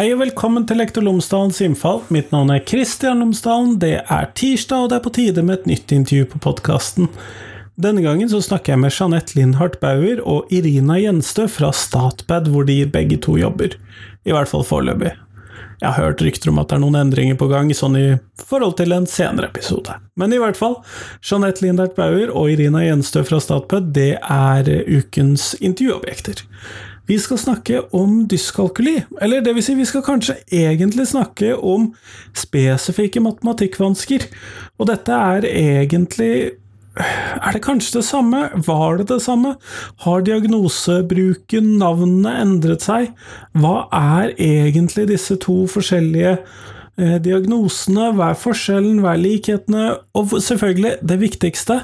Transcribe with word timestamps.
Hei 0.00 0.14
og 0.14 0.22
velkommen 0.22 0.64
til 0.64 0.78
Lektor 0.80 1.04
Lomsdalens 1.04 1.58
innfall. 1.60 1.98
Mitt 2.08 2.30
navn 2.32 2.48
er 2.54 2.62
Kristian 2.64 3.18
Lomsdalen. 3.20 3.74
Det 3.82 3.98
er 4.00 4.30
tirsdag, 4.32 4.86
og 4.86 4.88
det 4.88 4.96
er 4.96 5.02
på 5.04 5.12
tide 5.12 5.42
med 5.44 5.58
et 5.58 5.66
nytt 5.68 5.92
intervju 5.92 6.28
på 6.30 6.40
podkasten. 6.46 7.10
Denne 7.76 8.00
gangen 8.00 8.30
så 8.32 8.40
snakker 8.40 8.72
jeg 8.72 8.80
med 8.80 8.94
Jeanette 8.96 9.36
Lindhardt 9.36 9.76
Bauer 9.82 10.22
og 10.24 10.48
Irina 10.56 10.96
Gjenstø 11.02 11.44
fra 11.52 11.68
Statped, 11.76 12.48
hvor 12.48 12.64
de 12.64 12.78
begge 12.88 13.20
to 13.20 13.36
jobber. 13.36 13.76
I 14.24 14.32
hvert 14.32 14.48
fall 14.48 14.64
foreløpig. 14.64 15.12
Jeg 15.82 15.92
har 15.92 16.06
hørt 16.06 16.24
rykter 16.24 16.48
om 16.48 16.62
at 16.62 16.72
det 16.72 16.78
er 16.78 16.84
noen 16.86 16.96
endringer 17.02 17.36
på 17.36 17.50
gang, 17.52 17.68
sånn 17.76 18.00
i 18.00 18.06
forhold 18.40 18.78
til 18.80 18.96
en 18.96 19.08
senere 19.08 19.52
episode. 19.52 19.98
Men 20.16 20.32
i 20.32 20.40
hvert 20.40 20.56
fall, 20.56 20.78
Jeanette 21.20 21.60
Lindhardt 21.60 22.00
Bauer 22.00 22.32
og 22.32 22.48
Irina 22.48 22.86
Gjenstø 22.86 23.20
fra 23.28 23.40
Statped, 23.44 23.92
det 24.00 24.14
er 24.16 24.72
ukens 24.88 25.50
intervjuobjekter. 25.60 26.46
Vi 27.10 27.16
skal 27.18 27.38
snakke 27.42 27.80
om 27.96 28.20
dyskalkuli, 28.30 29.00
eller 29.18 29.42
vil 29.42 29.64
si, 29.66 29.74
vi 29.74 29.86
skal 29.88 30.04
kanskje 30.06 30.36
egentlig 30.54 31.08
snakke 31.10 31.56
om 31.58 31.88
spesifikke 32.38 33.18
matematikkvansker. 33.24 34.28
Og 34.78 34.86
dette 34.92 35.16
er 35.16 35.48
egentlig 35.50 36.52
er 37.00 37.54
det 37.56 37.62
kanskje 37.64 37.98
det 37.98 38.04
samme? 38.06 38.44
Var 38.66 39.00
det 39.00 39.08
det 39.10 39.18
samme? 39.24 39.56
Har 40.04 40.22
diagnosebruken, 40.26 41.72
navnene, 41.82 42.36
endret 42.44 42.86
seg? 42.86 43.10
Hva 43.58 43.88
er 43.96 44.34
egentlig 44.38 45.08
disse 45.10 45.38
to 45.42 45.64
forskjellige 45.70 46.36
diagnosene, 47.24 48.10
hva 48.16 48.32
er 48.32 48.38
forskjellen, 48.38 49.00
hva 49.02 49.14
er 49.14 49.22
likhetene, 49.22 49.86
og 50.16 50.36
selvfølgelig, 50.42 50.96
det 51.06 51.18
viktigste, 51.22 51.80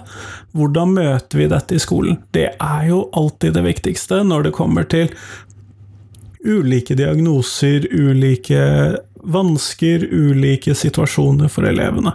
hvordan 0.57 0.95
møter 0.99 1.43
vi 1.43 1.49
dette 1.53 1.77
i 1.77 1.83
skolen? 1.83 2.21
Det 2.37 2.49
er 2.53 2.87
jo 2.91 3.07
alltid 3.17 3.57
det 3.57 3.65
viktigste 3.67 4.23
når 4.27 4.49
det 4.49 4.57
kommer 4.57 4.89
til 4.91 5.13
ulike 6.47 6.95
diagnoser, 6.99 7.89
ulike 7.91 8.63
vansker, 9.27 10.07
ulike 10.13 10.77
situasjoner 10.79 11.51
for 11.51 11.67
elevene. 11.67 12.15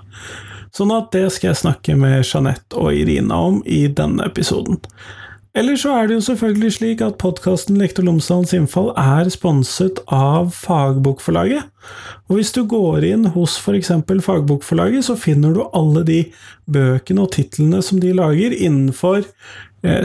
Sånn 0.72 0.94
at 0.95 1.09
det 1.11 1.25
skal 1.35 1.52
jeg 1.52 1.61
snakke 1.66 1.97
med 1.99 2.22
Jeanette 2.23 2.79
og 2.79 2.95
Irina 2.95 3.41
om 3.49 3.59
i 3.67 3.83
denne 3.91 4.29
episoden. 4.29 4.79
Eller 5.52 5.75
så 5.75 5.91
er 5.99 6.07
det 6.07 6.16
jo 6.16 6.23
selvfølgelig 6.30 6.69
slik 6.77 7.02
at 7.03 7.17
podkasten 7.19 7.75
Lektor 7.75 8.05
Lomsdalens 8.07 8.53
innfall 8.55 8.94
er 8.95 9.27
sponset 9.33 9.99
av 10.07 10.53
Fagbokforlaget. 10.55 11.67
Og 12.31 12.38
hvis 12.38 12.53
du 12.55 12.61
går 12.71 13.03
inn 13.09 13.25
hos 13.33 13.57
f.eks. 13.59 13.91
Fagbokforlaget, 14.23 15.03
så 15.09 15.17
finner 15.19 15.52
du 15.52 15.66
alle 15.75 16.05
de 16.07 16.22
bøkene 16.72 17.25
og 17.25 17.33
titlene 17.35 17.81
som 17.83 17.99
de 17.99 18.13
lager 18.16 18.55
innenfor 18.55 19.27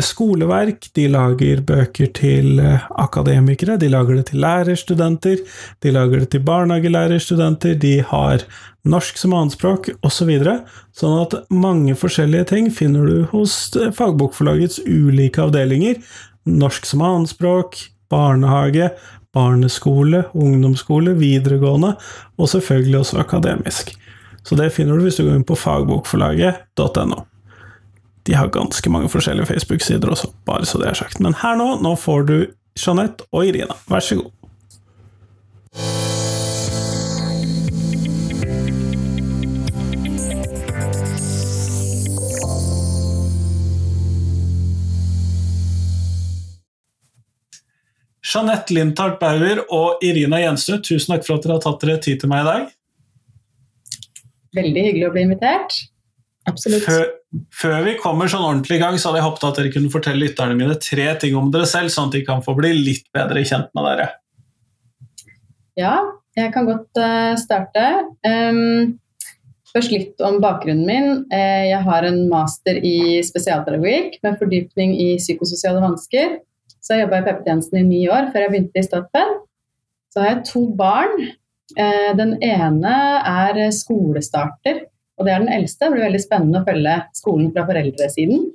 skoleverk, 0.01 0.89
de 0.97 1.05
lager 1.13 1.61
bøker 1.67 2.09
til 2.17 2.61
eh, 2.63 2.87
akademikere, 2.97 3.77
de 3.77 3.91
lager 3.93 4.17
det 4.17 4.31
til 4.31 4.41
lærerstudenter, 4.41 5.43
de 5.85 5.93
lager 5.93 6.23
det 6.23 6.31
til 6.33 6.45
barnehagelærerstudenter, 6.47 7.75
de 7.83 7.99
har 8.09 8.47
norsk 8.89 9.21
som 9.21 9.35
annetspråk 9.37 9.91
osv. 10.07 10.33
Så 10.41 10.57
sånn 11.03 11.19
at 11.27 11.37
mange 11.53 11.97
forskjellige 11.99 12.49
ting 12.55 12.71
finner 12.73 13.05
du 13.05 13.27
hos 13.35 13.59
eh, 13.77 13.93
fagbokforlagets 13.93 14.81
ulike 14.87 15.45
avdelinger. 15.45 16.01
Norsk 16.49 16.89
som 16.89 17.05
annetspråk, 17.05 17.77
barnehage, 18.09 18.91
barneskole, 19.37 20.25
ungdomsskole, 20.33 21.13
videregående, 21.21 21.97
og 22.41 22.53
selvfølgelig 22.55 23.03
også 23.03 23.21
akademisk. 23.21 23.93
Så 24.47 24.57
det 24.57 24.73
finner 24.73 24.97
du 24.97 25.05
hvis 25.05 25.19
du 25.19 25.27
går 25.27 25.41
inn 25.41 25.49
på 25.49 25.59
fagbokforlaget.no. 25.59 27.27
De 28.27 28.35
har 28.35 28.49
ganske 28.51 28.91
mange 28.91 29.09
forskjellige 29.09 29.47
Facebook-sider 29.47 30.11
også, 30.11 30.33
bare 30.47 30.67
så 30.67 30.81
det 30.83 30.89
er 30.91 30.99
sagt. 30.99 31.21
Men 31.23 31.37
her 31.43 31.55
nå, 31.59 31.77
nå 31.83 31.95
får 31.95 32.27
du 32.27 32.39
Jeanette 32.75 33.25
og 33.31 33.47
Irina. 33.47 33.79
Vær 33.87 34.03
så 34.03 34.19
god. 34.19 34.33
Jeanette 48.27 48.75
Lindtart 48.75 49.21
Bauer 49.21 49.63
og 49.73 50.03
Irina 50.05 50.43
Jenstø, 50.43 50.81
tusen 50.83 51.15
takk 51.15 51.23
for 51.25 51.39
at 51.39 51.47
dere 51.47 51.61
har 51.61 51.63
tatt 51.63 51.85
dere 51.85 52.03
tid 52.03 52.19
til 52.21 52.33
meg 52.33 52.43
i 52.43 52.49
dag. 52.51 52.73
Veldig 54.59 54.83
hyggelig 54.89 55.07
å 55.07 55.13
bli 55.15 55.23
invitert. 55.29 55.79
Absolutt. 56.51 56.85
Før, 56.87 57.07
før, 57.55 57.81
vi 57.87 57.97
kommer 58.01 58.31
sånn 58.31 58.45
ordentlig 58.45 58.79
i 58.79 58.83
gang, 58.83 58.99
så 58.99 59.11
hadde 59.11 59.21
jeg 59.21 59.27
håpet 59.27 59.47
at 59.49 59.59
dere 59.61 59.73
kunne 59.75 59.93
fortelle 59.93 60.23
lytterne 60.25 60.57
mine 60.59 60.77
tre 60.83 61.09
ting 61.21 61.37
om 61.39 61.51
dere 61.55 61.69
selv, 61.71 61.93
sånn 61.93 62.11
at 62.11 62.17
de 62.19 62.23
kan 62.27 62.45
få 62.45 62.55
bli 62.59 62.73
litt 62.77 63.07
bedre 63.17 63.43
kjent 63.47 63.73
med 63.77 63.89
dere. 63.89 64.07
Ja, 65.77 65.97
jeg 66.37 66.53
kan 66.55 66.69
godt 66.69 67.01
uh, 67.01 67.35
starte. 67.41 67.85
Um, 68.25 68.97
først 69.73 69.93
litt 69.93 70.25
om 70.25 70.39
bakgrunnen 70.45 70.89
min. 70.89 71.09
Uh, 71.33 71.65
jeg 71.69 71.83
har 71.89 72.09
en 72.09 72.23
master 72.33 72.81
i 72.81 73.23
spesialpedagogikk 73.27 74.19
med 74.25 74.39
fordypning 74.41 74.97
i 74.97 75.09
psykososiale 75.21 75.83
vansker. 75.85 76.39
Så 76.81 76.97
jeg 76.97 77.07
jobba 77.07 77.21
i 77.21 77.27
PP-tjenesten 77.27 77.81
i 77.81 77.87
ni 77.87 78.03
år 78.13 78.31
før 78.33 78.47
jeg 78.47 78.55
begynte 78.55 78.81
i 78.81 78.87
Statped. 78.87 79.39
Så 80.13 80.23
har 80.23 80.33
jeg 80.33 80.45
to 80.49 80.67
barn. 80.79 81.17
Uh, 81.77 82.13
den 82.17 82.37
ene 82.45 82.99
er 83.27 83.65
skolestarter 83.75 84.85
og 85.17 85.27
det 85.27 85.33
er 85.33 85.43
den 85.43 85.53
eldste. 85.53 85.87
Det 85.87 85.95
blir 85.95 86.07
veldig 86.07 86.23
spennende 86.23 86.61
å 86.61 86.67
følge 86.67 86.97
skolen 87.17 87.51
fra 87.55 87.65
foreldresiden. 87.69 88.47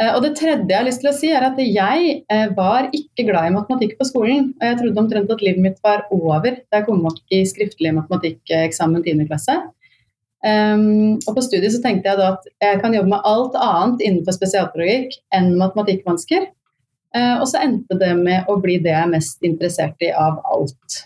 Eh, 0.00 0.12
og 0.14 0.22
det 0.24 0.32
tredje 0.38 0.66
jeg 0.70 0.78
har 0.78 0.86
lyst 0.86 1.02
til 1.04 1.10
å 1.10 1.16
si, 1.16 1.30
er 1.34 1.46
at 1.46 1.58
jeg 1.60 2.14
eh, 2.32 2.46
var 2.56 2.88
ikke 2.96 3.26
glad 3.28 3.50
i 3.50 3.56
matematikk 3.56 3.98
på 3.98 4.08
skolen. 4.08 4.52
Og 4.58 4.64
jeg 4.66 4.78
trodde 4.80 5.04
omtrent 5.04 5.34
at 5.34 5.44
livet 5.44 5.64
mitt 5.66 5.82
var 5.84 6.06
over 6.14 6.56
da 6.56 6.80
jeg 6.80 6.88
kom 6.88 7.04
opp 7.10 7.20
i 7.34 7.42
skriftlig 7.48 7.92
matematikkeksamen 7.98 9.04
10. 9.04 9.28
klasse. 9.30 9.58
Um, 10.40 11.18
og 11.28 11.34
på 11.36 11.42
studiet 11.44 11.74
så 11.74 11.82
tenkte 11.84 12.08
jeg 12.08 12.16
da 12.16 12.30
at 12.32 12.46
jeg 12.64 12.78
kan 12.80 12.94
jobbe 12.96 13.12
med 13.12 13.26
alt 13.28 13.58
annet 13.60 14.00
innenfor 14.06 14.32
spesialpedagogikk 14.38 15.18
enn 15.36 15.50
matematikkvansker. 15.60 16.46
Uh, 17.12 17.42
og 17.42 17.44
så 17.50 17.60
endte 17.66 17.98
det 18.00 18.14
med 18.16 18.48
å 18.48 18.56
bli 18.62 18.78
det 18.80 18.94
jeg 18.94 19.04
er 19.04 19.12
mest 19.12 19.44
interessert 19.44 20.00
i 20.00 20.14
av 20.16 20.40
alt. 20.48 21.02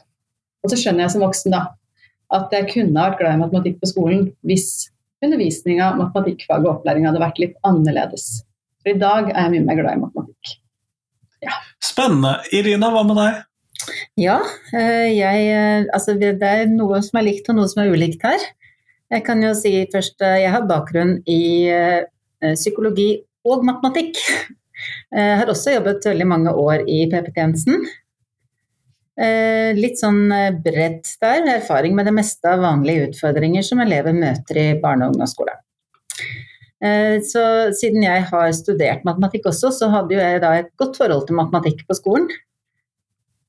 Og 0.62 0.70
så 0.70 0.78
skjønner 0.78 1.08
jeg 1.08 1.16
som 1.16 1.24
voksen 1.26 1.56
da 1.56 1.64
at 2.32 2.52
jeg 2.54 2.70
kunne 2.72 2.96
vært 2.96 3.20
glad 3.20 3.36
i 3.36 3.42
matematikk 3.42 3.80
på 3.82 3.90
skolen 3.90 4.28
hvis 4.48 4.68
undervisninga, 5.24 5.94
matematikkfaget 5.98 6.66
og 6.66 6.78
opplæringa 6.78 7.10
hadde 7.10 7.22
vært 7.22 7.40
litt 7.42 7.56
annerledes. 7.66 8.44
For 8.82 8.92
i 8.92 9.00
dag 9.00 9.30
er 9.32 9.40
jeg 9.46 9.54
mye 9.54 9.66
mer 9.68 9.80
glad 9.80 9.96
i 9.96 10.02
matematikk. 10.02 10.54
Ja. 11.44 11.58
Spennende. 11.84 12.38
Irina, 12.56 12.90
hva 12.92 13.04
med 13.06 13.20
deg? 13.20 13.42
Ja, 14.20 14.38
eh, 14.72 15.10
jeg, 15.12 15.46
eh, 15.50 15.86
altså 15.92 16.14
det 16.18 16.36
er 16.40 16.68
noe 16.70 17.00
som 17.04 17.18
er 17.20 17.26
likt 17.26 17.48
og 17.50 17.58
noe 17.58 17.70
som 17.70 17.82
er 17.82 17.92
ulikt 17.92 18.24
her. 18.24 18.42
Jeg 19.12 19.24
kan 19.26 19.42
jo 19.44 19.52
si 19.56 19.72
først 19.92 20.22
eh, 20.24 20.40
jeg 20.44 20.52
har 20.54 20.68
bakgrunn 20.68 21.18
i 21.30 21.42
psykologi 22.44 23.22
og 23.48 23.64
matematikk. 23.64 24.20
Jeg 25.14 25.36
har 25.38 25.48
også 25.48 25.72
jobbet 25.76 26.04
veldig 26.04 26.24
mange 26.28 26.52
år 26.60 26.82
i 26.90 27.04
PP-tjenesten. 27.08 27.84
Eh, 29.14 29.70
litt 29.78 30.00
sånn 30.00 30.26
eh, 30.34 30.56
bredt 30.58 31.12
der, 31.22 31.44
erfaring 31.60 31.94
med 31.94 32.08
det 32.08 32.14
meste 32.16 32.50
av 32.50 32.64
vanlige 32.64 33.12
utfordringer 33.12 33.62
som 33.62 33.82
elever 33.84 34.16
møter 34.16 34.58
i 34.58 34.64
barne- 34.82 35.06
og 35.06 35.14
ungdomsskole. 35.14 35.54
Eh, 36.82 37.20
så 37.22 37.44
siden 37.78 38.02
jeg 38.02 38.24
har 38.32 38.50
studert 38.56 39.06
matematikk 39.06 39.46
også, 39.52 39.70
så 39.76 39.90
hadde 39.92 40.18
jeg 40.18 40.42
da 40.42 40.56
et 40.58 40.72
godt 40.80 40.98
forhold 40.98 41.28
til 41.28 41.38
matematikk 41.38 41.86
på 41.86 41.98
skolen. 42.00 42.28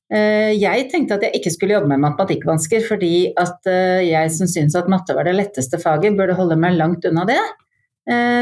Jeg 0.06 0.84
tenkte 0.92 1.16
at 1.16 1.24
jeg 1.24 1.34
ikke 1.34 1.50
skulle 1.50 1.74
jobbe 1.74 1.88
med 1.90 1.98
matematikkvansker, 1.98 2.84
fordi 2.86 3.32
at 3.42 3.66
jeg 4.06 4.30
som 4.30 4.46
syntes 4.46 4.76
at 4.78 4.86
matte 4.86 5.16
var 5.16 5.26
det 5.26 5.32
letteste 5.34 5.80
faget, 5.82 6.14
burde 6.14 6.36
holde 6.38 6.54
meg 6.54 6.76
langt 6.78 7.08
unna 7.10 7.24
det. 7.26 7.40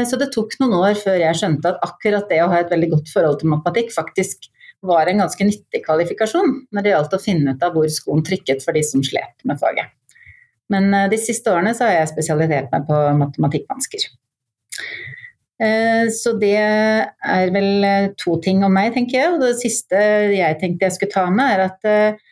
Så 0.05 0.19
det 0.21 0.27
tok 0.35 0.53
noen 0.61 0.75
år 0.77 0.99
før 1.01 1.17
jeg 1.17 1.39
skjønte 1.39 1.71
at 1.71 1.81
akkurat 1.87 2.29
det 2.29 2.43
å 2.43 2.51
ha 2.51 2.59
et 2.61 2.69
veldig 2.69 2.91
godt 2.91 3.09
forhold 3.09 3.39
til 3.41 3.49
matematikk 3.55 3.89
faktisk 3.95 4.45
var 4.87 5.09
en 5.09 5.21
ganske 5.23 5.47
nyttig 5.47 5.83
kvalifikasjon 5.85 6.55
når 6.73 6.85
det 6.85 6.93
gjaldt 6.93 7.17
å 7.17 7.21
finne 7.21 7.55
ut 7.55 7.63
av 7.65 7.75
hvor 7.75 7.89
skoen 7.91 8.23
trykket 8.25 8.63
for 8.65 8.77
de 8.77 8.83
som 8.85 9.03
slet 9.05 9.35
med 9.47 9.59
faget. 9.61 9.93
Men 10.73 10.93
eh, 10.93 11.09
de 11.11 11.19
siste 11.21 11.51
årene 11.51 11.75
så 11.77 11.87
har 11.87 11.99
jeg 11.99 12.13
spesialisert 12.13 12.71
meg 12.73 12.87
på 12.87 13.01
matematikkvansker. 13.19 14.07
Eh, 15.65 16.05
så 16.11 16.35
det 16.41 16.57
er 16.59 17.51
vel 17.55 17.87
eh, 17.87 18.13
to 18.19 18.37
ting 18.43 18.63
om 18.65 18.73
meg, 18.75 18.93
tenker 18.95 19.19
jeg. 19.19 19.33
Og 19.35 19.43
det 19.43 19.55
siste 19.61 20.05
jeg 20.33 20.61
tenkte 20.61 20.89
jeg 20.89 20.97
skulle 20.97 21.15
ta 21.15 21.27
med, 21.33 21.51
er 21.55 21.67
at 21.69 22.23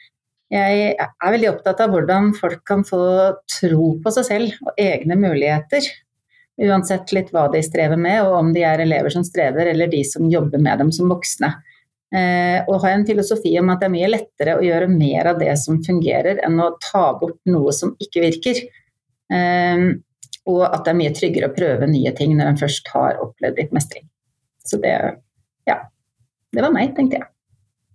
jeg 0.54 0.94
er 0.94 1.34
veldig 1.34 1.50
opptatt 1.50 1.80
av 1.82 1.94
hvordan 1.94 2.34
folk 2.38 2.60
kan 2.68 2.84
få 2.86 3.04
tro 3.50 3.94
på 4.04 4.12
seg 4.14 4.28
selv 4.28 4.66
og 4.68 4.82
egne 4.82 5.18
muligheter. 5.18 5.88
Uansett 6.62 7.10
litt 7.16 7.32
hva 7.34 7.48
de 7.50 7.64
strever 7.66 7.98
med, 7.98 8.20
og 8.28 8.36
om 8.38 8.52
de 8.54 8.62
er 8.68 8.84
elever 8.84 9.10
som 9.14 9.26
strever, 9.26 9.72
eller 9.72 9.90
de 9.90 10.04
som 10.06 10.28
jobber 10.30 10.62
med 10.62 10.84
dem 10.84 10.92
som 10.94 11.10
voksne. 11.10 11.50
Eh, 12.14 12.60
og 12.70 12.84
har 12.84 12.94
en 12.94 13.06
filosofi 13.08 13.56
om 13.58 13.72
at 13.74 13.82
det 13.82 13.88
er 13.88 13.94
mye 13.96 14.10
lettere 14.12 14.58
å 14.60 14.64
gjøre 14.64 14.90
mer 14.92 15.32
av 15.32 15.40
det 15.42 15.54
som 15.58 15.82
fungerer, 15.82 16.44
enn 16.46 16.62
å 16.62 16.76
ta 16.84 17.08
bort 17.18 17.40
noe 17.50 17.74
som 17.74 17.96
ikke 18.04 18.26
virker. 18.28 18.64
Eh, 19.34 19.86
og 20.52 20.64
at 20.68 20.84
det 20.84 20.92
er 20.92 21.00
mye 21.00 21.14
tryggere 21.16 21.50
å 21.50 21.56
prøve 21.56 21.90
nye 21.90 22.12
ting 22.18 22.36
når 22.38 22.52
en 22.52 22.60
først 22.60 22.90
har 22.94 23.22
opplevd 23.24 23.62
litt 23.62 23.76
mestring. 23.76 24.06
Så 24.64 24.80
det 24.84 24.96
ja. 25.68 25.80
Det 26.54 26.62
var 26.62 26.74
meg, 26.76 26.92
tenkte 26.96 27.22
jeg. 27.22 27.30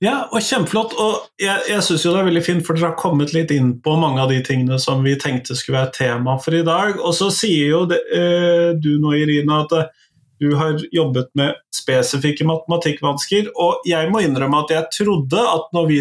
Ja, 0.02 0.28
og 0.30 0.42
kjempeflott. 0.42 0.94
Og 0.98 1.42
jeg, 1.42 1.62
jeg 1.70 1.84
syns 1.84 2.04
jo 2.06 2.14
det 2.14 2.22
er 2.22 2.28
veldig 2.28 2.44
fint, 2.46 2.64
for 2.66 2.78
dere 2.78 2.92
har 2.92 2.98
kommet 2.98 3.34
litt 3.34 3.52
inn 3.54 3.72
på 3.82 3.96
mange 3.98 4.22
av 4.22 4.32
de 4.32 4.38
tingene 4.46 4.78
som 4.82 5.02
vi 5.06 5.16
tenkte 5.18 5.56
skulle 5.58 5.80
være 5.80 5.94
tema 5.96 6.36
for 6.42 6.54
i 6.54 6.64
dag. 6.66 6.98
Og 7.02 7.14
så 7.18 7.30
sier 7.34 7.74
jo 7.74 7.84
det, 7.90 8.00
eh, 8.14 8.70
du 8.78 8.96
nå, 9.02 9.14
Irina, 9.18 9.64
at 9.66 9.92
du 10.40 10.52
har 10.58 10.78
jobbet 10.94 11.30
med 11.38 11.58
spesifikke 11.74 12.46
matematikkvansker. 12.48 13.52
Og 13.58 13.86
jeg 13.88 14.10
må 14.12 14.22
innrømme 14.24 14.62
at 14.64 14.74
jeg 14.74 14.90
trodde 15.00 15.42
at 15.42 15.70
når 15.76 15.94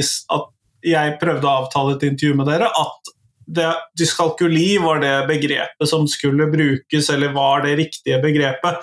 jeg 0.87 1.19
prøvde 1.21 1.47
å 1.47 1.61
avtale 1.63 1.95
et 1.97 2.07
intervju 2.09 2.37
med 2.37 2.49
dere, 2.51 2.69
at 2.69 3.13
det, 3.47 3.67
dyskalkuli 3.99 4.75
var 4.83 4.99
det 5.03 5.13
begrepet 5.29 5.89
som 5.89 6.03
skulle 6.11 6.49
brukes, 6.51 7.09
eller 7.13 7.31
var 7.35 7.63
det 7.63 7.77
riktige 7.79 8.19
begrepet. 8.23 8.81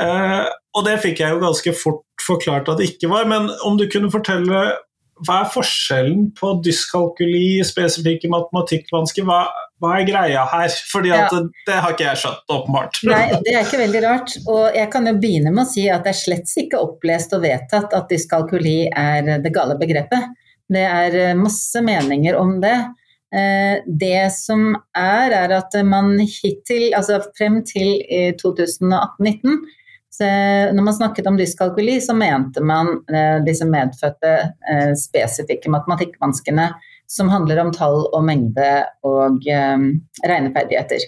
Eh, 0.00 0.42
og 0.74 0.88
det 0.88 0.98
fikk 1.04 1.22
jeg 1.22 1.36
jo 1.36 1.44
ganske 1.44 1.74
fort 1.78 2.02
forklart 2.24 2.70
at 2.72 2.80
det 2.80 2.90
ikke 2.92 3.10
var, 3.12 3.28
men 3.30 3.46
om 3.66 3.78
du 3.78 3.86
kunne 3.90 4.10
fortelle 4.10 4.64
hva 5.22 5.36
er 5.44 5.50
forskjellen 5.54 6.32
på 6.34 6.56
dyskalkuli, 6.66 7.62
spesifikke 7.66 8.30
matematikkvansker? 8.32 9.26
Hva, 9.28 9.44
hva, 9.82 9.96
er 9.98 10.06
greia 10.08 10.44
her? 10.48 10.74
Fordi 10.90 11.10
ja. 11.10 11.26
det, 11.32 11.42
det, 11.66 11.76
har 11.82 11.94
ikke 11.94 12.06
jeg 12.06 12.20
skjønt, 12.22 12.42
åpenbart. 12.56 13.00
Nei, 13.10 13.24
det 13.44 13.54
er 13.54 13.66
ikke 13.66 13.82
veldig 13.82 14.02
rart. 14.04 14.34
Og 14.46 14.78
jeg 14.78 14.90
kan 14.92 15.10
jo 15.10 15.14
begynne 15.20 15.52
med 15.54 15.64
å 15.66 15.70
si 15.70 15.86
at 15.90 16.06
det 16.06 16.14
er 16.14 16.20
slett 16.20 16.56
ikke 16.64 16.82
opplest 16.82 17.34
og 17.36 17.44
vedtatt 17.44 17.96
at 17.96 18.10
dyskalkuli 18.12 18.78
er 18.88 19.36
det 19.44 19.54
gale 19.54 19.78
begrepet. 19.80 20.30
Det 20.70 20.84
er 20.84 21.34
masse 21.36 21.82
meninger 21.84 22.38
om 22.40 22.56
det. 22.62 22.76
Eh, 23.34 23.82
det 23.86 24.28
som 24.36 24.70
er, 24.96 25.34
er 25.34 25.56
at 25.58 25.74
man 25.86 26.14
hittil, 26.22 26.92
altså 26.96 27.18
frem 27.34 27.62
til 27.66 27.98
2018-2019, 28.40 29.64
når 30.14 30.84
man 30.86 30.94
snakket 30.94 31.26
om 31.26 31.38
dyskalkuli, 31.38 31.96
så 32.00 32.14
mente 32.14 32.62
man 32.62 33.00
eh, 33.10 33.40
disse 33.42 33.66
medfødte 33.66 34.34
eh, 34.70 34.92
spesifikke 34.98 35.72
matematikkvanskene 35.74 36.68
som 37.10 37.28
handler 37.32 37.60
om 37.62 37.72
tall 37.74 38.06
og 38.10 38.24
mengde 38.26 38.70
og 39.06 39.44
regneferdigheter. 39.44 41.04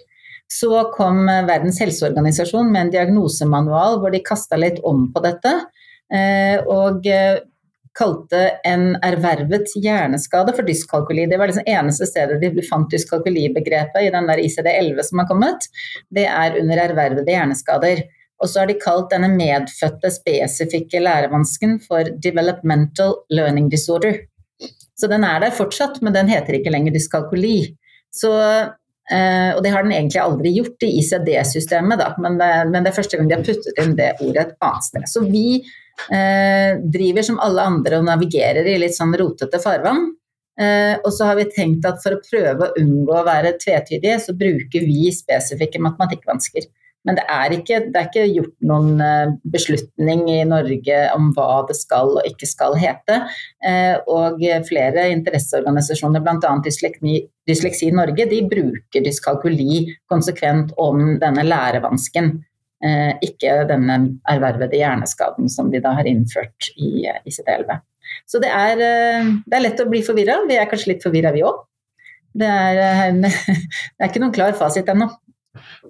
Så 0.52 0.70
kom 0.94 1.24
Verdens 1.26 1.80
helseorganisasjon 1.82 2.70
med 2.70 2.84
en 2.84 2.94
diagnosemanual 2.94 3.98
hvor 4.02 4.14
de 4.14 4.22
kasta 4.22 4.58
litt 4.60 4.78
om 4.86 5.08
på 5.14 5.22
dette. 5.24 5.52
Og 6.70 7.08
kalte 7.96 8.42
en 8.68 8.90
ervervet 9.04 9.72
hjerneskade 9.80 10.52
for 10.56 10.68
dyskalkuli. 10.68 11.24
Det 11.30 11.38
var 11.40 11.50
det 11.50 11.64
eneste 11.64 12.06
stedet 12.08 12.38
de 12.42 12.64
fant 12.66 12.90
dyskalkulibegrepet 12.92 14.04
i 14.04 14.12
den 14.12 14.28
der 14.28 14.42
ICD-11 14.44 15.02
som 15.08 15.22
har 15.22 15.28
kommet. 15.30 15.66
Det 16.12 16.26
er 16.28 16.60
under 16.60 16.82
ervervede 16.84 17.32
hjerneskader. 17.32 18.04
Og 18.36 18.52
så 18.52 18.62
har 18.62 18.68
de 18.68 18.76
kalt 18.76 19.08
denne 19.14 19.30
medfødte 19.32 20.10
spesifikke 20.12 21.00
lærevansken 21.00 21.78
for 21.86 22.12
developmental 22.22 23.16
learning 23.32 23.70
disorder. 23.72 24.20
Så 24.96 25.10
den 25.12 25.24
er 25.28 25.40
der 25.42 25.54
fortsatt, 25.54 26.00
men 26.02 26.14
den 26.16 26.30
heter 26.32 26.56
ikke 26.56 26.72
lenger 26.72 26.94
dyskalkuli. 26.94 27.58
Så, 28.16 28.32
eh, 29.12 29.50
og 29.52 29.60
det 29.64 29.72
har 29.74 29.84
den 29.84 29.92
egentlig 29.92 30.22
aldri 30.22 30.54
gjort 30.56 30.86
i 30.86 30.94
ICD-systemet, 31.02 32.04
men, 32.22 32.38
men, 32.40 32.78
det 32.80 32.92
er 32.92 32.96
første 32.96 33.18
gang 33.18 33.28
de 33.28 33.36
har 33.36 33.44
puttet 33.44 33.82
inn 33.82 33.98
det 33.98 34.14
ordet 34.24 34.46
et 34.46 34.56
annet 34.64 34.88
sted. 34.88 35.10
Så 35.12 35.26
vi 35.28 35.60
Eh, 36.10 36.78
driver 36.92 37.22
som 37.22 37.38
alle 37.42 37.64
andre 37.64 37.98
og 37.98 38.06
navigerer 38.06 38.66
i 38.68 38.76
litt 38.78 38.94
sånn 38.94 39.14
rotete 39.16 39.58
farvann. 39.62 40.10
Eh, 40.60 40.94
og 41.02 41.10
så 41.12 41.30
har 41.30 41.38
vi 41.40 41.48
tenkt 41.52 41.86
at 41.88 42.00
for 42.02 42.16
å 42.16 42.22
prøve 42.22 42.68
å 42.68 42.80
unngå 42.80 43.16
å 43.16 43.24
være 43.26 43.56
tvetydige, 43.60 44.20
så 44.22 44.36
bruker 44.36 44.86
vi 44.86 45.10
spesifikke 45.12 45.82
matematikkvansker. 45.84 46.68
Men 47.06 47.18
det 47.18 47.24
er, 47.30 47.54
ikke, 47.54 47.80
det 47.92 48.00
er 48.00 48.08
ikke 48.08 48.24
gjort 48.34 48.54
noen 48.66 49.02
eh, 49.04 49.34
beslutning 49.54 50.24
i 50.32 50.40
Norge 50.48 50.98
om 51.14 51.30
hva 51.36 51.62
det 51.68 51.78
skal 51.78 52.16
og 52.18 52.26
ikke 52.28 52.48
skal 52.50 52.76
hete. 52.80 53.20
Og 54.10 54.42
flere 54.66 55.06
interesseorganisasjoner, 55.14 56.22
bl.a. 56.22 56.52
Dysleksi, 56.64 57.20
Dysleksi 57.46 57.92
Norge, 57.94 58.26
de 58.30 58.42
bruker 58.50 59.06
dyskalkuli 59.06 59.86
konsekvent 60.10 60.74
om 60.82 61.16
denne 61.22 61.46
lærevansken. 61.46 62.34
Eh, 62.84 63.12
ikke 63.24 63.62
denne 63.70 63.94
ervervede 64.28 64.76
hjerneskaden 64.76 65.48
som 65.48 65.70
de 65.72 65.80
da 65.80 65.94
har 65.96 66.08
innført 66.08 66.68
i 66.76 67.06
ICD-11. 67.08 67.78
Så 68.28 68.40
det 68.42 68.50
er, 68.52 68.82
eh, 68.84 69.30
det 69.46 69.56
er, 69.56 69.64
lett 69.64 69.80
å 69.80 69.88
bli 69.88 70.02
forvirra. 70.04 70.42
Vi 70.48 70.58
er 70.60 70.68
kanskje 70.68 70.92
litt 70.92 71.06
forvirra, 71.06 71.32
vi 71.32 71.44
òg. 71.46 71.62
Det, 72.36 72.50
eh, 72.50 73.16
det, 73.22 73.32
er 73.98 74.10
ikke 74.10 74.20
noen 74.20 74.34
klar 74.36 74.52
fasit 74.58 74.88
ennå. 74.92 75.08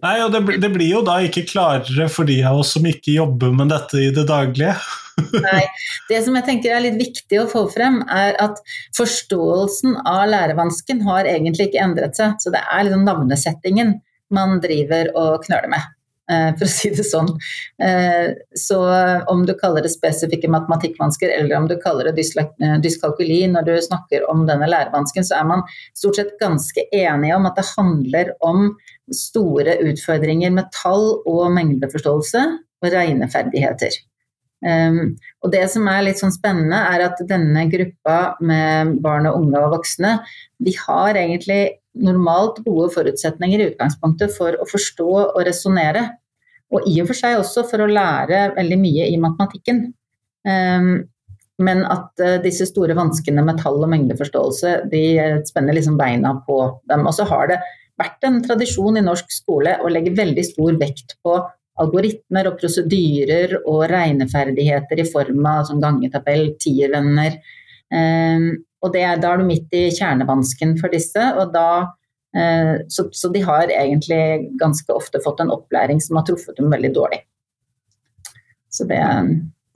Nei, 0.02 0.14
og 0.24 0.32
det, 0.34 0.58
det, 0.62 0.70
blir 0.74 0.90
jo 0.90 1.02
da 1.06 1.18
ikke 1.24 1.46
klarere 1.48 2.08
for 2.12 2.28
de 2.28 2.38
av 2.46 2.60
oss 2.62 2.74
som 2.76 2.86
ikke 2.86 3.16
jobber 3.16 3.54
med 3.56 3.72
dette 3.72 4.00
i 4.02 4.12
det 4.14 4.26
daglige. 4.28 4.76
Nei, 5.46 5.64
Det 6.10 6.20
som 6.24 6.36
jeg 6.36 6.46
tenker 6.48 6.76
er 6.76 6.84
litt 6.84 6.98
viktig 7.00 7.40
å 7.40 7.48
få 7.50 7.64
frem, 7.72 8.02
er 8.12 8.36
at 8.42 8.60
forståelsen 8.96 9.98
av 10.04 10.26
lærevansken 10.32 11.02
har 11.08 11.28
egentlig 11.30 11.70
ikke 11.70 11.84
endret 11.84 12.18
seg. 12.18 12.36
Så 12.42 12.52
det 12.54 12.62
er 12.62 12.86
liksom 12.86 13.06
navnesettingen 13.08 13.96
man 14.34 14.58
driver 14.62 15.12
og 15.16 15.44
knøler 15.46 15.70
med. 15.72 15.95
Eh, 16.26 16.49
for 16.58 16.67
å 16.67 16.70
si 16.70 16.90
det 16.90 17.05
sånn. 17.06 17.28
Eh, 17.82 18.32
så 18.58 18.81
om 19.31 19.44
du 19.46 19.52
kaller 19.58 19.84
det 19.87 19.93
spesifikke 19.93 20.50
matematikkvansker 20.50 21.31
eller 21.31 21.55
om 21.61 21.69
du 21.70 21.76
kaller 21.82 22.11
det 22.11 22.25
eh, 22.43 22.75
dyskalkuli 22.82 23.44
når 23.52 23.69
du 23.69 23.75
snakker 23.84 24.26
om 24.31 24.43
denne 24.49 24.67
lærevansken, 24.70 25.26
så 25.26 25.38
er 25.38 25.46
man 25.52 25.62
stort 25.94 26.19
sett 26.19 26.34
ganske 26.43 26.88
enige 26.90 27.38
om 27.38 27.46
at 27.46 27.61
det 27.61 27.69
handler 27.76 28.34
om 28.43 28.73
store 29.14 29.78
utfordringer 29.87 30.50
med 30.56 30.73
tall 30.75 31.20
og 31.23 31.46
mengdeforståelse 31.55 32.44
og 32.82 32.93
regneferdigheter. 32.93 33.94
Um, 34.67 35.12
og 35.44 35.52
det 35.52 35.67
som 35.70 35.84
er 35.93 36.00
litt 36.06 36.19
sånn 36.19 36.32
spennende, 36.34 36.78
er 36.90 37.05
at 37.05 37.20
denne 37.28 37.67
gruppa 37.70 38.34
med 38.40 38.96
barn 39.05 39.28
og 39.28 39.43
unge 39.43 39.61
og 39.62 39.76
voksne, 39.76 40.17
de 40.58 40.73
har 40.81 41.19
egentlig 41.20 41.61
normalt 42.02 42.60
gode 42.66 42.90
forutsetninger 42.94 43.62
i 43.62 43.69
utgangspunktet 43.72 44.34
for 44.37 44.56
å 44.60 44.69
forstå 44.69 45.10
og 45.25 45.43
resonnere. 45.46 46.06
Og 46.75 46.87
i 46.90 46.96
og 47.02 47.10
for 47.10 47.19
seg 47.19 47.38
også 47.38 47.66
for 47.70 47.84
å 47.84 47.90
lære 47.90 48.50
veldig 48.56 48.78
mye 48.81 49.10
i 49.12 49.19
matematikken. 49.22 49.84
Um, 50.46 50.90
men 51.62 51.82
at 51.88 52.22
uh, 52.22 52.37
disse 52.43 52.66
store 52.69 52.96
vanskene 52.98 53.44
med 53.47 53.61
tall 53.62 53.78
og 53.80 53.90
mengdeforståelse, 53.92 54.73
de 54.92 55.04
spenner 55.49 55.78
liksom 55.78 55.97
beina 56.00 56.35
på 56.47 56.59
dem. 56.90 57.06
Og 57.06 57.14
så 57.16 57.26
har 57.30 57.52
det 57.52 57.61
vært 57.97 58.26
en 58.28 58.42
tradisjon 58.44 58.99
i 58.99 59.04
norsk 59.04 59.30
skole 59.32 59.78
å 59.80 59.92
legge 59.92 60.16
veldig 60.16 60.44
stor 60.44 60.76
vekt 60.80 61.16
på 61.25 61.38
algoritmer 61.80 62.49
og 62.49 62.59
prosedyrer 62.61 63.59
og 63.62 63.85
regneferdigheter 63.90 65.00
i 65.00 65.09
form 65.09 65.44
av 65.49 65.66
som 65.68 65.80
gangetabell, 65.80 66.50
tiervenner. 66.61 67.38
Um, 67.92 68.50
og 68.85 68.92
det, 68.94 69.04
da 69.23 69.32
er 69.32 69.40
du 69.40 69.49
midt 69.49 69.73
i 69.76 69.88
kjernevansken 69.94 70.76
for 70.80 70.92
disse, 70.92 71.23
og 71.40 71.52
da 71.54 71.68
eh, 71.82 71.94
så, 72.93 73.07
så, 73.16 73.31
de 73.33 73.40
har 73.47 73.71
egentlig 73.73 74.50
ganske 74.61 74.93
ofte 74.93 75.23
fått 75.25 75.40
en 75.40 75.52
opplæring 75.55 76.02
som 76.05 76.19
har 76.19 76.26
truffet 76.28 76.59
dem 76.59 76.69
veldig 76.73 76.90
dårlig. 76.97 77.23
Så 78.69 78.85
det 78.90 79.00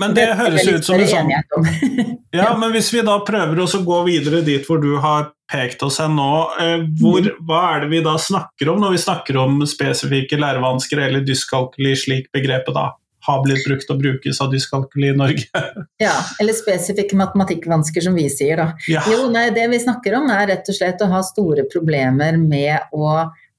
men 0.01 0.15
det, 0.17 0.23
det 0.31 0.37
høres 0.39 0.69
ut 0.69 0.87
som 0.87 0.97
en 0.97 1.11
sånn 1.11 1.67
Ja, 2.41 2.55
men 2.57 2.73
hvis 2.73 2.89
vi 2.95 3.03
da 3.05 3.19
prøver 3.27 3.61
å 3.61 3.69
gå 3.85 3.99
videre 4.07 4.41
dit 4.47 4.65
hvor 4.65 4.81
du 4.81 4.95
har 5.03 5.29
pekt 5.51 5.83
oss 5.83 5.99
hen 6.01 6.15
nå, 6.17 6.31
eh, 6.63 6.87
hvor, 7.01 7.21
mm. 7.27 7.43
hva 7.49 7.61
er 7.75 7.85
det 7.85 7.91
vi 7.93 8.01
da 8.07 8.15
snakker 8.23 8.71
om 8.73 8.81
når 8.81 8.95
vi 8.95 9.03
snakker 9.03 9.41
om 9.41 9.59
spesifikke 9.69 10.39
lærevansker 10.41 11.03
eller 11.09 11.25
dyskalkuli, 11.27 11.93
slik 11.99 12.31
begrepet 12.33 12.77
da 12.77 12.87
har 13.27 13.43
blitt 13.45 13.67
brukt 13.67 13.91
og 13.93 14.01
brukes 14.01 14.41
av 14.41 14.53
dyskalkuli 14.55 15.11
i 15.13 15.17
Norge. 15.17 15.65
ja, 16.05 16.15
eller 16.41 16.57
spesifikke 16.57 17.19
matematikkvansker, 17.21 18.05
som 18.07 18.17
vi 18.17 18.27
sier, 18.33 18.61
da. 18.61 18.71
Ja. 18.91 19.05
Jo, 19.11 19.27
nei, 19.33 19.49
det 19.57 19.67
vi 19.73 19.83
snakker 19.83 20.17
om 20.21 20.31
er 20.33 20.49
rett 20.55 20.71
og 20.71 20.79
slett 20.79 21.05
å 21.05 21.11
ha 21.13 21.21
store 21.27 21.67
problemer 21.73 22.39
med 22.41 22.95
å 22.97 23.11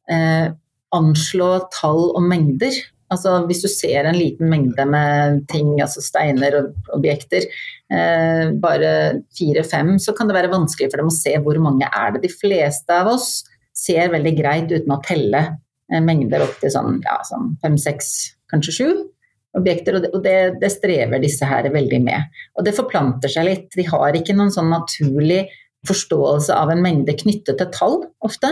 eh, 0.10 0.50
anslå 0.98 1.52
tall 1.76 2.10
og 2.10 2.26
mengder. 2.26 2.74
Altså 3.12 3.42
Hvis 3.46 3.62
du 3.66 3.70
ser 3.70 4.08
en 4.08 4.18
liten 4.18 4.50
mengde 4.50 4.86
med 4.88 5.44
ting, 5.52 5.76
altså 5.84 6.04
steiner 6.04 6.58
og 6.62 6.92
objekter, 6.96 7.46
eh, 7.92 8.50
bare 8.64 8.92
fire-fem, 9.38 9.98
så 10.00 10.16
kan 10.18 10.32
det 10.32 10.38
være 10.40 10.54
vanskelig 10.54 10.90
for 10.90 11.04
dem 11.04 11.12
å 11.12 11.16
se 11.16 11.36
hvor 11.44 11.60
mange 11.62 11.90
er 11.92 12.16
det. 12.16 12.26
De 12.26 12.34
fleste 12.34 13.02
av 13.02 13.12
oss 13.14 13.44
ser 13.78 14.14
veldig 14.14 14.38
greit 14.40 14.72
uten 14.72 14.96
å 14.96 15.02
telle 15.06 15.44
eh, 15.92 16.02
mengder 16.02 16.48
opp 16.48 16.58
til 16.64 16.74
sånn, 16.74 17.02
ja, 17.06 17.20
sånn 17.28 17.58
fem, 17.62 17.78
seks, 17.80 18.32
kanskje 18.52 18.80
sju 18.80 18.90
objekter, 19.58 19.98
og 20.00 20.22
det, 20.24 20.38
det, 20.62 20.72
strever 20.74 21.22
disse 21.24 21.48
her 21.48 21.68
veldig 21.74 22.00
med. 22.04 22.38
Og 22.58 22.68
det 22.68 22.76
forplanter 22.78 23.32
seg 23.32 23.48
litt. 23.48 23.68
De 23.76 23.88
har 23.88 24.16
ikke 24.18 24.36
noen 24.38 24.54
sånn 24.54 24.72
naturlig 24.72 25.46
forståelse 25.88 26.54
av 26.54 26.70
en 26.70 26.82
mengde 26.84 27.14
knyttet 27.18 27.58
til 27.58 27.70
tall, 27.74 27.96
ofte. 28.22 28.50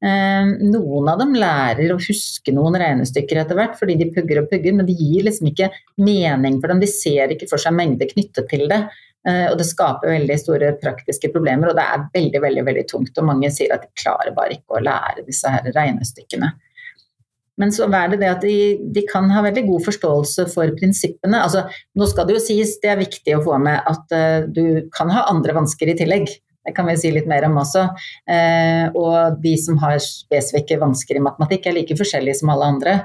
Eh, 0.00 0.48
noen 0.64 1.10
av 1.12 1.20
dem 1.20 1.34
lærer 1.36 1.92
å 1.92 2.00
huske 2.00 2.54
noen 2.56 2.78
regnestykker 2.80 3.42
etter 3.42 3.58
hvert, 3.58 3.76
fordi 3.76 3.98
de 4.00 4.08
pugger 4.14 4.40
og 4.40 4.48
pugger, 4.52 4.76
men 4.78 4.88
de 4.88 4.96
gir 4.96 5.26
liksom 5.28 5.50
ikke 5.50 5.68
mening 6.00 6.56
for 6.60 6.72
dem. 6.72 6.80
De 6.80 6.88
ser 6.88 7.34
ikke 7.34 7.50
for 7.50 7.60
seg 7.60 7.76
mengde 7.76 8.08
knyttet 8.08 8.48
til 8.48 8.64
det. 8.72 8.80
Eh, 9.28 9.46
og 9.50 9.58
det 9.60 9.68
skaper 9.68 10.14
veldig 10.14 10.38
store 10.40 10.72
praktiske 10.80 11.28
problemer, 11.34 11.70
og 11.70 11.76
det 11.76 11.84
er 11.84 12.08
veldig, 12.16 12.42
veldig, 12.46 12.64
veldig 12.70 12.86
tungt. 12.88 13.12
Og 13.20 13.28
mange 13.28 13.52
sier 13.52 13.76
at 13.76 13.84
de 13.84 13.92
klarer 14.00 14.32
bare 14.36 14.56
ikke 14.56 14.80
å 14.80 14.84
lære 14.84 15.26
disse 15.28 15.52
her 15.52 15.68
regnestykkene. 15.76 16.54
Men 17.60 17.72
så 17.76 17.86
er 17.86 18.12
det 18.12 18.20
det 18.22 18.30
at 18.30 18.44
de, 18.44 18.56
de, 18.94 19.04
kan 19.08 19.28
ha 19.32 19.42
veldig 19.44 19.66
god 19.68 19.84
forståelse 19.88 20.46
for 20.54 20.72
prinsippene. 20.78 21.42
Altså, 21.44 21.66
nå 21.98 22.08
skal 22.08 22.28
det 22.28 22.38
jo 22.38 22.44
sies, 22.44 22.78
det 22.80 22.94
er 22.94 23.02
viktig 23.02 23.36
å 23.36 23.42
få 23.44 23.58
med 23.60 23.82
at 23.90 24.14
uh, 24.16 24.46
du 24.48 24.88
kan 24.96 25.12
ha 25.12 25.26
andre 25.30 25.56
vansker 25.58 25.92
i 25.92 25.96
tillegg. 25.98 26.30
Det 26.64 26.74
kan 26.76 26.88
vi 26.88 26.96
si 27.00 27.12
litt 27.12 27.28
mer 27.28 27.44
om 27.48 27.58
også. 27.60 27.86
Uh, 28.28 28.86
og 28.96 29.40
de 29.44 29.54
som 29.60 29.80
har 29.82 30.00
spesifikke 30.04 30.80
vansker 30.80 31.20
i 31.20 31.24
matematikk 31.24 31.68
er 31.68 31.76
like 31.76 31.96
forskjellige 32.00 32.40
som 32.40 32.52
alle 32.54 32.72
andre. 32.76 32.96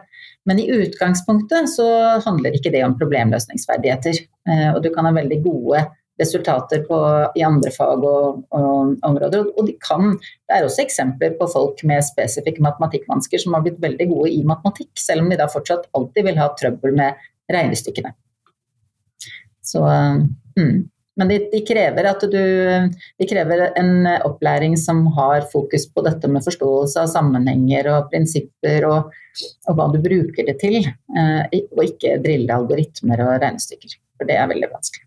Men 0.47 0.62
i 0.62 0.69
utgangspunktet 0.71 1.71
så 1.74 1.88
handler 2.24 2.55
ikke 2.55 2.71
det 2.71 2.83
om 2.88 2.95
problemløsningsferdigheter. 3.00 4.24
Uh, 4.47 4.71
og 4.75 4.83
du 4.85 4.91
kan 4.95 5.07
ha 5.09 5.15
veldig 5.15 5.41
gode 5.43 5.83
resultater 6.22 6.84
på, 6.88 6.98
i 7.36 7.43
andre 7.43 7.72
fag 7.75 8.03
og, 8.07 8.41
og, 8.55 8.95
områder. 9.03 9.50
Og 9.55 9.67
de 9.67 9.75
kan, 9.84 10.15
det 10.15 10.57
er 10.57 10.67
også 10.67 10.86
eksempler 10.86 11.36
på 11.39 11.48
folk 11.51 11.84
med 11.88 12.05
spesifikke 12.07 12.63
matematikkvansker 12.63 13.41
som 13.41 13.57
har 13.57 13.65
blitt 13.65 13.81
veldig 13.84 14.10
gode 14.13 14.31
i 14.31 14.43
matematikk, 14.48 14.93
selv 15.00 15.25
om 15.25 15.31
de 15.31 15.39
da 15.39 15.50
fortsatt 15.51 15.89
alltid 15.98 16.29
vil 16.29 16.39
ha 16.39 16.50
trøbbel 16.55 16.95
med 16.95 17.27
regnestykkene. 17.51 18.13
Så, 19.65 19.81
mm. 20.60 20.75
Men 21.15 21.31
de, 21.31 21.38
de, 21.51 21.62
krever 21.63 22.07
at 22.10 22.24
du 22.27 22.41
De 23.19 23.27
krever 23.29 23.69
en 23.79 24.07
opplæring 24.27 24.75
som 24.77 25.05
har 25.15 25.48
fokus 25.51 25.88
på 25.88 26.03
dette 26.05 26.29
med 26.31 26.43
forståelse 26.43 27.05
av 27.05 27.12
sammenhenger 27.12 27.89
og 27.93 28.10
prinsipper 28.12 28.88
og, 28.89 29.15
og 29.69 29.79
hva 29.79 29.88
du 29.93 30.00
bruker 30.03 30.48
det 30.48 30.57
til, 30.62 30.81
eh, 30.84 31.60
og 31.72 31.84
ikke 31.88 32.19
drille 32.24 32.60
algoritmer 32.60 33.24
og 33.25 33.36
regnestykker. 33.39 33.98
For 34.19 34.27
det 34.27 34.39
er 34.39 34.51
veldig 34.51 34.72
vanskelig. 34.72 35.04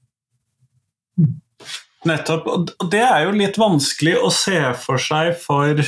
Nettopp. 2.09 2.47
Og 2.47 2.91
det 2.93 3.03
er 3.03 3.25
jo 3.27 3.35
litt 3.35 3.59
vanskelig 3.59 4.17
å 4.23 4.31
se 4.33 4.61
for 4.79 5.03
seg 5.03 5.35
for 5.41 5.83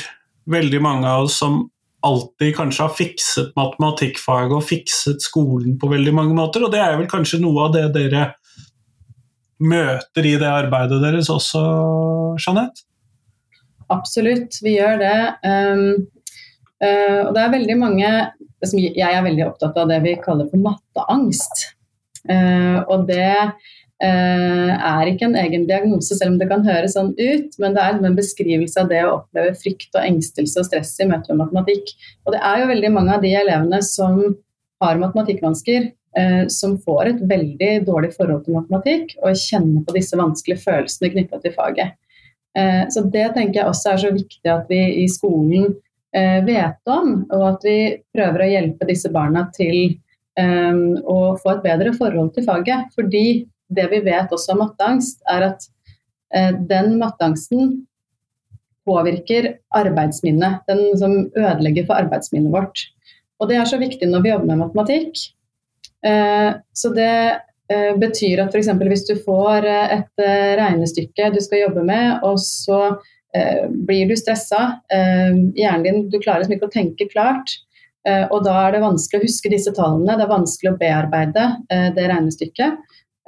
veldig 0.50 0.80
mange 0.82 1.06
av 1.08 1.28
oss 1.28 1.38
som 1.40 1.62
alltid 2.06 2.54
kanskje 2.56 2.86
har 2.86 2.94
fikset 2.96 3.56
matematikkfaget 3.58 4.56
og 4.56 4.64
fikset 4.64 5.22
skolen 5.22 5.76
på 5.78 5.90
veldig 5.90 6.14
mange 6.16 6.36
måter, 6.36 6.64
og 6.64 6.72
det 6.72 6.80
er 6.80 6.96
vel 6.96 7.10
kanskje 7.10 7.42
noe 7.42 7.66
av 7.66 7.74
det 7.76 7.86
dere 7.96 8.30
møter 9.60 10.24
i 10.24 10.36
det 10.40 10.48
arbeidet 10.48 11.02
deres 11.02 11.28
også, 11.32 11.60
Jeanette? 12.40 12.86
Absolutt, 13.90 14.56
vi 14.64 14.76
gjør 14.78 15.00
det. 15.02 15.18
Um, 15.44 16.06
uh, 16.80 17.20
og 17.26 17.34
det 17.36 17.42
er 17.42 17.56
veldig 17.56 17.76
mange 17.80 18.12
Jeg 18.76 19.08
er 19.08 19.24
veldig 19.24 19.44
opptatt 19.46 19.78
av 19.80 19.88
det 19.88 19.98
vi 20.04 20.18
kaller 20.20 20.48
for 20.50 20.62
matteangst. 20.62 21.66
Uh, 22.28 22.80
og 22.86 23.06
det 23.08 23.50
er 24.00 25.08
ikke 25.10 25.26
en 25.28 25.36
egen 25.36 25.66
diagnose, 25.68 26.16
selv 26.16 26.32
om 26.32 26.38
det 26.40 26.48
kan 26.48 26.64
høres 26.64 26.94
sånn 26.96 27.12
ut. 27.18 27.56
Men 27.60 27.74
det 27.76 27.84
er 27.84 27.98
en 27.98 28.16
beskrivelse 28.16 28.80
av 28.80 28.88
det 28.88 29.02
å 29.04 29.16
oppleve 29.18 29.54
frykt 29.60 29.92
og 29.94 30.04
engstelse 30.06 30.60
og 30.60 30.68
stress 30.68 30.94
i 31.02 31.08
møte 31.10 31.34
med 31.34 31.44
matematikk. 31.44 31.92
Og 32.24 32.34
det 32.34 32.40
er 32.40 32.62
jo 32.62 32.70
veldig 32.72 32.92
mange 32.94 33.16
av 33.16 33.24
de 33.24 33.34
elevene 33.36 33.82
som 33.84 34.22
har 34.80 35.00
matematikkvansker, 35.02 35.90
eh, 36.16 36.44
som 36.48 36.78
får 36.80 37.12
et 37.12 37.22
veldig 37.28 37.72
dårlig 37.84 38.14
forhold 38.16 38.46
til 38.46 38.56
matematikk 38.56 39.18
og 39.20 39.36
kjenner 39.36 39.84
på 39.84 39.96
disse 39.98 40.16
vanskelige 40.16 40.64
følelsene 40.64 41.12
knytta 41.12 41.42
til 41.44 41.56
faget. 41.58 41.92
Eh, 42.56 42.82
så 42.88 43.04
det 43.04 43.28
tenker 43.36 43.60
jeg 43.60 43.68
også 43.68 43.92
er 43.92 44.04
så 44.06 44.16
viktig 44.16 44.54
at 44.54 44.72
vi 44.72 44.82
i 45.04 45.08
skolen 45.08 45.76
vet 46.10 46.90
om, 46.90 47.20
og 47.30 47.42
at 47.52 47.62
vi 47.62 47.74
prøver 48.10 48.42
å 48.42 48.46
hjelpe 48.50 48.86
disse 48.88 49.06
barna 49.14 49.44
til 49.54 49.92
å 50.42 51.18
få 51.38 51.52
et 51.52 51.60
bedre 51.62 51.92
forhold 51.94 52.32
til 52.34 52.42
faget. 52.48 52.88
Fordi 52.96 53.44
det 53.70 53.86
vi 53.92 54.00
vet 54.04 54.32
også 54.34 54.54
om 54.54 54.64
matteangst, 54.64 55.20
er 55.30 55.50
at 55.52 55.66
eh, 56.34 56.52
den 56.54 56.96
matteangsten 57.00 57.76
påvirker 58.88 59.52
arbeidsminnet. 59.76 60.64
Den 60.68 60.96
som 60.98 61.14
ødelegger 61.28 61.86
for 61.86 62.00
arbeidsminnet 62.00 62.52
vårt. 62.52 62.88
Og 63.40 63.48
det 63.48 63.60
er 63.60 63.68
så 63.68 63.78
viktig 63.80 64.08
når 64.10 64.24
vi 64.24 64.32
jobber 64.32 64.50
med 64.50 64.64
matematikk. 64.64 65.22
Eh, 66.06 66.50
så 66.74 66.92
det 66.96 67.14
eh, 67.70 67.94
betyr 68.00 68.42
at 68.42 68.56
f.eks. 68.56 68.72
hvis 68.90 69.06
du 69.08 69.14
får 69.22 69.68
et 69.70 70.26
regnestykke 70.60 71.32
du 71.36 71.40
skal 71.44 71.66
jobbe 71.68 71.86
med, 71.86 72.20
og 72.26 72.40
så 72.42 72.98
blir 73.86 74.08
du 74.10 74.16
stressa, 74.18 74.80
hjernen 74.90 75.84
din 75.84 76.00
du 76.10 76.16
klarer 76.18 76.40
liksom 76.42 76.56
ikke 76.56 76.66
å 76.66 76.72
tenke 76.72 77.06
klart. 77.12 77.52
Og 78.34 78.40
da 78.42 78.56
er 78.64 78.74
det 78.74 78.80
vanskelig 78.82 79.20
å 79.20 79.22
huske 79.28 79.52
disse 79.52 79.70
tallene, 79.76 80.16
det 80.18 80.24
er 80.24 80.32
vanskelig 80.32 80.72
å 80.72 80.80
bearbeide 80.80 81.44
det 81.94 82.08
regnestykket. 82.10 82.80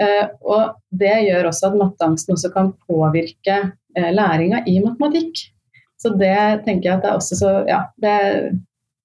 Eh, 0.03 0.27
og 0.43 0.77
det 1.03 1.15
gjør 1.29 1.51
også 1.51 1.71
at 1.71 1.79
matteangsten 1.79 2.35
også 2.37 2.51
kan 2.55 2.73
påvirke 2.89 3.59
eh, 3.97 4.11
læringa 4.15 4.63
i 4.67 4.79
matematikk. 4.85 5.45
Så 6.01 6.15
det 6.19 6.65
tenker 6.67 6.89
jeg 6.89 6.97
at 6.97 7.05
det 7.05 7.11
er 7.13 7.19
også 7.21 7.39
så 7.39 7.53
Ja, 7.69 7.85
det, 8.03 8.15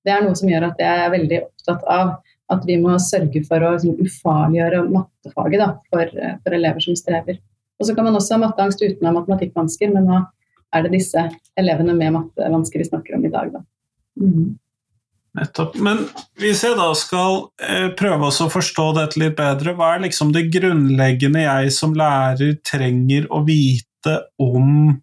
det 0.05 0.13
er 0.13 0.23
noe 0.25 0.37
som 0.39 0.49
gjør 0.49 0.71
at 0.71 0.81
jeg 0.81 1.03
er 1.03 1.13
veldig 1.13 1.43
opptatt 1.45 1.85
av 1.93 2.15
at 2.53 2.63
vi 2.65 2.77
må 2.79 2.95
sørge 3.03 3.43
for 3.47 3.63
å 3.63 3.73
liksom, 3.75 3.97
ufarliggjøre 3.99 4.85
mattefaget 4.87 5.61
da, 5.61 5.69
for, 5.91 6.13
for, 6.43 6.55
elever 6.55 6.83
som 6.83 6.95
strever. 6.95 7.41
Og 7.77 7.89
så 7.89 7.95
kan 7.95 8.07
man 8.07 8.15
også 8.17 8.37
ha 8.37 8.43
matteangst 8.45 8.81
uten 8.81 9.03
å 9.03 9.11
ha 9.11 9.17
matematikkvansker, 9.17 9.91
men 9.93 10.07
nå 10.07 10.21
er 10.75 10.85
det 10.85 10.93
disse 10.95 11.25
elevene 11.59 11.95
med 11.97 12.15
mattevansker 12.15 12.81
vi 12.81 12.87
snakker 12.87 13.17
om 13.17 13.27
i 13.27 13.33
dag. 13.33 13.51
Da. 13.51 13.61
Mm. 14.23 14.55
Nettopp. 15.37 15.75
Men 15.83 16.05
hvis 16.41 16.63
jeg 16.65 16.77
da 16.79 16.87
skal 16.97 17.43
eh, 17.61 17.89
prøve 17.97 18.29
å 18.31 18.47
forstå 18.49 18.87
dette 18.97 19.19
litt 19.21 19.35
bedre, 19.37 19.75
hva 19.77 19.93
er 19.93 20.05
liksom 20.07 20.31
det 20.33 20.47
grunnleggende 20.53 21.43
jeg 21.43 21.73
som 21.75 21.93
lærer 21.97 22.55
trenger 22.65 23.27
å 23.29 23.43
vite 23.45 24.15
om 24.41 24.95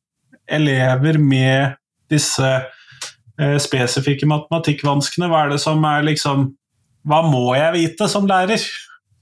elever 0.50 1.20
med 1.22 1.76
disse 2.10 2.50
eh, 2.50 3.58
spesifikke 3.62 4.26
matematikkvanskene? 4.30 5.30
Hva 5.30 5.44
er 5.44 5.54
det 5.54 5.62
som 5.62 5.86
er 5.88 6.06
liksom 6.10 6.50
Hva 7.04 7.20
må 7.28 7.52
jeg 7.52 7.72
vite 7.74 8.08
som 8.08 8.26
lærer 8.26 8.62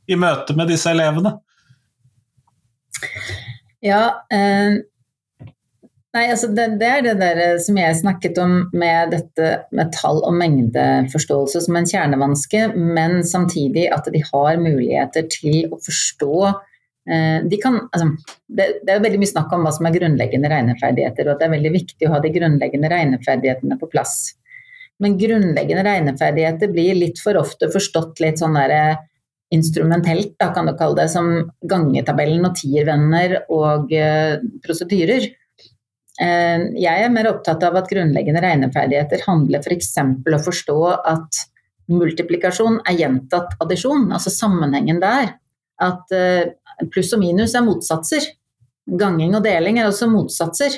i 0.07 0.17
møte 0.17 0.55
med 0.55 0.71
disse 0.71 0.91
elevene? 0.93 1.35
Ja, 3.83 4.23
eh, 4.31 4.79
Nei, 6.13 6.27
altså 6.29 6.51
det, 6.53 6.67
det, 6.81 6.89
er 6.89 7.05
det 7.07 7.15
der 7.23 7.39
eh, 7.41 7.61
som 7.65 7.79
jeg 7.81 7.97
snakket 7.97 8.37
om 8.43 8.59
med 8.77 9.15
dette 9.15 9.53
med 9.73 9.95
tall- 9.97 10.21
og 10.29 10.35
mengdeforståelse 10.37 11.63
som 11.65 11.79
en 11.79 11.89
kjernevanske, 11.89 12.67
men 12.77 13.23
samtidig 13.25 13.87
at 13.95 14.11
de 14.13 14.21
har 14.27 14.61
muligheter 14.61 15.25
til 15.33 15.73
å 15.73 15.79
forstå 15.81 16.35
eh, 16.51 17.39
de 17.49 17.61
kan, 17.63 17.81
altså, 17.89 18.11
det, 18.45 18.69
det, 18.85 18.93
er 18.93 19.07
veldig 19.07 19.23
mye 19.23 19.33
snakk 19.33 19.57
om 19.57 19.65
hva 19.65 19.73
som 19.73 19.89
er 19.89 19.97
grunnleggende 19.97 20.53
regneferdigheter, 20.53 21.31
og 21.31 21.33
at 21.33 21.41
det 21.41 21.49
er 21.49 21.57
veldig 21.57 21.75
viktig 21.81 22.09
å 22.09 22.13
ha 22.13 22.21
de 22.21 22.35
grunnleggende 22.37 22.93
regneferdighetene 22.93 23.81
på 23.81 23.93
plass. 23.97 24.17
Men 25.01 25.17
grunnleggende 25.19 25.89
regneferdigheter 25.89 26.77
blir 26.77 26.99
litt 26.99 27.25
for 27.25 27.41
ofte 27.41 27.73
forstått 27.73 28.21
litt 28.21 28.45
sånn 28.45 28.61
derre 28.61 28.85
eh, 28.93 29.07
instrumentelt, 29.53 30.37
da, 30.41 30.53
kan 30.53 30.69
du 30.69 30.77
kalle 30.77 31.03
det, 31.03 31.11
som 31.13 31.39
gangetabellen 31.69 32.45
og 32.49 32.55
tiervenner 32.61 33.43
og 33.53 33.93
eh, 33.97 34.43
prosedyrer. 34.65 35.33
Eh, 36.21 36.67
jeg 36.77 37.05
er 37.05 37.13
mer 37.13 37.31
opptatt 37.31 37.63
av 37.65 37.79
at 37.81 37.89
grunnleggende 37.89 38.43
regneferdigheter 38.45 39.25
handler 39.27 39.65
f.eks. 39.65 39.95
For 39.97 40.37
å 40.37 40.43
forstå 40.45 40.79
at 41.09 41.43
multiplikasjon 41.93 42.81
er 42.89 42.99
gjentatt 43.01 43.57
addisjon, 43.63 44.11
altså 44.13 44.33
sammenhengen 44.33 45.01
der. 45.03 45.35
At 45.83 46.13
eh, 46.15 46.53
pluss 46.93 47.13
og 47.17 47.23
minus 47.23 47.57
er 47.59 47.67
motsatser. 47.67 48.29
Ganging 48.99 49.37
og 49.39 49.45
deling 49.47 49.79
er 49.81 49.89
også 49.89 50.11
motsatser. 50.11 50.77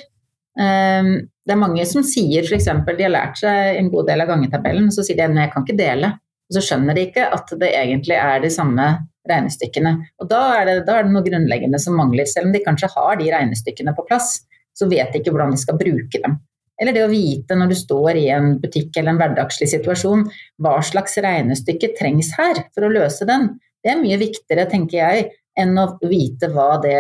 Eh, 0.61 1.15
det 1.45 1.53
er 1.53 1.61
mange 1.61 1.85
som 1.89 2.07
sier 2.07 2.47
f.eks. 2.47 2.71
de 2.71 3.07
har 3.07 3.13
lært 3.13 3.41
seg 3.43 3.81
en 3.81 3.91
god 3.93 4.09
del 4.13 4.25
av 4.25 4.31
gangetabellen, 4.31 4.93
så 4.95 5.05
sier 5.05 5.19
de 5.19 5.27
at 5.27 5.43
jeg 5.43 5.53
kan 5.53 5.67
ikke 5.67 5.81
dele. 5.81 6.15
Og 6.45 6.57
så 6.57 6.63
skjønner 6.65 6.97
de 6.97 7.09
ikke 7.09 7.27
at 7.35 7.53
det 7.61 7.73
egentlig 7.75 8.17
er 8.21 8.41
de 8.45 8.53
samme 8.53 8.87
regnestykkene. 9.29 9.95
Og 10.21 10.29
da 10.29 10.41
er, 10.61 10.67
det, 10.69 10.75
da 10.89 10.99
er 10.99 11.07
det 11.07 11.15
noe 11.15 11.25
grunnleggende 11.25 11.81
som 11.81 11.97
mangler, 11.97 12.29
selv 12.29 12.51
om 12.51 12.53
de 12.55 12.61
kanskje 12.65 12.91
har 12.93 13.17
de 13.21 13.31
regnestykkene 13.33 13.95
på 13.97 14.05
plass 14.09 14.43
så 14.75 14.89
vet 14.91 15.13
de 15.13 15.21
ikke 15.21 15.33
hvordan 15.35 15.55
de 15.55 15.61
skal 15.61 15.79
bruke 15.81 16.21
dem. 16.21 16.37
Eller 16.81 16.97
det 16.97 17.05
å 17.07 17.13
vite 17.13 17.55
når 17.55 17.71
du 17.71 17.77
står 17.79 18.19
i 18.19 18.27
en 18.35 18.57
butikk 18.63 18.97
eller 18.99 19.15
en 19.15 19.21
hverdagslig 19.21 19.69
situasjon, 19.71 20.27
hva 20.63 20.75
slags 20.83 21.15
regnestykke 21.23 21.93
trengs 21.99 22.33
her 22.39 22.65
for 22.75 22.87
å 22.87 22.93
løse 22.93 23.27
den. 23.29 23.53
Det 23.85 23.93
er 23.93 24.01
mye 24.01 24.19
viktigere, 24.19 24.67
tenker 24.71 24.99
jeg, 24.99 25.29
enn 25.61 25.77
å 25.79 25.87
vite 26.03 26.49
hva 26.51 26.81
det 26.83 26.97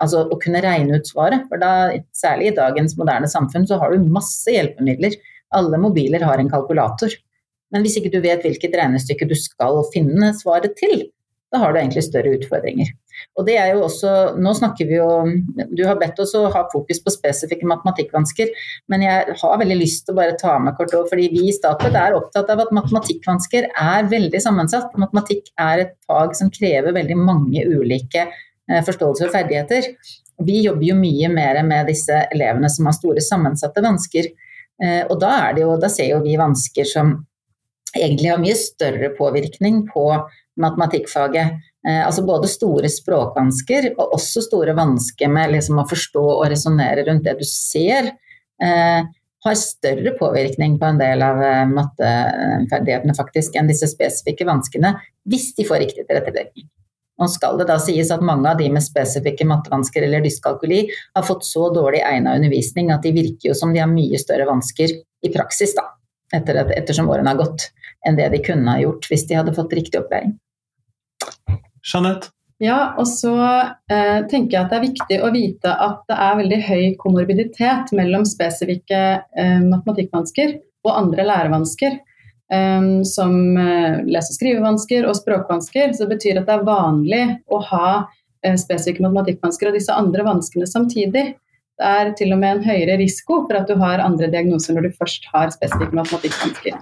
Altså 0.00 0.24
å 0.24 0.38
kunne 0.40 0.62
regne 0.64 0.96
ut 0.96 1.10
svaret. 1.10 1.44
For 1.50 1.60
da, 1.60 1.92
særlig 2.16 2.50
i 2.50 2.56
dagens 2.56 2.96
moderne 3.00 3.28
samfunn, 3.28 3.68
så 3.68 3.76
har 3.82 3.92
du 3.92 4.08
masse 4.12 4.48
hjelpemidler. 4.48 5.18
Alle 5.52 5.80
mobiler 5.80 6.24
har 6.24 6.40
en 6.40 6.50
kalkulator. 6.52 7.12
Men 7.72 7.84
hvis 7.84 7.98
ikke 8.00 8.12
du 8.12 8.20
vet 8.24 8.44
hvilket 8.44 8.74
regnestykke 8.76 9.28
du 9.28 9.36
skal 9.38 9.82
finne 9.92 10.32
svaret 10.38 10.76
til, 10.80 11.06
da 11.52 11.60
har 11.60 11.72
du 11.72 11.80
egentlig 11.80 12.04
større 12.06 12.32
utfordringer. 12.38 12.92
Og 13.38 13.46
det 13.46 13.56
er 13.60 13.72
jo 13.74 13.84
også, 13.86 14.12
Nå 14.42 14.52
snakker 14.56 14.88
vi 14.88 14.98
jo 14.98 15.08
Du 15.72 15.84
har 15.88 15.98
bedt 16.00 16.20
oss 16.22 16.34
å 16.38 16.44
ha 16.52 16.64
fokus 16.72 17.02
på 17.02 17.14
spesifikke 17.14 17.68
matematikkvansker, 17.68 18.52
men 18.92 19.04
jeg 19.06 19.36
har 19.42 19.60
veldig 19.62 19.78
lyst 19.80 20.06
til 20.06 20.14
å 20.14 20.20
bare 20.20 20.36
ta 20.40 20.58
med 20.62 20.76
kort 20.78 20.94
òg, 20.96 21.08
fordi 21.10 21.28
vi 21.32 21.46
i 21.48 21.56
Statped 21.56 21.96
er 21.98 22.16
opptatt 22.18 22.50
av 22.52 22.64
at 22.64 22.72
matematikkvansker 22.74 23.68
er 23.70 24.08
veldig 24.10 24.40
sammensatt. 24.42 24.94
Matematikk 25.00 25.52
er 25.60 25.86
et 25.86 25.94
fag 26.08 26.36
som 26.38 26.52
krever 26.52 26.94
veldig 26.96 27.18
mange 27.18 27.64
ulike 27.68 28.26
eh, 28.26 28.82
forståelser 28.84 29.30
og 29.30 29.36
ferdigheter. 29.36 29.90
Vi 30.42 30.62
jobber 30.66 30.86
jo 30.88 30.96
mye 30.98 31.28
mer 31.32 31.60
med 31.66 31.90
disse 31.90 32.24
elevene 32.32 32.70
som 32.72 32.88
har 32.88 32.96
store 32.96 33.22
sammensatte 33.24 33.84
vansker. 33.84 34.30
Eh, 34.82 35.02
og 35.08 35.18
da, 35.22 35.34
jo, 35.58 35.74
da 35.80 35.90
ser 35.92 36.12
jo 36.12 36.22
vi 36.24 36.38
vansker 36.40 36.88
som 36.88 37.14
egentlig 37.92 38.32
har 38.32 38.40
mye 38.40 38.56
større 38.56 39.12
påvirkning 39.18 39.84
på 39.90 40.06
matematikkfaget. 40.60 41.60
Eh, 41.88 42.06
altså 42.06 42.22
både 42.26 42.50
store 42.50 42.90
språkvansker 42.90 43.90
og 43.96 44.14
også 44.14 44.44
store 44.44 44.74
vansker 44.78 45.30
med 45.32 45.56
liksom 45.56 45.80
å 45.82 45.88
forstå 45.90 46.22
og 46.36 46.46
resonnere 46.52 47.02
rundt 47.08 47.26
det 47.26 47.34
du 47.40 47.46
ser. 47.48 48.12
Eh, 48.62 49.00
har 49.42 49.58
større 49.58 50.12
påvirkning 50.18 50.76
på 50.78 50.86
en 50.86 51.00
del 51.00 51.24
av 51.26 51.40
eh, 51.42 51.64
matteferdighetene 51.72 53.16
faktisk 53.18 53.58
enn 53.58 53.70
disse 53.70 53.88
spesifikke 53.90 54.46
vanskene, 54.46 54.94
hvis 55.26 55.50
de 55.56 55.66
får 55.66 55.82
riktig 55.82 56.06
tilrettelegging. 56.06 56.68
Og 57.22 57.30
skal 57.30 57.58
det 57.58 57.66
da 57.68 57.76
sies 57.82 58.10
at 58.14 58.22
mange 58.24 58.46
av 58.50 58.60
de 58.62 58.68
med 58.72 58.82
spesifikke 58.82 59.46
mattevansker 59.46 60.06
eller 60.06 60.22
dyskalkuli 60.24 60.84
har 61.16 61.26
fått 61.26 61.44
så 61.46 61.66
dårlig 61.74 62.00
egna 62.06 62.36
undervisning 62.38 62.94
at 62.94 63.02
de 63.04 63.12
virker 63.14 63.50
jo 63.50 63.58
som 63.58 63.74
de 63.74 63.82
har 63.82 63.90
mye 63.90 64.18
større 64.22 64.46
vansker 64.48 64.94
i 64.94 65.30
praksis, 65.34 65.74
da, 65.76 65.84
etter, 66.34 66.62
ettersom 66.78 67.10
årene 67.10 67.34
har 67.34 67.42
gått, 67.42 67.68
enn 68.06 68.18
det 68.18 68.30
de 68.32 68.42
kunne 68.46 68.70
ha 68.70 68.82
gjort 68.82 69.10
hvis 69.10 69.26
de 69.28 69.38
hadde 69.38 69.54
fått 69.58 69.74
riktig 69.76 70.00
opplæring. 70.00 70.38
Jeanette? 71.86 72.32
Ja, 72.62 72.92
og 72.94 73.08
så 73.10 73.32
eh, 73.90 74.20
tenker 74.30 74.54
jeg 74.54 74.60
at 74.60 74.70
det 74.70 74.76
er 74.76 74.84
viktig 74.84 75.16
å 75.26 75.32
vite 75.34 75.72
at 75.82 76.04
det 76.06 76.18
er 76.28 76.38
veldig 76.38 76.60
høy 76.68 76.84
komorbiditet 77.00 77.90
mellom 77.96 78.26
spesifikke 78.28 79.00
eh, 79.18 79.60
matematikkvansker 79.66 80.54
og 80.86 80.92
andre 80.94 81.26
lærevansker. 81.26 81.98
Eh, 82.52 83.02
som 83.08 83.56
eh, 83.56 84.04
lese- 84.04 84.34
og 84.34 84.38
skrivevansker 84.38 85.06
og 85.08 85.16
språkvansker. 85.18 85.94
Så 85.96 86.04
det 86.04 86.18
betyr 86.18 86.42
at 86.42 86.48
det 86.50 86.58
er 86.58 86.66
vanlig 86.68 87.22
å 87.50 87.62
ha 87.72 87.86
eh, 88.44 88.58
spesifikke 88.60 89.02
matematikkvansker 89.06 89.70
og 89.70 89.78
disse 89.78 89.96
andre 89.96 90.26
vanskene 90.26 90.68
samtidig. 90.68 91.32
Det 91.80 91.92
er 91.98 92.12
til 92.18 92.34
og 92.34 92.42
med 92.42 92.58
en 92.58 92.66
høyere 92.66 92.98
risiko 93.00 93.42
for 93.46 93.58
at 93.58 93.70
du 93.70 93.74
har 93.80 94.04
andre 94.04 94.28
diagnoser 94.30 94.76
når 94.76 94.90
du 94.90 94.98
først 95.00 95.26
har 95.32 95.50
spesifikke 95.54 95.96
matematikkvansker 95.96 96.76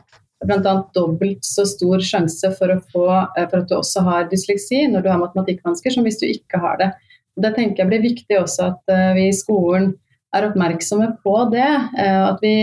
bl.a. 0.47 0.75
dobbelt 0.95 1.45
så 1.45 1.67
stor 1.69 2.03
sjanse 2.05 2.51
for, 2.57 2.73
få, 2.93 3.07
eh, 3.37 3.47
for, 3.47 3.61
at 3.61 3.69
du 3.69 3.77
også 3.77 4.05
har 4.07 4.29
dysleksi 4.31 4.87
når 4.91 5.05
du 5.05 5.11
har 5.13 5.23
matematikkvansker, 5.23 5.95
som 5.95 6.07
hvis 6.07 6.21
du 6.21 6.29
ikke 6.31 6.61
har 6.63 6.79
det. 6.81 6.93
Det 7.41 7.55
tenker 7.57 7.85
jeg 7.85 7.91
blir 7.91 8.05
viktig 8.05 8.39
også 8.41 8.71
at 8.73 8.95
eh, 8.95 9.11
vi 9.19 9.29
i 9.31 9.37
skolen 9.37 9.93
er 10.37 10.47
oppmerksomme 10.47 11.13
på 11.25 11.35
det. 11.53 11.69
Eh, 11.99 12.23
at 12.31 12.41
vi 12.45 12.55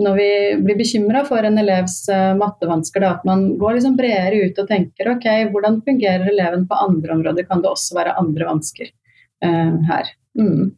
når 0.00 0.14
vi 0.16 0.30
blir 0.64 0.78
bekymra 0.78 1.20
for 1.28 1.44
en 1.44 1.60
elevs 1.60 2.06
mattevansker, 2.38 3.04
at 3.04 3.24
man 3.28 3.42
går 3.60 3.74
liksom 3.76 3.98
bredere 3.98 4.46
ut 4.48 4.60
og 4.62 4.70
tenker 4.70 5.10
ok, 5.12 5.26
hvordan 5.52 5.76
fungerer 5.84 6.30
eleven 6.30 6.62
på 6.70 6.78
andre 6.86 7.18
områder, 7.18 7.44
kan 7.44 7.60
det 7.60 7.68
også 7.68 7.98
være 7.98 8.14
andre 8.16 8.46
vansker 8.48 8.88
her. 9.44 10.08
Mm. 10.40 10.70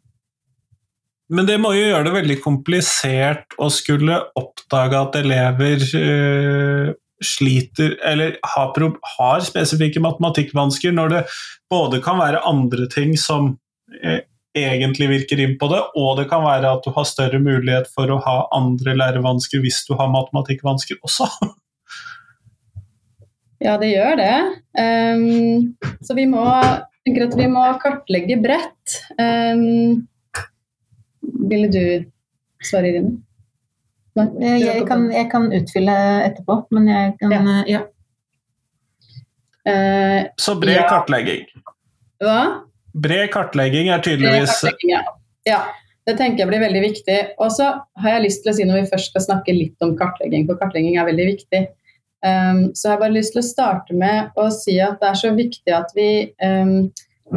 Men 1.33 1.49
det 1.49 1.59
må 1.63 1.73
jo 1.73 1.87
gjøre 1.87 2.05
det 2.09 2.17
veldig 2.17 2.39
komplisert 2.45 3.55
å 3.63 3.71
skulle 3.73 4.19
oppdage 4.39 4.99
at 4.99 5.17
elever 5.23 5.85
øh, 5.97 6.91
sliter 7.25 7.95
eller 8.05 8.37
har, 8.55 8.75
har, 9.17 9.47
spesifikke 9.47 10.03
matematikkvansker, 10.05 10.93
når 10.93 11.15
det 11.15 11.23
både 11.73 12.03
kan 12.05 12.21
være 12.21 12.43
andre 12.49 12.89
ting 12.93 13.15
som 13.21 13.55
øh, 14.03 14.21
egentlig 14.59 15.09
virker 15.09 15.41
inn 15.41 15.57
på 15.61 15.71
det, 15.73 15.81
og 15.97 16.19
det 16.21 16.29
kan 16.29 16.45
være 16.45 16.75
at 16.77 16.85
du 16.85 16.93
har 16.93 17.09
større 17.09 17.41
mulighet 17.41 17.89
for 17.95 18.13
å 18.13 18.21
ha 18.27 18.37
andre 18.53 18.97
lærevansker 18.99 19.63
hvis 19.65 19.83
du 19.89 19.97
har 20.01 20.13
matematikkvansker 20.13 21.01
også. 21.03 21.31
Ja, 23.63 23.77
det 23.79 23.93
gjør 23.93 24.17
det. 24.19 24.37
Um, 24.75 25.93
så 26.03 26.17
vi 26.19 26.25
må, 26.27 26.43
tenker 27.07 27.29
at 27.29 27.37
vi 27.39 27.45
må 27.47 27.63
kartlegge 27.79 28.41
bredt. 28.43 28.97
Um, 29.15 30.01
ville 31.51 31.69
du 31.73 31.85
svare, 32.63 32.91
Irine? 32.93 33.17
Nei, 34.19 34.59
jeg, 34.61 34.85
kan, 34.89 35.07
jeg, 35.13 35.29
kan, 35.33 35.49
utfylle 35.57 35.95
etterpå, 36.27 36.59
men 36.77 36.89
jeg 36.91 37.15
kan 37.21 37.33
Ja. 37.33 37.65
ja. 37.79 37.83
Uh, 39.63 40.27
Så 40.37 40.57
bred 40.59 40.81
ja. 40.81 40.89
kartlegging. 40.91 41.47
Hva? 42.23 42.41
Bred 42.93 43.31
kartlegging 43.33 43.89
er 43.95 44.03
tydeligvis 44.05 44.51
kartlegging, 44.59 44.97
ja. 44.97 45.05
ja. 45.49 45.61
Det 46.03 46.17
tenker 46.19 46.43
jeg 46.43 46.51
blir 46.51 46.65
veldig 46.65 46.83
viktig. 46.83 47.19
Og 47.39 47.53
så 47.55 47.69
har 48.03 48.17
jeg 48.17 48.25
lyst 48.27 48.43
til 48.43 48.51
å 48.51 48.57
si 48.57 48.67
når 48.67 48.81
vi 48.81 48.91
først 48.91 49.13
skal 49.13 49.25
snakke 49.29 49.55
litt 49.55 49.87
om 49.87 49.95
kartlegging, 49.99 50.49
for 50.49 50.59
kartlegging 50.59 50.99
er 50.99 51.07
veldig 51.07 51.29
viktig. 51.31 51.63
Um, 52.23 52.69
så 52.75 52.89
jeg 52.89 52.95
har 52.97 53.01
bare 53.01 53.17
lyst 53.17 53.35
til 53.35 53.43
å 53.43 53.47
starte 53.47 53.97
med 53.99 54.35
å 54.39 54.49
si 54.55 54.77
at 54.83 55.01
det 55.01 55.09
er 55.09 55.19
så 55.19 55.33
viktig 55.35 55.75
at 55.75 55.95
vi 55.97 56.11
um, 56.43 56.91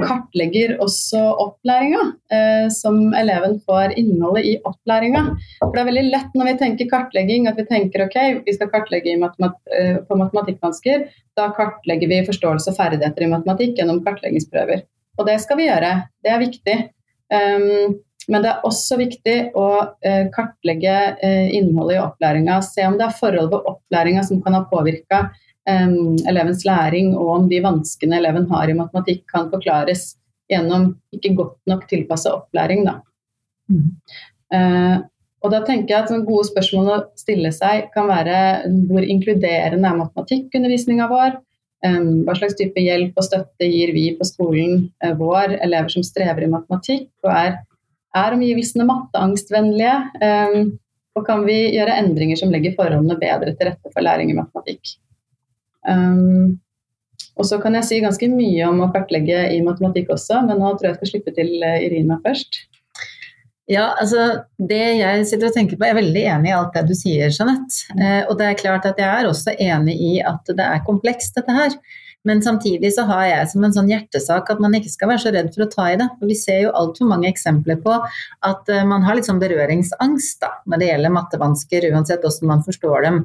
kartlegger 0.04 0.76
også 0.84 1.20
opplæringa, 1.42 2.02
eh, 2.32 2.68
som 2.74 3.14
eleven 3.18 3.58
får 3.66 3.96
innholdet 4.00 4.46
i 4.46 4.56
opplæringa. 4.68 5.24
For 5.62 5.76
det 5.76 5.84
er 5.84 5.90
veldig 5.90 6.06
lett 6.10 6.36
når 6.36 6.50
vi 6.50 6.56
tenker 6.62 6.90
kartlegging, 6.92 7.48
at 7.48 7.60
vi 7.60 7.68
tenker 7.70 8.06
ok, 8.06 8.18
vi 8.46 8.56
skal 8.56 8.72
kartlegge 8.74 9.16
matemat 9.22 9.56
eh, 9.76 10.02
på 10.08 10.20
matematikkvansker. 10.20 11.08
Da 11.38 11.52
kartlegger 11.58 12.12
vi 12.12 12.26
forståelse 12.28 12.74
og 12.74 12.80
ferdigheter 12.80 13.26
i 13.26 13.32
matematikk 13.32 13.80
gjennom 13.80 14.04
kartleggingsprøver. 14.06 14.84
Og 15.20 15.30
det 15.30 15.40
skal 15.44 15.60
vi 15.60 15.70
gjøre, 15.70 15.94
det 16.24 16.34
er 16.34 16.44
viktig. 16.44 16.76
Um, 17.32 17.96
men 18.32 18.42
det 18.42 18.50
er 18.52 18.66
også 18.68 18.98
viktig 19.00 19.36
å 19.58 19.68
uh, 19.86 20.26
kartlegge 20.34 20.96
uh, 21.22 21.48
innholdet 21.56 21.98
i 21.98 22.02
opplæringa. 22.04 22.58
Se 22.66 22.84
om 22.88 22.98
det 23.00 23.08
er 23.08 23.18
forhold 23.20 23.52
ved 23.54 23.70
opplæringa 23.72 24.26
som 24.28 24.42
kan 24.44 24.58
ha 24.58 24.64
påvirka 24.70 25.22
elevens 25.66 26.66
læring, 26.66 27.16
og 27.18 27.30
om 27.40 27.50
de 27.50 27.62
vanskene 27.64 28.20
eleven 28.20 28.46
har 28.52 28.70
i 28.70 28.78
matematikk 28.78 29.24
kan 29.32 29.50
forklares 29.50 30.14
gjennom 30.52 30.92
ikke 31.16 31.34
godt 31.38 31.58
nok 31.70 31.88
tilpassa 31.90 32.36
opplæring. 32.38 32.86
Da. 32.86 33.00
Mm. 33.72 33.90
Uh, 34.54 34.98
og 35.46 35.52
da 35.54 35.62
tenker 35.66 35.94
jeg 35.94 36.06
at 36.06 36.26
Gode 36.26 36.48
spørsmål 36.48 36.92
å 36.94 37.02
stille 37.18 37.52
seg 37.54 37.90
kan 37.94 38.08
være 38.10 38.38
hvor 38.90 39.06
inkluderende 39.06 39.90
er 39.90 40.00
matematikkundervisninga 40.00 41.10
vår? 41.12 41.36
Hva 41.86 42.34
slags 42.34 42.56
type 42.58 42.82
hjelp 42.82 43.14
og 43.20 43.28
støtte 43.28 43.68
gir 43.70 43.92
vi 43.94 44.08
på 44.18 44.26
skolen 44.26 44.88
uh, 45.06 45.14
vår, 45.20 45.60
elever 45.62 45.92
som 45.94 46.06
strever 46.06 46.48
i 46.48 46.50
matematikk? 46.50 47.12
og 47.26 47.30
Er, 47.30 47.60
er 48.18 48.38
omgivelsene 48.38 48.88
matteangstvennlige? 48.90 49.96
Og 51.16 51.24
kan 51.28 51.46
vi 51.48 51.60
gjøre 51.76 52.00
endringer 52.02 52.40
som 52.42 52.50
legger 52.52 52.74
forholdene 52.76 53.20
bedre 53.22 53.54
til 53.54 53.70
rette 53.70 53.92
for 53.94 54.04
læring 54.04 54.34
i 54.34 54.38
matematikk? 54.40 54.96
Um, 55.90 56.56
og 57.36 57.48
så 57.50 57.60
kan 57.60 57.76
jeg 57.76 57.88
si 57.88 58.00
ganske 58.04 58.30
mye 58.32 58.70
om 58.70 58.80
å 58.86 58.92
kartlegge 58.94 59.50
i 59.52 59.60
matematikk 59.64 60.14
også, 60.16 60.40
men 60.48 60.62
nå 60.62 60.72
tror 60.76 60.88
jeg 60.88 60.94
jeg 60.94 61.02
skal 61.02 61.12
slippe 61.12 61.36
til 61.36 61.52
eh, 61.68 61.82
Irina 61.84 62.18
først. 62.24 62.62
Ja, 63.66 63.96
altså 63.98 64.46
Det 64.62 64.84
jeg 65.00 65.26
sitter 65.26 65.50
og 65.50 65.56
tenker 65.56 65.78
på, 65.78 65.88
jeg 65.88 65.96
er 65.96 66.00
veldig 66.00 66.24
enig 66.36 66.52
i 66.52 66.56
alt 66.56 66.76
det 66.78 66.86
du 66.88 66.96
sier, 66.96 67.34
Jeanette. 67.34 67.82
Eh, 67.98 68.22
og 68.30 68.38
det 68.40 68.48
er 68.48 68.60
klart 68.62 68.88
at 68.88 69.00
jeg 69.02 69.10
er 69.10 69.28
også 69.28 69.56
enig 69.58 69.98
i 70.00 70.16
at 70.24 70.48
det 70.48 70.64
er 70.64 70.84
komplekst, 70.88 71.36
dette 71.36 71.56
her. 71.56 71.76
Men 72.26 72.42
samtidig 72.42 72.90
så 72.96 73.04
har 73.10 73.26
jeg 73.28 73.50
som 73.52 73.66
en 73.66 73.74
sånn 73.74 73.90
hjertesak 73.92 74.48
at 74.50 74.62
man 74.64 74.74
ikke 74.78 74.90
skal 74.90 75.12
være 75.12 75.22
så 75.22 75.34
redd 75.36 75.52
for 75.54 75.66
å 75.66 75.70
ta 75.70 75.92
i 75.92 75.98
det. 76.02 76.08
For 76.18 76.30
vi 76.30 76.38
ser 76.40 76.64
jo 76.64 76.74
altfor 76.78 77.10
mange 77.10 77.30
eksempler 77.30 77.78
på 77.84 78.00
at 78.50 78.72
uh, 78.74 78.82
man 78.90 79.06
har 79.06 79.18
litt 79.18 79.30
sånn 79.30 79.42
berøringsangst 79.44 80.42
da, 80.42 80.50
når 80.66 80.82
det 80.82 80.88
gjelder 80.90 81.14
mattevansker, 81.20 81.86
uansett 81.94 82.26
hvordan 82.26 82.50
man 82.50 82.66
forstår 82.66 83.06
dem. 83.06 83.20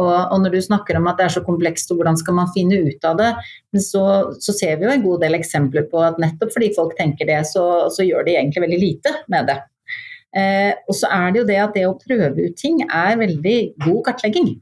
Og, 0.00 0.08
og, 0.08 0.38
når 0.40 0.54
du 0.54 0.62
snakker 0.64 0.96
om 0.96 1.08
at 1.10 1.18
det 1.20 1.26
er 1.26 1.34
så 1.34 1.42
komplekst 1.44 1.90
og 1.92 1.98
hvordan 2.00 2.16
skal 2.16 2.36
man 2.38 2.48
finne 2.54 2.78
ut 2.86 3.04
av 3.04 3.18
det, 3.18 3.32
så, 3.84 4.04
så 4.40 4.54
ser 4.56 4.78
vi 4.80 4.88
jo 4.88 4.94
en 4.94 5.04
god 5.04 5.20
del 5.26 5.36
eksempler 5.36 5.84
på 5.90 6.00
at 6.00 6.20
nettopp 6.22 6.54
fordi 6.54 6.70
folk 6.76 6.96
tenker 6.96 7.28
det, 7.28 7.42
så, 7.50 7.66
så 7.92 8.06
gjør 8.06 8.24
de 8.24 8.38
egentlig 8.38 8.64
veldig 8.64 8.80
lite 8.80 9.14
med 9.32 9.50
det. 9.52 9.58
Eh, 10.32 10.72
og 10.88 10.96
så 10.96 11.10
er 11.12 11.32
det 11.32 11.42
jo 11.42 11.48
det 11.50 11.58
at 11.60 11.74
det 11.76 11.84
å 11.84 11.96
prøve 12.00 12.46
ut 12.46 12.56
ting 12.56 12.80
er 12.86 13.18
veldig 13.20 13.56
god 13.84 14.00
kartlegging. 14.08 14.54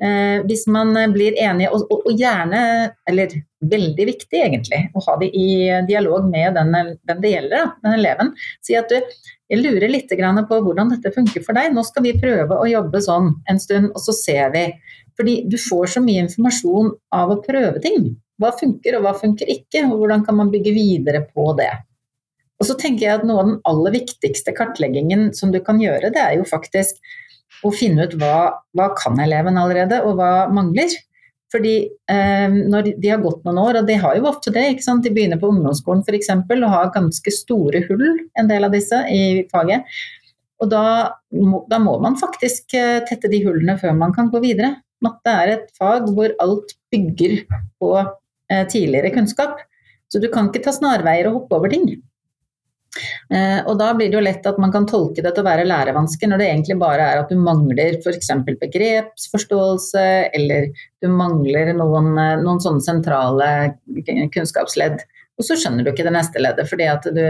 Eh, 0.00 0.40
hvis 0.48 0.66
man 0.68 0.92
blir 1.14 1.36
enig, 1.40 1.70
og, 1.72 1.86
og, 1.88 2.04
og, 2.04 2.12
gjerne, 2.20 2.60
eller 3.08 3.40
veldig 3.60 4.06
viktig 4.08 4.38
egentlig, 4.40 4.80
å 4.96 5.02
ha 5.04 5.16
det 5.20 5.28
i 5.36 5.48
dialog 5.88 6.28
med 6.30 6.56
den, 6.56 6.72
den 7.08 7.20
det 7.20 7.34
gjelder, 7.34 7.74
den 7.84 7.96
eleven. 7.98 8.32
Si 8.64 8.76
at 8.78 8.88
du, 8.88 8.96
jeg 9.50 9.60
lurer 9.60 9.90
litt 9.90 10.12
på 10.48 10.60
hvordan 10.64 10.94
dette 10.94 11.12
funker 11.12 11.44
for 11.44 11.58
deg. 11.58 11.74
Nå 11.74 11.84
skal 11.84 12.06
vi 12.06 12.16
prøve 12.20 12.56
å 12.56 12.68
jobbe 12.70 13.02
sånn 13.04 13.34
en 13.50 13.60
stund, 13.60 13.92
og 13.92 14.00
så 14.00 14.14
ser 14.16 14.54
vi. 14.54 14.64
Fordi 15.18 15.42
du 15.50 15.58
får 15.60 15.96
så 15.96 16.04
mye 16.04 16.24
informasjon 16.24 16.94
av 17.12 17.34
å 17.34 17.40
prøve 17.44 17.82
ting. 17.84 18.12
Hva 18.40 18.54
funker, 18.56 18.96
og 18.96 19.04
hva 19.04 19.14
funker 19.18 19.50
ikke, 19.52 19.84
og 19.90 20.00
hvordan 20.00 20.24
kan 20.24 20.38
man 20.38 20.52
bygge 20.52 20.72
videre 20.72 21.26
på 21.28 21.50
det. 21.58 21.72
Og 22.60 22.68
så 22.68 22.76
tenker 22.80 23.06
jeg 23.06 23.18
at 23.18 23.26
Noe 23.28 23.42
av 23.42 23.50
den 23.50 23.60
aller 23.68 23.96
viktigste 23.96 24.54
kartleggingen 24.56 25.30
som 25.36 25.52
du 25.52 25.60
kan 25.64 25.80
gjøre, 25.80 26.12
det 26.12 26.22
er 26.22 26.38
jo 26.38 26.48
faktisk 26.48 27.00
å 27.66 27.72
finne 27.74 28.06
ut 28.08 28.16
hva, 28.20 28.62
hva 28.76 28.90
kan 28.96 29.20
eleven 29.20 29.58
allerede, 29.60 30.00
og 30.06 30.16
hva 30.20 30.48
mangler. 30.52 30.92
Fordi 31.50 31.74
eh, 32.10 32.52
når 32.70 32.92
de 33.02 33.10
har 33.10 33.22
gått 33.24 33.42
noen 33.46 33.58
år, 33.58 33.80
og 33.80 33.88
de 33.88 33.96
har 33.98 34.16
jo 34.16 34.28
ofte 34.30 34.52
det, 34.54 34.68
ikke 34.74 34.86
sant? 34.86 35.02
de 35.02 35.12
begynner 35.14 35.40
på 35.40 35.50
ungdomsskolen 35.50 36.04
f.eks. 36.06 36.30
og 36.36 36.68
har 36.70 36.92
ganske 36.94 37.34
store 37.34 37.82
hull, 37.88 38.06
en 38.38 38.50
del 38.50 38.68
av 38.68 38.74
disse, 38.76 39.00
i 39.10 39.46
faget. 39.50 39.88
Og 40.60 40.70
da 40.70 40.84
må, 41.34 41.64
da 41.70 41.80
må 41.82 41.96
man 42.02 42.18
faktisk 42.20 42.76
eh, 42.78 43.00
tette 43.08 43.30
de 43.32 43.40
hullene 43.46 43.78
før 43.80 43.96
man 43.98 44.14
kan 44.16 44.30
gå 44.30 44.42
videre. 44.44 44.76
Matte 45.02 45.32
er 45.32 45.54
et 45.54 45.66
fag 45.78 46.10
hvor 46.12 46.34
alt 46.44 46.76
bygger 46.92 47.40
på 47.80 47.94
eh, 47.98 48.64
tidligere 48.68 49.14
kunnskap. 49.16 49.58
Så 50.10 50.20
du 50.22 50.28
kan 50.30 50.50
ikke 50.50 50.62
ta 50.66 50.74
snarveier 50.74 51.30
og 51.30 51.40
hoppe 51.40 51.58
over 51.58 51.72
ting. 51.72 51.86
Eh, 53.30 53.60
og 53.70 53.76
da 53.78 53.92
blir 53.94 54.10
det 54.10 54.18
jo 54.18 54.24
lett 54.24 54.46
at 54.50 54.58
man 54.62 54.72
kan 54.74 54.86
tolke 54.90 55.22
det 55.22 55.30
til 55.36 55.44
å 55.44 55.46
være 55.46 55.66
lærevansker, 55.68 56.30
når 56.30 56.42
det 56.42 56.48
egentlig 56.48 56.78
bare 56.80 57.06
er 57.06 57.22
at 57.22 57.30
du 57.30 57.38
mangler 57.38 58.00
f.eks. 58.00 58.32
begrepsforståelse, 58.64 60.06
eller 60.38 60.68
du 61.02 61.10
mangler 61.14 61.72
noen, 61.78 62.12
eh, 62.18 62.36
noen 62.42 62.62
sånne 62.62 62.84
sentrale 62.84 63.50
kunnskapsledd. 64.34 64.98
Og 65.38 65.46
så 65.46 65.56
skjønner 65.56 65.86
du 65.86 65.92
ikke 65.94 66.06
det 66.08 66.16
neste 66.18 66.42
leddet, 66.42 66.68
fordi 66.68 66.90
at 66.90 67.06
du, 67.14 67.24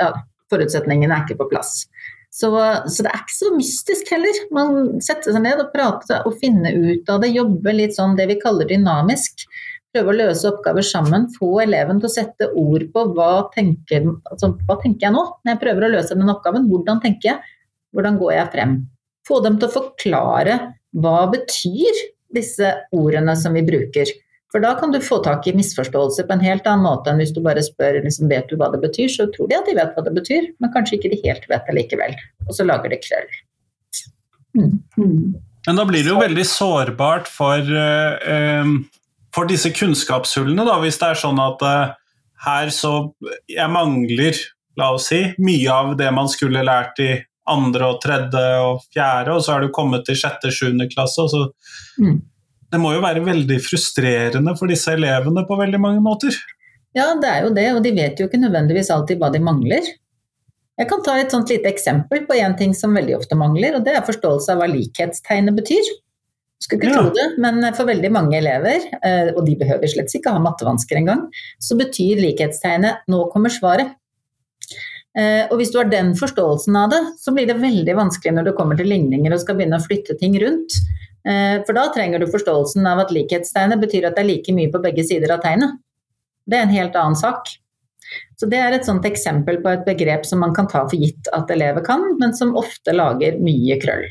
ja, 0.00 0.12
forutsetningene 0.52 1.16
er 1.16 1.26
ikke 1.26 1.42
på 1.42 1.50
plass. 1.50 1.84
Så, 2.30 2.52
så, 2.86 3.02
det 3.02 3.10
er 3.10 3.24
ikke 3.24 3.34
så 3.34 3.48
mystisk 3.56 4.12
heller. 4.14 4.36
Man 4.54 5.00
setter 5.02 5.34
seg 5.34 5.42
ned 5.42 5.58
og 5.64 5.72
prater 5.74 6.22
og 6.28 6.38
finner 6.38 6.76
ut 6.78 7.10
av 7.10 7.24
det, 7.24 7.32
jobber 7.34 7.74
litt 7.74 7.96
sånn 7.96 8.14
det 8.18 8.28
vi 8.30 8.38
kaller 8.38 8.70
dynamisk 8.70 9.42
prøve 9.94 10.12
å 10.12 10.18
løse 10.20 10.46
oppgaver 10.50 10.86
sammen, 10.86 11.26
få 11.34 11.50
eleven 11.64 12.00
til 12.00 12.08
å 12.08 12.12
sette 12.12 12.50
ord 12.58 12.86
på 12.94 13.04
hva 13.16 13.32
tenker, 13.54 14.06
altså, 14.30 14.52
hva 14.68 14.78
tenker 14.82 15.08
jeg 15.08 15.16
nå 15.16 15.24
når 15.26 15.52
jeg 15.54 15.62
prøver 15.64 15.86
å 15.86 15.92
løse 15.96 16.18
den 16.18 16.32
oppgaven. 16.32 16.68
Hvordan 16.70 17.02
tenker 17.02 17.32
jeg? 17.32 17.52
Hvordan 17.96 18.18
går 18.20 18.34
jeg 18.36 18.52
frem? 18.54 18.74
Få 19.26 19.40
dem 19.44 19.58
til 19.58 19.68
å 19.68 19.74
forklare 19.74 20.58
hva 21.02 21.18
betyr 21.30 22.02
disse 22.34 22.74
ordene 22.94 23.34
som 23.38 23.56
vi 23.58 23.64
bruker. 23.66 24.10
For 24.50 24.62
da 24.62 24.72
kan 24.78 24.90
du 24.90 24.98
få 25.02 25.20
tak 25.22 25.46
i 25.46 25.54
misforståelse 25.54 26.24
på 26.26 26.34
en 26.34 26.42
helt 26.42 26.66
annen 26.66 26.86
måte 26.86 27.12
enn 27.12 27.20
hvis 27.22 27.34
du 27.34 27.38
bare 27.42 27.62
spør 27.62 28.00
liksom, 28.02 28.30
vet 28.30 28.50
du 28.50 28.56
hva 28.58 28.70
det 28.72 28.80
betyr, 28.82 29.10
så 29.10 29.28
tror 29.30 29.50
de 29.50 29.58
at 29.58 29.68
de 29.70 29.76
vet 29.78 29.92
hva 29.94 30.06
det 30.06 30.14
betyr, 30.16 30.48
men 30.58 30.72
kanskje 30.74 30.98
ikke 30.98 31.12
de 31.12 31.20
helt 31.22 31.46
vet 31.50 31.68
det 31.68 31.76
likevel. 31.76 32.16
Og 32.48 32.56
så 32.58 32.66
lager 32.66 32.90
det 32.90 33.02
krøll. 33.04 33.28
Mm. 34.58 35.38
Men 35.68 35.78
da 35.78 35.84
blir 35.86 36.02
det 36.02 36.10
jo 36.10 36.18
veldig 36.18 36.46
sårbart 36.48 37.30
for 37.30 37.62
uh, 37.62 38.72
for 39.34 39.48
disse 39.50 39.72
kunnskapshullene, 39.74 40.64
da, 40.66 40.78
hvis 40.82 40.98
det 41.00 41.10
er 41.12 41.20
sånn 41.20 41.40
at 41.42 41.62
uh, 41.62 41.92
her 42.46 42.70
så 42.72 43.12
Jeg 43.50 43.68
mangler, 43.70 44.38
la 44.80 44.94
oss 44.96 45.10
si, 45.10 45.20
mye 45.42 45.74
av 45.74 45.92
det 45.98 46.08
man 46.14 46.30
skulle 46.30 46.64
lært 46.64 47.02
i 47.04 47.12
andre 47.50 47.92
og 47.92 48.00
tredje 48.02 48.42
og 48.62 48.84
fjerde, 48.94 49.34
og 49.34 49.44
så 49.44 49.56
har 49.56 49.64
du 49.64 49.74
kommet 49.74 50.06
til 50.06 50.18
sjette, 50.18 50.52
sjuende 50.54 50.88
klasse. 50.90 51.24
og 51.24 51.30
så 51.32 52.02
mm. 52.02 52.18
Det 52.70 52.78
må 52.78 52.92
jo 52.94 53.02
være 53.02 53.24
veldig 53.26 53.58
frustrerende 53.64 54.54
for 54.58 54.70
disse 54.70 54.92
elevene 54.94 55.42
på 55.46 55.58
veldig 55.58 55.80
mange 55.82 56.02
måter? 56.04 56.36
Ja, 56.94 57.08
det 57.18 57.30
er 57.30 57.46
jo 57.46 57.50
det, 57.54 57.66
og 57.74 57.82
de 57.82 57.94
vet 57.96 58.20
jo 58.20 58.28
ikke 58.28 58.38
nødvendigvis 58.42 58.90
alltid 58.94 59.18
hva 59.18 59.30
de 59.34 59.42
mangler. 59.42 59.88
Jeg 60.80 60.88
kan 60.88 61.02
ta 61.04 61.16
et 61.20 61.34
sånt 61.34 61.50
lite 61.52 61.68
eksempel 61.68 62.22
på 62.28 62.38
en 62.38 62.54
ting 62.56 62.72
som 62.76 62.94
veldig 62.96 63.18
ofte 63.18 63.36
mangler, 63.38 63.76
og 63.76 63.84
det 63.86 63.96
er 63.98 64.06
forståelse 64.06 64.54
av 64.54 64.62
hva 64.62 64.70
likhetstegnet 64.70 65.58
betyr. 65.58 65.90
Skulle 66.60 66.82
ikke 66.82 66.90
ja. 66.92 67.00
tro 67.00 67.12
det, 67.16 67.26
men 67.40 67.62
for 67.72 67.88
veldig 67.88 68.10
mange 68.12 68.36
elever, 68.36 68.84
eh, 69.00 69.30
og 69.32 69.46
de 69.46 69.56
behøver 69.62 69.88
slett 69.88 70.12
ikke 70.16 70.34
ha 70.34 70.42
mattevansker 70.44 70.98
engang, 71.00 71.24
så 71.56 71.76
betyr 71.78 72.20
likhetstegnet 72.20 73.06
'nå 73.08 73.22
kommer 73.32 73.52
svaret'. 73.52 73.94
Eh, 75.18 75.48
og 75.48 75.56
hvis 75.58 75.72
du 75.72 75.78
har 75.80 75.88
den 75.90 76.12
forståelsen 76.14 76.76
av 76.76 76.92
det, 76.92 77.00
så 77.18 77.32
blir 77.34 77.48
det 77.48 77.58
veldig 77.58 77.96
vanskelig 77.96 78.34
når 78.36 78.50
du 78.50 78.52
kommer 78.58 78.76
til 78.76 78.92
ligninger 78.92 79.32
og 79.32 79.40
skal 79.42 79.56
begynne 79.56 79.80
å 79.80 79.86
flytte 79.86 80.18
ting 80.20 80.36
rundt. 80.42 80.76
Eh, 81.24 81.64
for 81.64 81.72
da 81.72 81.88
trenger 81.96 82.20
du 82.20 82.28
forståelsen 82.30 82.86
av 82.86 83.06
at 83.06 83.10
likhetstegnet 83.16 83.80
betyr 83.80 84.06
at 84.06 84.20
det 84.20 84.22
er 84.22 84.30
like 84.30 84.54
mye 84.54 84.70
på 84.70 84.84
begge 84.84 85.02
sider 85.08 85.32
av 85.32 85.42
tegnet. 85.42 85.80
Det 86.46 86.60
er 86.60 86.68
en 86.68 86.76
helt 86.76 86.94
annen 86.94 87.16
sak. 87.16 87.48
Så 88.36 88.46
det 88.50 88.60
er 88.60 88.76
et 88.76 88.84
sånt 88.84 89.04
eksempel 89.08 89.62
på 89.64 89.72
et 89.72 89.84
begrep 89.88 90.28
som 90.28 90.44
man 90.44 90.52
kan 90.54 90.68
ta 90.68 90.84
for 90.84 90.98
gitt 90.98 91.28
at 91.32 91.50
elever 91.50 91.84
kan, 91.86 92.04
men 92.20 92.36
som 92.36 92.56
ofte 92.58 92.92
lager 92.92 93.40
mye 93.40 93.80
krøll 93.80 94.10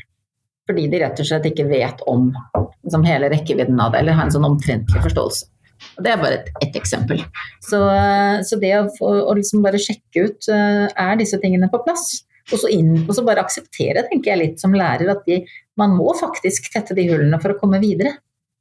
fordi 0.70 0.88
de 0.90 1.02
rett 1.02 1.20
og 1.20 1.28
slett 1.28 1.50
ikke 1.50 1.68
vet 1.70 2.00
om 2.10 2.30
liksom, 2.56 3.04
hele 3.06 3.30
rekkevidden 3.32 3.80
av 3.82 3.92
det, 3.92 4.04
eller 4.04 4.18
har 4.18 4.28
en 4.28 4.34
sånn 4.34 4.48
omtrentlig 4.48 5.02
forståelse. 5.04 5.50
Og 5.96 6.04
det 6.04 6.10
er 6.12 6.20
bare 6.20 6.40
et, 6.40 6.48
et 6.64 6.74
eksempel. 6.80 7.22
Så, 7.64 7.78
så, 8.46 8.58
det 8.60 8.72
å, 8.78 8.88
å 9.00 9.36
liksom 9.36 9.62
bare 9.64 9.80
sjekke 9.80 10.26
ut 10.28 10.50
eh, 10.52 10.86
er 10.88 11.20
disse 11.20 11.40
tingene 11.42 11.70
på 11.72 11.80
plass, 11.84 12.22
og 12.50 12.58
så, 12.58 12.70
inn, 12.72 13.04
og 13.04 13.14
så 13.14 13.24
bare 13.26 13.44
akseptere, 13.44 14.04
tenker 14.08 14.32
jeg 14.32 14.40
litt 14.40 14.62
som 14.62 14.74
lærer, 14.74 15.12
at 15.12 15.22
de, 15.28 15.42
man 15.80 15.94
må 15.96 16.12
faktisk 16.18 16.70
tette 16.72 16.96
de 16.98 17.06
hullene 17.10 17.38
for 17.42 17.54
å 17.54 17.60
komme 17.60 17.80
videre. 17.82 18.16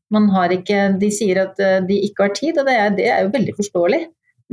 Ikke, 0.10 0.80
de 0.98 1.12
sier 1.13 1.43
at 1.43 1.60
eh, 1.62 1.82
de 1.86 2.00
ikke 2.08 2.28
har 2.28 2.34
tid, 2.38 2.58
og 2.58 2.69
det 2.69 2.78
er, 2.78 2.95
det 2.98 3.12
er 3.13 3.26
jo 3.26 3.36
veldig 3.36 3.56
forståelig. 3.60 4.02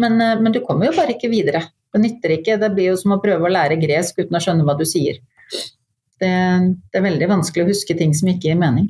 Men, 0.03 0.21
eh, 0.21 0.37
men, 0.41 0.53
du 0.53 0.61
kommer 0.65 0.91
jo 0.91 0.97
bare 0.99 1.17
ikke 1.17 1.33
videre. 1.33 1.65
Det 1.95 2.03
nytter 2.03 2.37
ikke. 2.37 2.59
Det 2.61 2.73
blir 2.75 2.93
jo 2.93 2.99
som 3.01 3.15
å 3.17 3.23
prøve 3.23 3.49
å 3.49 3.53
lære 3.53 3.79
gresk 3.81 4.21
uten 4.21 4.37
å 4.37 4.43
skjønne 4.43 4.67
hva 4.67 4.77
du 4.77 4.85
sier. 4.89 5.23
Det, 6.23 6.31
det, 6.93 6.97
er 6.97 7.05
veldig 7.05 7.29
vanskelig 7.29 7.67
å 7.67 7.71
huske 7.71 7.97
ting 7.99 8.15
som 8.17 8.31
ikke 8.33 8.51
gir 8.51 8.61
mening. 8.61 8.89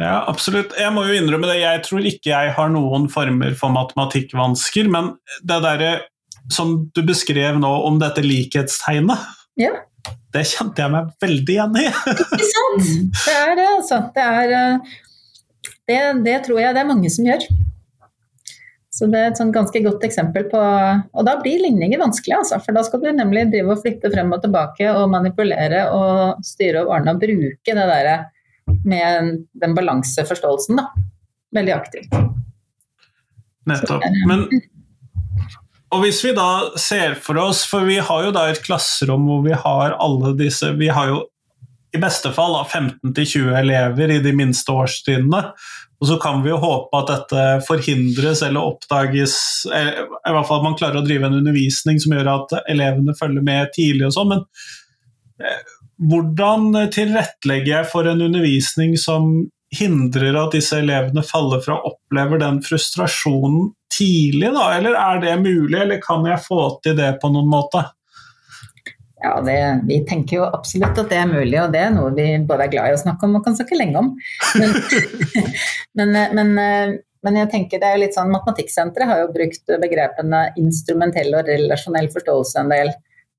Ja, 0.00 0.22
absolutt. 0.30 0.72
Jeg 0.80 0.94
må 0.96 1.04
jo 1.04 1.16
innrømme 1.18 1.50
det, 1.50 1.58
jeg 1.60 1.82
tror 1.84 2.06
ikke 2.08 2.32
jeg 2.32 2.54
har 2.56 2.72
noen 2.72 3.04
former 3.12 3.52
for 3.58 3.74
matematikkvansker, 3.74 4.88
men 4.92 5.12
det 5.44 5.60
derre 5.66 5.92
som 6.50 6.72
du 6.96 7.02
beskrev 7.06 7.60
nå 7.60 7.70
om 7.86 8.00
dette 8.00 8.24
likhetstegnet, 8.24 9.28
ja. 9.60 9.74
det 10.34 10.46
kjente 10.48 10.82
jeg 10.82 10.94
meg 10.94 11.10
veldig 11.22 11.56
igjen 11.56 11.76
i. 11.82 11.86
ikke 12.16 12.48
sant? 12.48 12.88
Det 13.20 13.36
er 13.36 13.52
det, 13.60 13.68
altså. 13.76 14.00
Det, 14.16 14.24
er, 14.40 14.54
eh, 14.56 15.74
det, 15.90 16.00
det 16.24 16.38
tror 16.48 16.62
jeg 16.64 16.76
det 16.76 16.82
er 16.82 16.90
mange 16.90 17.12
som 17.12 17.28
gjør. 17.28 17.44
Så 18.90 19.06
det 19.06 19.20
er 19.20 19.28
et 19.30 19.52
ganske 19.54 19.80
godt 19.84 20.02
eksempel 20.02 20.48
på 20.50 20.60
Og 20.60 21.22
da 21.26 21.36
blir 21.38 21.62
ligninger 21.62 22.00
vanskelig, 22.00 22.40
altså. 22.40 22.58
For 22.64 22.74
da 22.74 22.82
skal 22.86 23.04
du 23.04 23.12
nemlig 23.14 23.46
drive 23.52 23.76
og 23.76 23.84
flytte 23.84 24.10
frem 24.10 24.34
og 24.34 24.42
tilbake 24.42 24.90
og 24.90 25.12
manipulere 25.12 25.84
og 25.94 26.42
styre 26.46 26.82
og 26.82 26.96
ordne 26.96 27.14
og 27.14 27.22
bruke 27.22 27.76
det 27.78 27.86
derre 27.92 28.18
med 28.86 29.46
den 29.62 29.72
balanseforståelsen, 29.78 30.82
da. 30.82 31.06
Veldig 31.54 31.74
aktivt. 31.74 32.20
Nettopp. 33.70 34.04
Men 34.26 34.46
og 35.90 36.04
hvis 36.04 36.20
vi 36.22 36.30
da 36.36 36.70
ser 36.78 37.16
for 37.18 37.38
oss, 37.42 37.64
for 37.66 37.86
vi 37.88 37.96
har 37.98 38.26
jo 38.26 38.34
da 38.34 38.46
et 38.50 38.62
klasserom 38.62 39.26
hvor 39.26 39.40
vi 39.42 39.56
har 39.58 39.96
alle 39.98 40.36
disse 40.38 40.68
Vi 40.78 40.86
har 40.90 41.10
jo 41.10 41.24
i 41.90 41.98
beste 41.98 42.30
fall 42.30 42.54
15-20 42.70 43.48
elever 43.58 44.12
i 44.14 44.20
de 44.22 44.30
minste 44.38 44.70
årstrinnene. 44.70 45.40
Og 46.00 46.08
så 46.08 46.16
kan 46.20 46.40
vi 46.44 46.48
jo 46.52 46.60
håpe 46.60 46.96
at 46.96 47.10
dette 47.12 47.42
forhindres 47.66 48.40
eller 48.46 48.70
oppdages 48.72 49.34
I 49.68 49.82
hvert 50.00 50.48
fall 50.48 50.62
at 50.62 50.64
man 50.64 50.78
klarer 50.78 51.02
å 51.02 51.04
drive 51.04 51.28
en 51.28 51.36
undervisning 51.42 52.00
som 52.00 52.14
gjør 52.16 52.30
at 52.32 52.54
elevene 52.72 53.16
følger 53.18 53.44
med 53.44 53.74
tidlig 53.76 54.08
og 54.08 54.14
sånn. 54.16 54.32
Men 54.32 55.44
eh, 55.44 55.60
hvordan 56.10 56.70
tilrettelegger 56.94 57.74
jeg 57.74 57.90
for 57.92 58.08
en 58.08 58.24
undervisning 58.24 58.96
som 59.00 59.34
hindrer 59.76 60.34
at 60.40 60.56
disse 60.56 60.78
elevene 60.80 61.22
faller 61.26 61.60
fra 61.62 61.76
og 61.78 61.92
opplever 61.92 62.40
den 62.40 62.62
frustrasjonen 62.64 63.70
tidlig, 63.92 64.50
da? 64.56 64.70
Eller 64.78 64.96
er 64.98 65.20
det 65.22 65.36
mulig, 65.44 65.76
eller 65.78 66.00
kan 66.02 66.24
jeg 66.26 66.42
få 66.46 66.62
til 66.84 66.96
det 66.98 67.12
på 67.22 67.30
noen 67.34 67.50
måte? 67.52 67.84
Ja, 69.20 69.34
det, 69.44 69.56
Vi 69.88 70.00
tenker 70.08 70.38
jo 70.38 70.48
absolutt 70.48 70.98
at 70.98 71.12
det 71.12 71.18
er 71.20 71.28
mulig, 71.28 71.58
og 71.60 71.74
det 71.74 71.82
er 71.84 71.92
noe 71.92 72.12
vi 72.16 72.26
både 72.48 72.66
er 72.66 72.72
glad 72.72 72.90
i 72.90 72.96
å 72.96 73.02
snakke 73.02 73.28
om 73.28 73.36
og 73.36 73.44
kan 73.44 73.56
snakke 73.58 73.76
lenge 73.76 74.00
om. 74.00 74.14
Men, 74.56 74.74
men, 76.00 76.16
men, 76.38 76.54
men, 77.26 77.38
jeg 77.42 77.50
tenker 77.52 77.82
det 77.82 77.90
er 77.90 77.98
jo 77.98 78.04
litt 78.06 78.16
sånn, 78.16 78.32
Matematikksenteret 78.32 79.10
har 79.10 79.22
jo 79.22 79.32
brukt 79.34 79.76
begrepene 79.82 80.46
instrumentell 80.60 81.36
og 81.36 81.52
relasjonell 81.52 82.08
forståelse 82.14 82.64
en 82.64 82.72
del. 82.72 82.92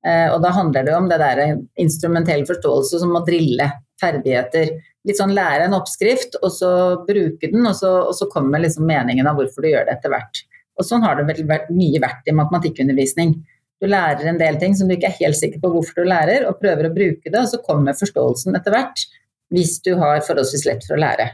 Eh, 0.05 0.27
og 0.33 0.39
da 0.45 0.53
handler 0.53 0.85
det 0.85 0.93
om 0.97 1.09
det 1.09 1.19
der 1.21 1.43
instrumentell 1.81 2.45
forståelse 2.49 3.01
som 3.01 3.17
å 3.17 3.25
drille 3.25 3.71
ferdigheter. 4.01 4.75
Litt 5.07 5.17
sånn 5.17 5.33
lære 5.33 5.65
en 5.65 5.77
oppskrift, 5.77 6.37
og 6.41 6.53
så 6.53 6.71
bruke 7.07 7.49
den, 7.49 7.65
og 7.65 7.73
så, 7.77 7.91
og 8.05 8.13
så 8.17 8.29
kommer 8.29 8.61
liksom 8.61 8.85
meningen 8.89 9.29
av 9.29 9.39
hvorfor 9.39 9.65
du 9.65 9.71
gjør 9.71 9.87
det 9.89 9.97
etter 9.97 10.13
hvert. 10.13 10.43
Og 10.77 10.85
sånn 10.85 11.01
har 11.05 11.17
det 11.17 11.25
vel 11.29 11.45
vært, 11.49 11.73
mye 11.73 12.01
vært 12.01 12.29
i 12.29 12.37
matematikkundervisning. 12.37 13.33
Du 13.81 13.87
lærer 13.89 14.27
en 14.29 14.37
del 14.37 14.59
ting 14.61 14.75
som 14.77 14.89
du 14.89 14.93
ikke 14.93 15.09
er 15.09 15.17
helt 15.23 15.39
sikker 15.39 15.61
på 15.61 15.71
hvorfor 15.73 16.03
du 16.03 16.09
lærer, 16.09 16.45
og 16.45 16.59
prøver 16.61 16.87
å 16.87 16.93
bruke 16.93 17.31
det, 17.31 17.39
og 17.39 17.49
så 17.49 17.59
kommer 17.65 17.97
forståelsen 17.97 18.57
etter 18.59 18.75
hvert, 18.75 19.05
hvis 19.51 19.79
du 19.83 19.95
har 19.99 20.21
forholdsvis 20.25 20.67
lett 20.69 20.85
for 20.85 20.97
å 20.97 21.01
lære. 21.01 21.31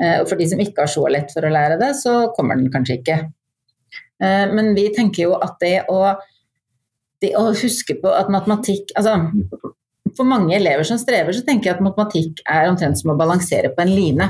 Eh, 0.00 0.20
og 0.22 0.28
for 0.30 0.40
de 0.40 0.46
som 0.48 0.60
ikke 0.62 0.84
har 0.84 0.92
så 0.92 1.04
lett 1.10 1.32
for 1.34 1.44
å 1.44 1.52
lære 1.52 1.80
det, 1.80 1.90
så 1.98 2.14
kommer 2.36 2.60
den 2.60 2.70
kanskje 2.72 3.00
ikke. 3.00 3.16
Eh, 4.22 4.52
men 4.54 4.70
vi 4.78 4.86
tenker 4.94 5.26
jo 5.26 5.34
at 5.42 5.58
det 5.62 5.74
å, 5.90 6.14
det 7.24 7.34
å 7.36 7.48
huske 7.50 7.98
på 8.00 8.12
at 8.14 8.30
matematikk 8.32 8.94
altså, 8.96 9.16
For 10.16 10.26
mange 10.26 10.56
elever 10.56 10.84
som 10.84 10.98
strever, 10.98 11.32
så 11.32 11.44
tenker 11.46 11.70
jeg 11.70 11.76
at 11.78 11.84
matematikk 11.84 12.40
er 12.50 12.66
omtrent 12.68 12.98
som 12.98 13.12
å 13.12 13.18
balansere 13.18 13.70
på 13.72 13.84
en 13.84 13.92
line. 13.94 14.26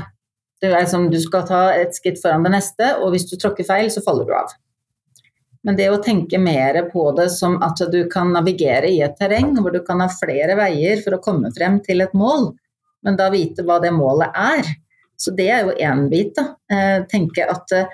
Det 0.61 0.69
er 0.77 0.85
som 0.87 1.07
du 1.09 1.17
skal 1.19 1.45
ta 1.49 1.61
et 1.73 1.95
skritt 1.97 2.19
foran 2.21 2.45
det 2.45 2.51
neste, 2.53 2.91
og 3.01 3.15
hvis 3.15 3.25
du 3.27 3.33
tråkker 3.33 3.65
feil, 3.65 3.89
så 3.91 4.03
faller 4.05 4.27
du 4.29 4.35
av. 4.37 4.53
Men 5.63 5.77
det 5.77 5.91
å 5.93 6.01
tenke 6.01 6.39
mer 6.41 6.79
på 6.89 7.03
det 7.17 7.27
som 7.35 7.59
at 7.61 7.81
du 7.93 7.99
kan 8.09 8.31
navigere 8.33 8.89
i 8.89 9.01
et 9.05 9.17
terreng 9.19 9.53
hvor 9.59 9.73
du 9.73 9.81
kan 9.85 10.01
ha 10.01 10.09
flere 10.09 10.55
veier 10.57 11.03
for 11.03 11.17
å 11.17 11.21
komme 11.21 11.51
frem 11.53 11.77
til 11.85 12.01
et 12.01 12.15
mål, 12.17 12.49
men 13.05 13.17
da 13.17 13.29
vite 13.33 13.65
hva 13.65 13.77
det 13.83 13.93
målet 13.93 14.33
er. 14.37 14.71
Så 15.21 15.33
det 15.37 15.49
er 15.53 15.67
jo 15.67 15.75
én 15.77 16.07
bit. 16.09 16.33
da. 16.37 16.55
Eh, 16.73 17.03
tenke 17.09 17.45
at 17.45 17.73
eh, 17.77 17.89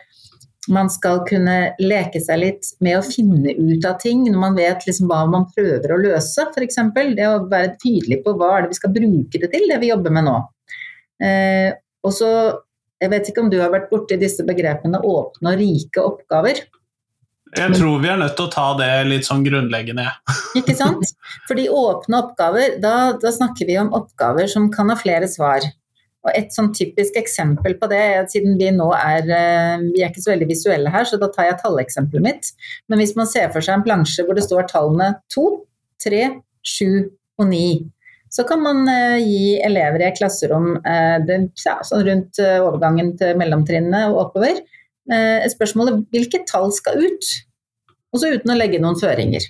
man 0.72 0.90
skal 0.92 1.22
kunne 1.28 1.74
leke 1.80 2.20
seg 2.24 2.40
litt 2.40 2.70
med 2.84 3.00
å 3.00 3.06
finne 3.06 3.52
ut 3.56 3.88
av 3.88 4.00
ting 4.04 4.26
når 4.28 4.40
man 4.40 4.56
vet 4.56 4.88
liksom 4.88 5.10
hva 5.12 5.22
man 5.32 5.48
prøver 5.56 5.92
å 5.92 6.00
løse, 6.00 6.48
f.eks. 6.54 6.80
Det 7.18 7.28
å 7.28 7.44
være 7.52 7.76
tydelig 7.84 8.22
på 8.24 8.36
hva 8.40 8.54
er 8.56 8.66
det 8.66 8.74
vi 8.76 8.80
skal 8.80 8.96
bruke 8.96 9.44
det 9.44 9.52
til, 9.52 9.68
det 9.68 9.82
vi 9.84 9.92
jobber 9.92 10.16
med 10.16 10.28
nå. 10.30 10.38
Eh, 11.24 11.74
og 12.04 12.16
så, 12.16 12.32
Jeg 12.98 13.12
vet 13.12 13.28
ikke 13.30 13.44
om 13.44 13.50
du 13.52 13.60
har 13.62 13.70
vært 13.70 13.92
borti 13.92 14.16
disse 14.18 14.42
begrepene 14.42 14.98
åpne 15.06 15.52
og 15.52 15.60
rike 15.60 16.02
oppgaver. 16.02 16.64
Jeg 17.56 17.74
tror 17.78 18.00
vi 18.04 18.10
er 18.12 18.20
nødt 18.20 18.36
til 18.38 18.48
å 18.48 18.52
ta 18.52 18.68
det 18.80 18.92
litt 19.08 19.28
sånn 19.28 19.44
grunnleggende. 19.46 20.06
Ikke 20.60 20.76
sant? 20.76 21.14
Fordi 21.48 21.68
åpne 21.72 22.22
oppgaver, 22.26 22.78
da, 22.84 22.94
da, 23.22 23.34
snakker 23.34 23.70
vi 23.70 23.78
om 23.80 23.94
oppgaver 23.96 24.50
som 24.52 24.68
kan 24.74 24.92
ha 24.92 24.98
flere 25.00 25.30
svar. 25.32 25.66
Og 26.26 26.32
et 26.34 26.52
sånn 26.52 26.74
typisk 26.76 27.16
eksempel 27.20 27.78
på 27.80 27.88
det, 27.92 28.04
siden 28.34 28.58
vi 28.60 28.72
nå 28.76 28.90
er 28.98 29.30
eh, 29.32 29.86
Vi 29.94 30.02
er 30.02 30.10
ikke 30.10 30.26
så 30.26 30.34
veldig 30.34 30.50
visuelle 30.50 30.92
her, 30.92 31.08
så 31.08 31.20
da 31.22 31.30
tar 31.32 31.52
jeg 31.52 31.60
talleksempelet 31.62 32.26
mitt. 32.26 32.50
Men 32.92 33.00
hvis 33.04 33.16
man 33.20 33.30
ser 33.30 33.52
for 33.54 33.64
seg 33.64 33.78
en 33.78 33.86
plansje 33.86 34.28
hvor 34.28 34.36
det 34.38 34.48
står 34.48 34.68
tallene 34.72 35.14
2, 35.34 35.46
3, 36.04 36.24
7 36.68 36.90
og 37.40 37.48
9, 37.48 37.62
så 38.34 38.44
kan 38.44 38.60
man 38.60 38.84
eh, 38.92 39.22
gi 39.24 39.44
elever 39.64 40.04
i 40.04 40.10
et 40.10 40.18
klasserom 40.20 40.74
det, 41.24 41.38
ja, 41.64 41.78
sånn 41.88 42.04
rundt 42.04 42.42
overgangen 42.44 43.14
til 43.22 43.38
mellomtrinnet 43.40 44.12
og 44.12 44.26
oppover 44.26 44.60
et 45.16 45.54
spørsmål 45.54 46.02
hvilke 46.12 46.42
tall 46.50 46.72
skal 46.76 47.00
ut? 47.00 47.30
også 48.18 48.34
uten 48.38 48.54
å 48.54 48.58
legge 48.58 48.82
noen 48.82 48.98
føringer. 49.00 49.46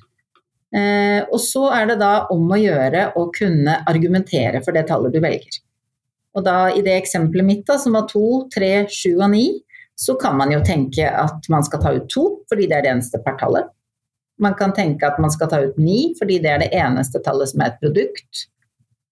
Eh, 0.75 1.21
og 1.23 1.39
så 1.41 1.69
er 1.75 1.91
det 1.91 1.99
da 2.01 2.27
om 2.33 2.49
å 2.51 2.59
gjøre 2.59 3.11
å 3.19 3.27
kunne 3.35 3.79
argumentere 3.87 4.61
for 4.65 4.75
det 4.75 4.87
tallet 4.89 5.15
du 5.15 5.21
velger. 5.23 5.61
Og 6.37 6.43
da 6.45 6.67
i 6.69 6.83
det 6.85 6.97
eksempelet 6.99 7.47
mitt, 7.47 7.63
da, 7.69 7.79
som 7.81 7.95
var 7.97 8.05
to, 8.11 8.45
tre, 8.53 8.85
sju 8.91 9.15
og 9.15 9.31
ni, 9.33 9.47
så 9.97 10.13
kan 10.19 10.35
man 10.37 10.51
jo 10.53 10.59
tenke 10.65 11.07
at 11.09 11.47
man 11.49 11.65
skal 11.65 11.81
ta 11.81 11.95
ut 11.95 12.05
to, 12.13 12.27
fordi 12.51 12.67
det 12.69 12.77
er 12.77 12.85
det 12.85 12.91
eneste 12.91 13.21
partallet. 13.25 13.71
Man 14.37 14.53
kan 14.59 14.75
tenke 14.77 15.07
at 15.07 15.17
man 15.17 15.33
skal 15.33 15.49
ta 15.49 15.63
ut 15.63 15.79
ni, 15.81 16.11
fordi 16.19 16.37
det 16.43 16.51
er 16.51 16.61
det 16.61 16.73
eneste 16.77 17.23
tallet 17.25 17.49
som 17.49 17.63
er 17.63 17.71
et 17.71 17.79
produkt. 17.81 18.43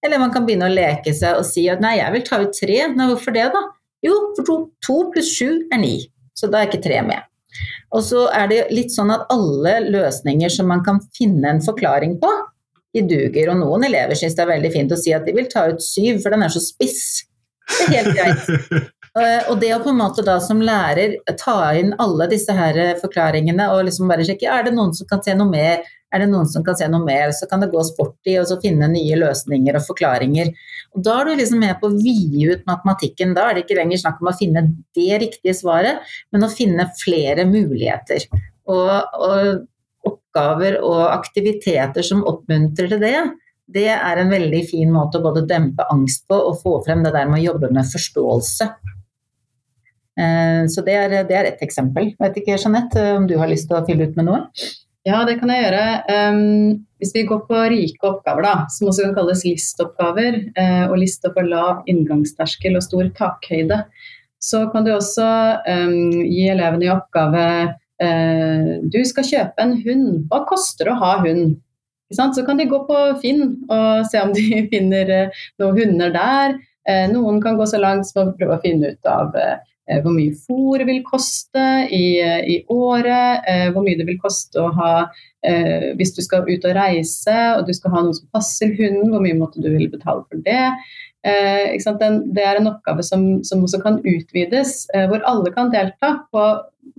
Eller 0.06 0.22
man 0.22 0.30
kan 0.36 0.46
begynne 0.46 0.68
å 0.68 0.76
leke 0.76 1.16
seg 1.18 1.40
og 1.40 1.48
si 1.50 1.64
at 1.72 1.82
nei, 1.82 1.96
jeg 1.98 2.14
vil 2.14 2.28
ta 2.28 2.38
ut 2.44 2.54
tre. 2.54 2.78
Nei, 2.94 3.08
hvorfor 3.10 3.34
det, 3.34 3.48
da? 3.56 3.64
Jo, 4.06 4.20
for 4.36 4.46
to, 4.46 4.58
to 4.86 5.00
pluss 5.16 5.32
sju 5.34 5.64
er 5.74 5.82
ni, 5.82 5.96
så 6.36 6.50
da 6.52 6.62
er 6.62 6.70
ikke 6.70 6.84
tre 6.84 7.02
med. 7.06 7.24
Og 7.96 8.04
så 8.04 8.26
er 8.36 8.50
det 8.52 8.64
litt 8.76 8.92
sånn 8.92 9.14
at 9.14 9.30
alle 9.34 9.78
løsninger 9.88 10.52
som 10.52 10.68
man 10.72 10.84
kan 10.86 11.00
finne 11.16 11.54
en 11.54 11.64
forklaring 11.64 12.18
på, 12.22 12.32
de 12.96 13.04
duger. 13.08 13.52
Og 13.52 13.60
noen 13.62 13.88
elever 13.88 14.18
syns 14.20 14.36
det 14.36 14.44
er 14.46 14.54
veldig 14.56 14.74
fint 14.74 14.92
å 14.92 15.00
si 15.00 15.16
at 15.16 15.28
de 15.28 15.36
vil 15.36 15.48
ta 15.52 15.68
ut 15.72 15.84
syv, 15.84 16.20
for 16.24 16.36
den 16.36 16.46
er 16.46 16.52
så 16.54 16.64
spiss. 16.64 17.24
Det 17.66 17.88
er 17.88 17.96
helt 17.96 18.20
greit. 18.20 18.92
Eh, 19.16 19.46
og 19.48 19.62
det 19.62 19.70
å 19.72 19.78
på 19.80 19.94
en 19.94 20.00
måte 20.02 20.26
da 20.28 20.34
som 20.44 20.60
lærer 20.60 21.14
ta 21.40 21.70
inn 21.80 21.94
alle 22.04 22.26
disse 22.28 22.52
her 22.52 22.76
forklaringene 23.00 23.70
og 23.72 23.86
liksom 23.88 24.10
bare 24.12 24.26
sjekke 24.28 24.50
er 24.52 24.66
det 24.68 24.74
noen 24.76 24.92
som 24.98 25.08
kan 25.08 25.22
se 25.24 25.32
noe 25.40 25.48
mer, 25.48 25.86
er 26.12 26.20
det 26.20 26.28
noen 26.34 26.50
som 26.52 26.66
kan 26.68 26.76
se 26.76 26.90
noe 26.92 27.00
mer, 27.00 27.32
så 27.32 27.48
kan 27.48 27.64
det 27.64 27.72
gå 27.72 27.80
sport 27.88 28.28
i 28.28 28.36
og 28.42 28.50
så 28.50 28.58
finne 28.60 28.90
nye 28.92 29.16
løsninger 29.22 29.80
og 29.80 29.86
forklaringer. 29.88 30.52
Og 30.96 31.04
Da 31.04 31.20
er 31.20 31.28
du 31.28 31.36
liksom 31.36 31.60
med 31.60 31.76
på 31.82 31.90
å 31.92 31.96
vide 32.00 32.56
ut 32.56 32.68
matematikken. 32.68 33.36
Da 33.36 33.50
er 33.50 33.56
det 33.56 33.66
ikke 33.66 33.80
lenger 33.82 34.02
snakk 34.02 34.22
om 34.24 34.32
å 34.32 34.38
finne 34.38 34.64
det 34.96 35.22
riktige 35.22 35.56
svaret, 35.58 36.04
men 36.32 36.48
å 36.48 36.52
finne 36.52 36.88
flere 37.02 37.44
muligheter. 37.50 38.28
Og, 38.72 39.18
og 39.28 39.66
oppgaver 40.08 40.80
og 40.80 41.02
aktiviteter 41.10 42.06
som 42.06 42.24
oppmuntrer 42.28 42.90
til 42.94 43.04
det, 43.04 43.18
det 43.66 43.90
er 43.92 44.22
en 44.22 44.32
veldig 44.32 44.62
fin 44.70 44.92
måte 44.94 45.20
å 45.20 45.26
både 45.26 45.46
dempe 45.50 45.86
angst 45.92 46.28
på 46.30 46.38
og 46.38 46.60
få 46.62 46.78
frem 46.86 47.04
det 47.06 47.16
der 47.16 47.28
med 47.30 47.42
å 47.42 47.46
jobbe 47.48 47.72
med 47.74 47.90
forståelse. 47.90 48.70
Eh, 50.16 50.64
så 50.72 50.84
det 50.86 50.96
er, 50.96 51.16
det 51.28 51.36
er 51.36 51.50
ett 51.50 51.64
eksempel. 51.66 52.14
Vet 52.22 52.38
ikke, 52.40 52.60
Jeanette, 52.62 53.04
om 53.18 53.26
du 53.28 53.36
har 53.42 53.50
lyst 53.52 53.68
til 53.72 53.80
å 53.80 53.86
fylle 53.88 54.08
ut 54.08 54.20
med 54.20 54.30
noe? 54.30 54.44
Ja, 55.06 55.20
det 55.28 55.36
kan 55.38 55.52
jeg 55.54 55.62
gjøre. 55.68 55.82
Um, 56.10 56.86
hvis 56.98 57.12
vi 57.14 57.26
går 57.30 57.44
på 57.46 57.60
rike 57.70 58.08
oppgaver, 58.10 58.42
da, 58.42 58.54
som 58.74 58.90
også 58.90 59.04
kan 59.06 59.14
kalles 59.20 59.44
listoppgaver, 59.46 60.40
uh, 60.58 60.86
og 60.88 60.98
liste 60.98 61.30
for 61.36 61.46
lav 61.46 61.84
inngangsterskel 61.92 62.80
og 62.80 62.86
stor 62.88 63.12
takhøyde, 63.20 63.84
så 64.42 64.64
kan 64.74 64.86
du 64.86 64.96
også 64.96 65.28
um, 65.70 66.24
gi 66.26 66.48
elevene 66.50 66.88
i 66.88 66.92
oppgave 66.94 67.46
uh, 68.02 68.72
Du 68.90 68.98
skal 69.06 69.30
kjøpe 69.30 69.62
en 69.62 69.76
hund. 69.86 70.08
Hva 70.32 70.42
koster 70.50 70.90
det 70.90 70.96
å 70.96 71.02
ha 71.04 71.14
hund? 71.22 71.60
Så 72.14 72.46
kan 72.46 72.58
de 72.58 72.68
gå 72.70 72.82
på 72.86 72.98
Finn 73.22 73.46
og 73.70 74.10
se 74.10 74.22
om 74.22 74.34
de 74.34 74.64
finner 74.74 75.14
uh, 75.14 75.46
noen 75.62 75.84
hunder 75.84 76.18
der. 76.18 76.58
Noen 77.10 77.40
kan 77.42 77.56
gå 77.58 77.66
så 77.66 77.80
langt 77.82 78.06
som 78.06 78.28
å 78.28 78.34
prøve 78.38 78.60
å 78.60 78.62
finne 78.62 78.92
ut 78.94 79.08
av 79.10 79.34
Eh, 79.34 79.58
hvor 79.86 80.14
mye 80.16 80.34
fôr 80.34 80.82
vil 80.88 81.04
koste 81.06 81.64
i, 81.94 82.18
i, 82.18 82.58
året, 82.74 83.46
eh, 83.50 83.68
hvor 83.74 83.86
mye 83.86 84.00
det 84.00 84.08
vil 84.08 84.20
koste 84.22 84.62
å 84.62 84.72
ha 84.74 84.92
eh, 85.46 85.92
hvis 86.00 86.16
du 86.16 86.24
skal 86.26 86.48
ut 86.50 86.66
og 86.66 86.78
reise 86.78 87.36
og 87.56 87.68
du 87.68 87.74
skal 87.78 87.94
ha 87.94 88.06
noe 88.06 88.18
som 88.18 88.30
passer 88.34 88.74
hunden, 88.80 89.12
hvor 89.14 89.22
mye 89.22 89.38
måtte 89.38 89.62
du 89.62 89.70
vil 89.70 89.92
betale 89.94 90.26
for 90.26 90.42
det. 90.46 90.72
Den, 91.26 92.20
det 92.38 92.44
er 92.46 92.60
en 92.60 92.70
oppgave 92.70 93.02
som, 93.02 93.22
som 93.46 93.64
også 93.66 93.80
kan 93.82 93.96
utvides, 94.06 94.84
hvor 95.10 95.24
alle 95.26 95.50
kan 95.56 95.72
delta 95.74 96.12
på, 96.30 96.44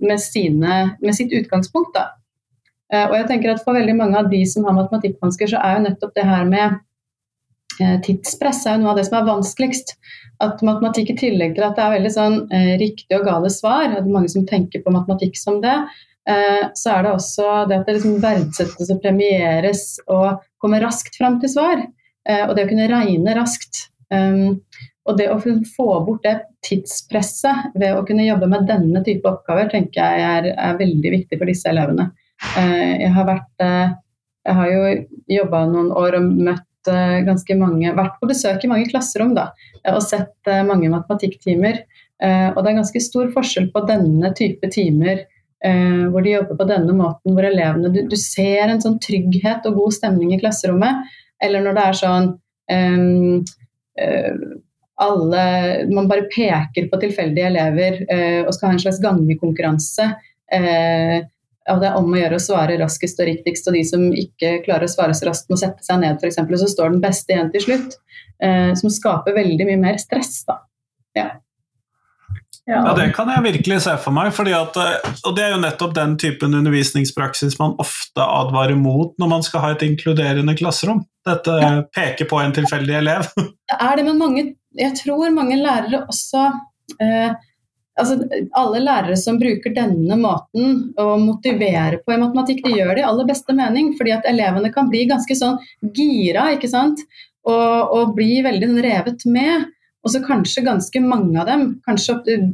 med, 0.03 0.19
sine, 0.19 0.79
med, 0.99 1.13
sitt 1.15 1.31
utgangspunkt. 1.31 1.95
Og 2.91 3.15
jeg 3.15 3.29
tenker 3.29 3.53
at 3.53 3.63
For 3.63 3.79
veldig 3.79 3.95
mange 3.95 4.19
av 4.19 4.27
de 4.27 4.41
som 4.51 4.67
har 4.67 4.75
matematikkvansker, 4.75 5.53
så 5.53 5.61
er 5.63 5.77
jo 5.77 5.85
nettopp 5.85 6.11
det 6.19 6.27
her 6.27 6.43
med 6.43 6.75
tidspress 8.05 8.65
er 8.65 8.77
jo 8.77 8.83
noe 8.83 8.93
av 8.93 8.99
det 8.99 9.05
som 9.07 9.19
er 9.19 9.27
vanskeligst 9.27 9.95
at 10.43 10.61
matematikk 10.65 11.13
i 11.13 11.17
tillegg 11.17 11.55
til 11.57 11.65
at 11.65 11.77
det 11.77 11.83
er 11.83 11.95
veldig 11.95 12.11
sånn 12.13 12.37
eh, 12.53 12.83
og 13.17 13.25
gale 13.25 13.51
svar, 13.53 13.87
det 13.89 14.01
er 14.01 14.11
mange 14.11 14.31
som 14.31 14.45
tenker 14.47 14.83
på 14.83 14.93
matematikk 14.93 15.37
som 15.39 15.59
det, 15.63 15.75
eh, 16.29 16.67
så 16.77 16.93
er 16.93 17.05
det 17.05 17.13
også 17.15 17.47
det 17.69 17.79
at 17.79 17.89
det 17.89 17.97
liksom 17.97 18.19
verdsettes 18.23 18.91
og 18.93 19.01
premieres 19.03 19.85
og 20.05 20.43
kommer 20.61 20.83
raskt 20.85 21.17
fram 21.17 21.39
til 21.41 21.53
svar. 21.53 21.81
Eh, 22.27 22.43
og 22.45 22.53
det 22.57 22.67
å 22.67 22.71
kunne 22.71 22.89
regne 22.91 23.37
raskt. 23.37 23.87
Um, 24.07 24.61
og 25.07 25.17
det 25.19 25.25
å 25.31 25.39
få 25.39 25.87
bort 26.05 26.23
det 26.23 26.37
tidspresset 26.63 27.73
ved 27.79 27.95
å 27.95 28.05
kunne 28.07 28.27
jobbe 28.27 28.47
med 28.51 28.67
denne 28.67 29.01
type 29.03 29.27
oppgaver, 29.27 29.69
tenker 29.71 29.99
jeg 29.99 30.23
er, 30.27 30.47
er 30.55 30.79
veldig 30.79 31.11
viktig 31.13 31.39
for 31.39 31.47
disse 31.47 31.67
elevene. 31.71 32.09
Jeg 32.55 33.11
har 33.15 33.27
vært 33.27 33.63
jeg 34.47 34.55
har 34.55 34.71
jo 34.71 34.81
jobba 35.31 35.61
noen 35.71 35.93
år 35.95 36.19
og 36.19 36.27
møtt 36.27 36.66
uh, 36.89 37.19
ganske 37.27 37.57
mange, 37.59 37.93
vært 37.97 38.17
på 38.21 38.29
besøk 38.29 38.63
i 38.63 38.69
mange 38.71 38.89
klasserom 38.91 39.33
da, 39.37 39.49
og 39.93 40.03
sett 40.05 40.49
uh, 40.49 40.63
mange 40.67 40.91
matematikktimer. 40.93 41.83
Og 42.17 42.55
det 42.65 42.69
er 42.71 42.77
ganske 42.79 42.99
stor 43.05 43.27
forskjell 43.29 43.67
på 43.69 43.81
denne 43.85 44.31
type 44.33 44.65
timer 44.73 45.19
hvor 46.09 46.23
de 46.25 46.31
jobber 46.31 46.57
på 46.57 46.65
denne 46.65 46.95
måten, 46.97 47.35
hvor 47.35 47.45
elevene 47.45 47.91
du, 47.93 47.99
du, 48.09 48.15
ser 48.17 48.71
en 48.73 48.81
sånn 48.81 48.95
trygghet 49.03 49.67
og 49.69 49.77
god 49.77 49.93
stemning 49.93 50.31
i 50.33 50.39
klasserommet, 50.41 51.03
eller 51.45 51.61
når 51.61 51.77
det 51.77 51.83
er 51.83 51.99
sånn 51.99 52.25
um, 52.73 53.45
alle, 55.05 55.45
Man 55.93 56.09
bare 56.09 56.25
peker 56.33 56.89
på 56.89 57.01
tilfeldige 57.03 57.51
elever 57.51 58.01
og 58.47 58.49
skal 58.57 58.71
ha 58.71 58.73
en 58.79 58.81
slags 58.81 59.03
gangekonkurranse. 59.05 60.09
Uh, 60.49 61.21
og 61.73 61.81
det 61.81 61.89
er 61.89 61.97
om 61.99 62.13
å 62.13 62.19
gjøre 62.19 62.37
å 62.39 62.43
svare 62.43 62.77
raskest 62.79 63.19
og 63.21 63.29
riktigst, 63.29 63.67
og 63.67 63.75
de 63.77 63.83
som 63.87 64.05
ikke 64.11 64.57
klarer 64.65 64.87
å 64.87 64.91
svare 64.91 65.15
så 65.17 65.29
raskt, 65.29 65.49
må 65.51 65.59
sette 65.59 65.83
seg 65.85 65.99
ned, 66.03 66.21
f.eks., 66.21 66.39
og 66.43 66.61
så 66.61 66.69
står 66.71 66.93
den 66.95 67.03
beste 67.03 67.35
igjen 67.35 67.51
til 67.53 67.65
slutt. 67.65 67.97
Eh, 68.43 68.71
som 68.77 68.93
skaper 68.93 69.35
veldig 69.35 69.65
mye 69.65 69.81
mer 69.81 69.99
stress, 70.01 70.39
da. 70.47 70.61
Ja. 71.17 71.27
Ja. 72.67 72.81
ja. 72.83 72.93
det 72.99 73.13
kan 73.15 73.29
jeg 73.31 73.43
virkelig 73.45 73.79
se 73.85 73.93
for 74.03 74.15
meg. 74.15 74.35
At, 74.35 74.77
eh, 74.77 75.11
og 75.23 75.35
det 75.37 75.45
er 75.45 75.53
jo 75.55 75.61
nettopp 75.63 75.95
den 75.95 76.17
typen 76.19 76.55
undervisningspraksis 76.57 77.57
man 77.61 77.77
ofte 77.81 78.23
advarer 78.23 78.77
mot 78.79 79.15
når 79.21 79.31
man 79.31 79.45
skal 79.45 79.63
ha 79.63 79.73
et 79.75 79.85
inkluderende 79.87 80.55
klasserom. 80.59 81.05
Dette 81.27 81.57
ja. 81.63 81.71
peker 81.95 82.27
på 82.29 82.41
en 82.43 82.55
tilfeldig 82.55 82.99
elev. 83.01 83.29
Det 83.67 83.75
er 83.83 83.97
det, 83.99 84.03
men 84.07 84.19
mange, 84.19 84.41
jeg 84.79 84.93
tror 85.01 85.27
mange 85.35 85.57
lærere 85.59 86.05
også 86.07 86.45
eh, 87.03 87.33
altså, 87.97 88.17
alle 88.57 88.81
lærere 88.83 89.17
som 89.19 89.39
bruker 89.41 89.73
denne 89.75 90.17
måten 90.19 90.91
å 90.99 91.07
motivere 91.21 92.01
på 92.03 92.13
i 92.13 92.19
matematikk, 92.21 92.63
de 92.65 92.75
gjør 92.77 92.93
det 92.95 93.03
i 93.03 93.07
aller 93.07 93.29
beste 93.29 93.55
mening, 93.57 93.93
fordi 93.97 94.13
at 94.15 94.27
elevene 94.29 94.71
kan 94.73 94.91
bli 94.91 95.05
ganske 95.09 95.37
sånn 95.37 95.57
gira, 95.95 96.51
ikke 96.55 96.71
sant, 96.71 97.01
og, 97.47 97.95
og 97.95 98.15
bli 98.17 98.41
veldig 98.45 98.71
revet 98.85 99.27
med. 99.29 99.67
Og 100.05 100.13
så 100.13 100.21
kanskje 100.23 100.63
ganske 100.63 101.01
mange 101.03 101.35
av 101.41 101.49
dem, 101.49 101.69
kanskje 101.87 102.15
opptil 102.15 102.47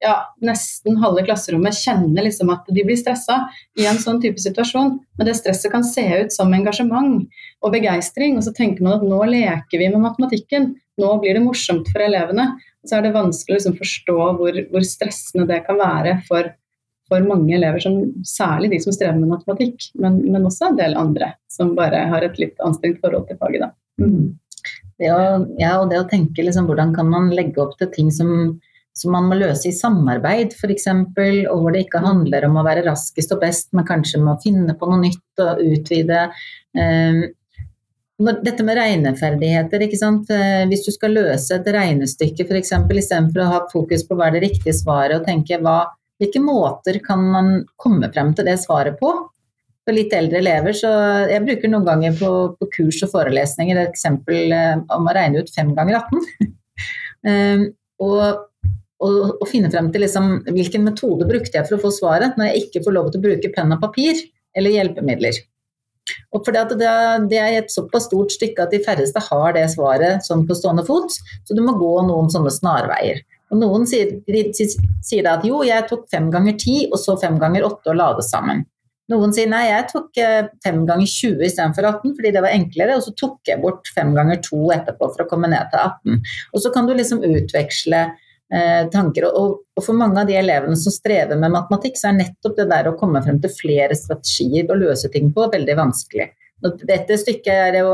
ja, 0.00 0.14
nesten 0.44 0.96
halve 1.00 1.26
klasserommet 1.26 1.76
kjenner 1.76 2.24
liksom 2.24 2.50
at 2.54 2.68
de 2.72 2.84
blir 2.86 2.96
stressa 2.96 3.42
i 3.78 3.84
en 3.88 4.00
sånn 4.00 4.20
type 4.22 4.40
situasjon. 4.40 4.94
Men 5.18 5.28
det 5.28 5.36
stresset 5.36 5.72
kan 5.72 5.84
se 5.84 6.04
ut 6.22 6.32
som 6.32 6.52
engasjement 6.56 7.26
og 7.60 7.74
begeistring, 7.74 8.38
og 8.38 8.46
så 8.46 8.54
tenker 8.56 8.86
man 8.86 8.96
at 8.96 9.04
nå 9.06 9.20
leker 9.28 9.76
vi 9.82 9.90
med 9.92 10.00
matematikken. 10.00 10.72
Nå 11.00 11.12
blir 11.20 11.36
det 11.36 11.44
morsomt 11.44 11.88
for 11.92 12.04
elevene 12.04 12.48
så 12.88 12.96
er 12.96 13.04
det 13.04 13.16
vanskelig 13.16 13.54
å 13.54 13.58
liksom 13.58 13.76
forstå 13.78 14.16
hvor, 14.38 14.58
hvor, 14.72 14.86
stressende 14.86 15.46
det 15.50 15.60
kan 15.66 15.78
være 15.80 16.16
for, 16.28 16.52
for, 17.10 17.24
mange 17.26 17.52
elever, 17.56 17.82
som, 17.82 17.98
særlig 18.26 18.72
de 18.74 18.80
som 18.84 18.94
strever 18.96 19.18
med 19.20 19.34
matematikk, 19.34 19.90
men, 20.00 20.20
men, 20.28 20.46
også 20.48 20.70
en 20.70 20.78
del 20.80 20.96
andre 20.98 21.34
som 21.52 21.74
bare 21.78 22.06
har 22.12 22.24
et 22.26 22.40
litt 22.40 22.64
anstrengt 22.64 23.02
forhold 23.04 23.28
til 23.28 23.40
faget. 23.40 23.76
Mm. 24.00 24.32
Det 25.00 25.12
å, 25.12 25.20
ja, 25.60 25.76
og 25.80 25.92
det 25.92 26.00
å 26.00 26.08
tenke 26.08 26.44
liksom, 26.44 26.66
hvordan 26.68 26.92
kan 26.96 27.08
man 27.08 27.30
legge 27.32 27.62
opp 27.62 27.76
til 27.80 27.88
ting 27.92 28.10
som, 28.12 28.30
som 28.96 29.14
man 29.16 29.28
må 29.30 29.38
løse 29.40 29.70
i 29.70 29.76
samarbeid, 29.76 30.56
f.eks., 30.56 30.88
og 30.92 31.56
hvor 31.62 31.74
det 31.74 31.86
ikke 31.86 32.04
handler 32.04 32.48
om 32.48 32.58
å 32.60 32.64
være 32.66 32.84
raskest 32.88 33.32
og 33.36 33.44
best, 33.44 33.70
men 33.76 33.88
kanskje 33.88 34.20
med 34.20 34.34
å 34.34 34.40
finne 34.42 34.76
på 34.76 34.88
noe 34.88 35.00
nytt 35.04 35.44
og 35.44 35.62
utvide. 35.64 36.26
Um, 36.76 37.22
dette 38.20 38.64
med 38.66 38.76
regneferdigheter, 38.76 39.86
ikke 39.86 39.98
sant. 39.98 40.30
Eh, 40.34 40.66
hvis 40.68 40.84
du 40.84 40.92
skal 40.92 41.14
løse 41.16 41.56
et 41.56 41.68
regnestykke 41.72 42.44
f.eks. 42.46 42.74
istedenfor 42.74 43.42
å 43.42 43.50
ha 43.54 43.60
fokus 43.72 44.04
på 44.06 44.16
hva 44.18 44.28
er 44.28 44.36
det 44.36 44.44
riktige 44.48 44.76
svaret 44.76 45.20
og 45.20 45.26
tenke 45.28 45.60
hva, 45.62 45.82
hvilke 46.20 46.42
måter 46.44 47.00
kan 47.04 47.22
man 47.32 47.52
komme 47.80 48.10
frem 48.12 48.34
til 48.36 48.48
det 48.48 48.58
svaret 48.60 48.98
på? 49.00 49.14
For 49.88 49.96
litt 49.96 50.12
eldre 50.12 50.42
elever, 50.42 50.76
så 50.76 50.90
Jeg 51.30 51.42
bruker 51.46 51.72
noen 51.72 51.86
ganger 51.86 52.18
på, 52.18 52.30
på 52.60 52.68
kurs 52.76 53.00
og 53.06 53.12
forelesninger 53.14 53.80
et 53.80 53.88
eksempel 53.88 54.52
eh, 54.52 54.76
om 54.92 55.08
å 55.08 55.16
regne 55.16 55.40
ut 55.40 55.52
fem 55.54 55.72
ganger 55.76 56.02
18. 56.02 56.52
um, 57.24 57.64
og, 58.06 58.44
og, 59.00 59.46
finne 59.48 59.72
frem 59.72 59.88
til 59.92 60.04
liksom, 60.04 60.42
hvilken 60.52 60.84
metode 60.84 61.28
brukte 61.28 61.56
jeg 61.56 61.68
for 61.68 61.78
å 61.78 61.84
få 61.86 61.94
svaret, 61.96 62.36
når 62.36 62.50
jeg 62.50 62.66
ikke 62.66 62.84
får 62.84 62.96
lov 62.96 63.08
til 63.10 63.22
å 63.22 63.26
bruke 63.30 63.52
penn 63.56 63.72
og 63.76 63.80
papir 63.80 64.20
eller 64.56 64.76
hjelpemidler. 64.76 65.40
Og 66.34 66.44
fordi 66.46 66.62
det, 66.80 66.94
det, 67.30 67.40
er 67.40 67.58
et 67.58 67.72
såpass 67.72 68.08
stort 68.08 68.34
stykke 68.34 68.66
at 68.66 68.74
de 68.74 68.82
færreste 68.84 69.22
har 69.30 69.54
det 69.56 69.66
svaret 69.74 70.26
sånn 70.26 70.46
på 70.48 70.56
stående 70.58 70.86
fot, 70.86 71.14
så 71.44 71.56
du 71.56 71.62
må 71.64 71.76
gå 71.78 71.92
noen 72.08 72.30
sånne 72.32 72.52
snarveier. 72.54 73.22
Og 73.50 73.58
Noen 73.58 73.86
sier, 73.90 74.20
sier 75.02 75.26
at 75.26 75.46
jo, 75.46 75.64
jeg 75.66 75.88
tok 75.90 76.04
fem 76.12 76.28
ganger 76.30 76.54
ti 76.60 76.84
og 76.90 77.00
så 77.02 77.16
fem 77.18 77.38
ganger 77.40 77.66
åtte 77.66 77.90
og 77.90 77.98
la 77.98 78.12
det 78.18 78.26
sammen. 78.28 78.62
Noen 79.10 79.32
sier 79.34 79.48
nei, 79.50 79.64
jeg 79.66 79.88
tok 79.90 80.18
eh, 80.22 80.48
fem 80.62 80.84
ganger 80.86 81.08
20 81.08 81.42
istedenfor 81.48 81.88
18 81.88 82.12
fordi 82.14 82.30
det 82.36 82.42
var 82.44 82.54
enklere, 82.54 82.94
og 82.94 83.02
så 83.02 83.14
tok 83.18 83.50
jeg 83.50 83.58
bort 83.62 83.90
fem 83.90 84.12
ganger 84.14 84.38
to 84.44 84.70
etterpå 84.74 85.08
for 85.10 85.24
å 85.24 85.30
komme 85.30 85.50
ned 85.50 85.72
til 85.72 85.82
18. 85.82 86.20
Og 86.54 86.62
så 86.62 86.70
kan 86.74 86.86
du 86.86 86.94
liksom 86.94 87.24
utveksle 87.26 88.04
tanker. 88.90 89.28
Og, 89.28 89.60
og, 89.76 89.82
for 89.84 89.94
mange 89.94 90.18
av 90.18 90.26
de 90.26 90.34
elevene 90.34 90.74
som 90.74 90.90
strever 90.90 91.38
med 91.38 91.52
matematikk, 91.54 91.94
så 92.00 92.08
er 92.08 92.16
nettopp 92.16 92.56
det 92.56 92.66
der 92.72 92.88
å 92.90 92.96
komme 92.98 93.22
frem 93.22 93.38
til 93.38 93.52
flere 93.54 93.94
strategier 93.94 94.66
og 94.66 94.80
løse 94.80 95.10
ting 95.12 95.28
på 95.36 95.44
veldig 95.52 95.76
vanskelig. 95.78 96.26
Dette 96.82 97.18
stykket 97.20 97.52
er 97.54 97.78
jo 97.78 97.92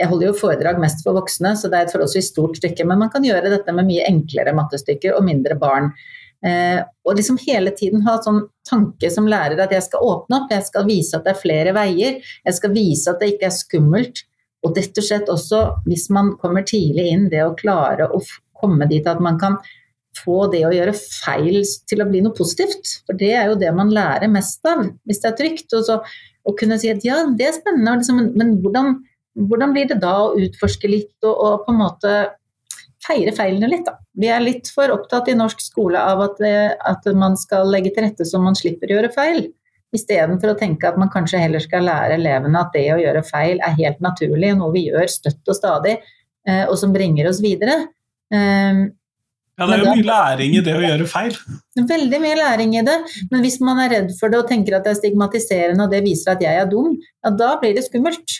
jeg 0.00 0.08
holder 0.10 0.30
jo 0.30 0.38
foredrag 0.38 0.80
mest 0.82 1.04
for 1.04 1.14
voksne, 1.14 1.52
så 1.58 1.68
det 1.70 1.78
er 1.78 1.86
et 1.86 1.92
forholdsvis 1.94 2.32
stort 2.32 2.58
stykke. 2.58 2.86
Men 2.88 3.04
man 3.04 3.12
kan 3.12 3.24
gjøre 3.26 3.52
dette 3.52 3.74
med 3.76 3.86
mye 3.86 4.08
enklere 4.08 4.54
mattestykker 4.56 5.14
og 5.14 5.22
mindre 5.26 5.54
barn. 5.60 5.92
Eh, 6.42 6.80
og 7.06 7.18
liksom 7.18 7.38
hele 7.44 7.70
tiden 7.76 8.02
ha 8.02 8.16
sånn 8.24 8.40
tanke 8.66 9.12
som 9.14 9.28
lærer 9.30 9.60
at 9.62 9.74
jeg 9.74 9.84
skal 9.86 10.02
åpne 10.02 10.40
opp, 10.40 10.50
jeg 10.50 10.66
skal 10.66 10.88
vise 10.88 11.14
at 11.14 11.28
det 11.28 11.36
er 11.36 11.38
flere 11.38 11.74
veier, 11.76 12.16
jeg 12.18 12.56
skal 12.56 12.72
vise 12.74 13.12
at 13.12 13.22
det 13.22 13.34
ikke 13.34 13.46
er 13.50 13.54
skummelt. 13.54 14.24
Og 14.66 14.78
rett 14.78 14.98
og 14.98 15.06
slett 15.06 15.30
også, 15.30 15.60
hvis 15.86 16.08
man 16.14 16.34
kommer 16.42 16.66
tidlig 16.66 17.06
inn, 17.12 17.28
det 17.30 17.44
å 17.44 17.54
klare 17.58 18.08
å 18.10 18.22
komme 18.58 18.86
dit 18.90 19.06
at 19.10 19.22
man 19.22 19.38
kan 19.38 19.58
få 20.18 20.46
det 20.52 20.64
å 20.68 20.74
gjøre 20.74 20.92
feil 20.96 21.62
til 21.88 22.02
å 22.02 22.08
bli 22.10 22.20
noe 22.24 22.36
positivt. 22.36 22.98
For 23.06 23.16
det 23.18 23.32
er 23.38 23.48
jo 23.48 23.60
det 23.60 23.72
man 23.76 23.92
lærer 23.94 24.30
mest 24.30 24.64
av, 24.68 24.84
hvis 25.08 25.22
det 25.22 25.30
er 25.30 25.38
trygt. 25.38 25.72
Og 25.78 25.86
så 25.88 26.02
å 26.42 26.54
kunne 26.58 26.78
si 26.82 26.90
at 26.92 27.04
ja, 27.06 27.22
det 27.38 27.48
er 27.48 27.56
spennende, 27.56 28.00
liksom, 28.00 28.20
men, 28.36 28.58
hvordan 28.64 28.96
hvordan 29.38 29.72
blir 29.72 29.88
det 29.88 30.00
da 30.02 30.12
å 30.26 30.32
utforske 30.36 30.90
litt 30.90 31.24
og, 31.24 31.32
og 31.32 31.66
på 31.66 31.72
en 31.72 31.80
måte 31.80 32.12
feire 33.02 33.34
feilene 33.34 33.70
litt, 33.70 33.86
da. 33.86 33.96
Vi 34.14 34.28
er 34.30 34.44
litt 34.44 34.68
for 34.70 34.92
opptatt 34.94 35.30
i 35.32 35.36
norsk 35.38 35.62
skole 35.62 35.98
av 35.98 36.20
at, 36.22 36.38
at 36.86 37.08
man 37.18 37.34
skal 37.40 37.70
legge 37.72 37.90
til 37.94 38.06
rette 38.06 38.26
så 38.28 38.38
man 38.38 38.58
slipper 38.58 38.92
å 38.92 38.98
gjøre 38.98 39.12
feil. 39.14 39.46
Istedenfor 39.92 40.52
å 40.52 40.58
tenke 40.60 40.88
at 40.88 40.98
man 41.00 41.10
kanskje 41.12 41.40
heller 41.42 41.62
skal 41.64 41.84
lære 41.88 42.16
elevene 42.20 42.60
at 42.60 42.70
det 42.76 42.86
å 42.94 43.00
gjøre 43.00 43.24
feil 43.26 43.60
er 43.64 43.74
helt 43.80 43.98
naturlig, 44.04 44.52
noe 44.56 44.70
vi 44.72 44.86
gjør 44.86 45.10
støtt 45.10 45.50
og 45.50 45.58
stadig, 45.58 45.96
eh, 46.48 46.64
og 46.68 46.76
som 46.80 46.94
bringer 46.94 47.28
oss 47.32 47.42
videre. 47.44 47.80
Um, 48.32 48.86
ja, 49.58 49.66
det 49.68 49.74
er 49.74 49.82
jo 49.82 49.92
mye 49.92 50.06
læring 50.06 50.54
i 50.56 50.62
det 50.64 50.74
å 50.74 50.82
gjøre 50.82 51.08
feil. 51.10 51.34
Veldig 51.76 52.20
mye 52.22 52.38
læring 52.38 52.76
i 52.78 52.84
det. 52.86 52.94
Men 53.30 53.44
hvis 53.44 53.58
man 53.64 53.82
er 53.84 53.92
redd 53.92 54.14
for 54.16 54.32
det 54.32 54.40
og 54.40 54.48
tenker 54.48 54.78
at 54.78 54.86
det 54.86 54.94
er 54.94 55.00
stigmatiserende 55.02 55.84
og 55.84 55.92
det 55.92 56.00
viser 56.06 56.32
at 56.32 56.44
jeg 56.44 56.62
er 56.62 56.70
dum, 56.70 56.94
ja 56.96 57.34
da 57.36 57.52
blir 57.60 57.76
det 57.76 57.84
skummelt. 57.84 58.38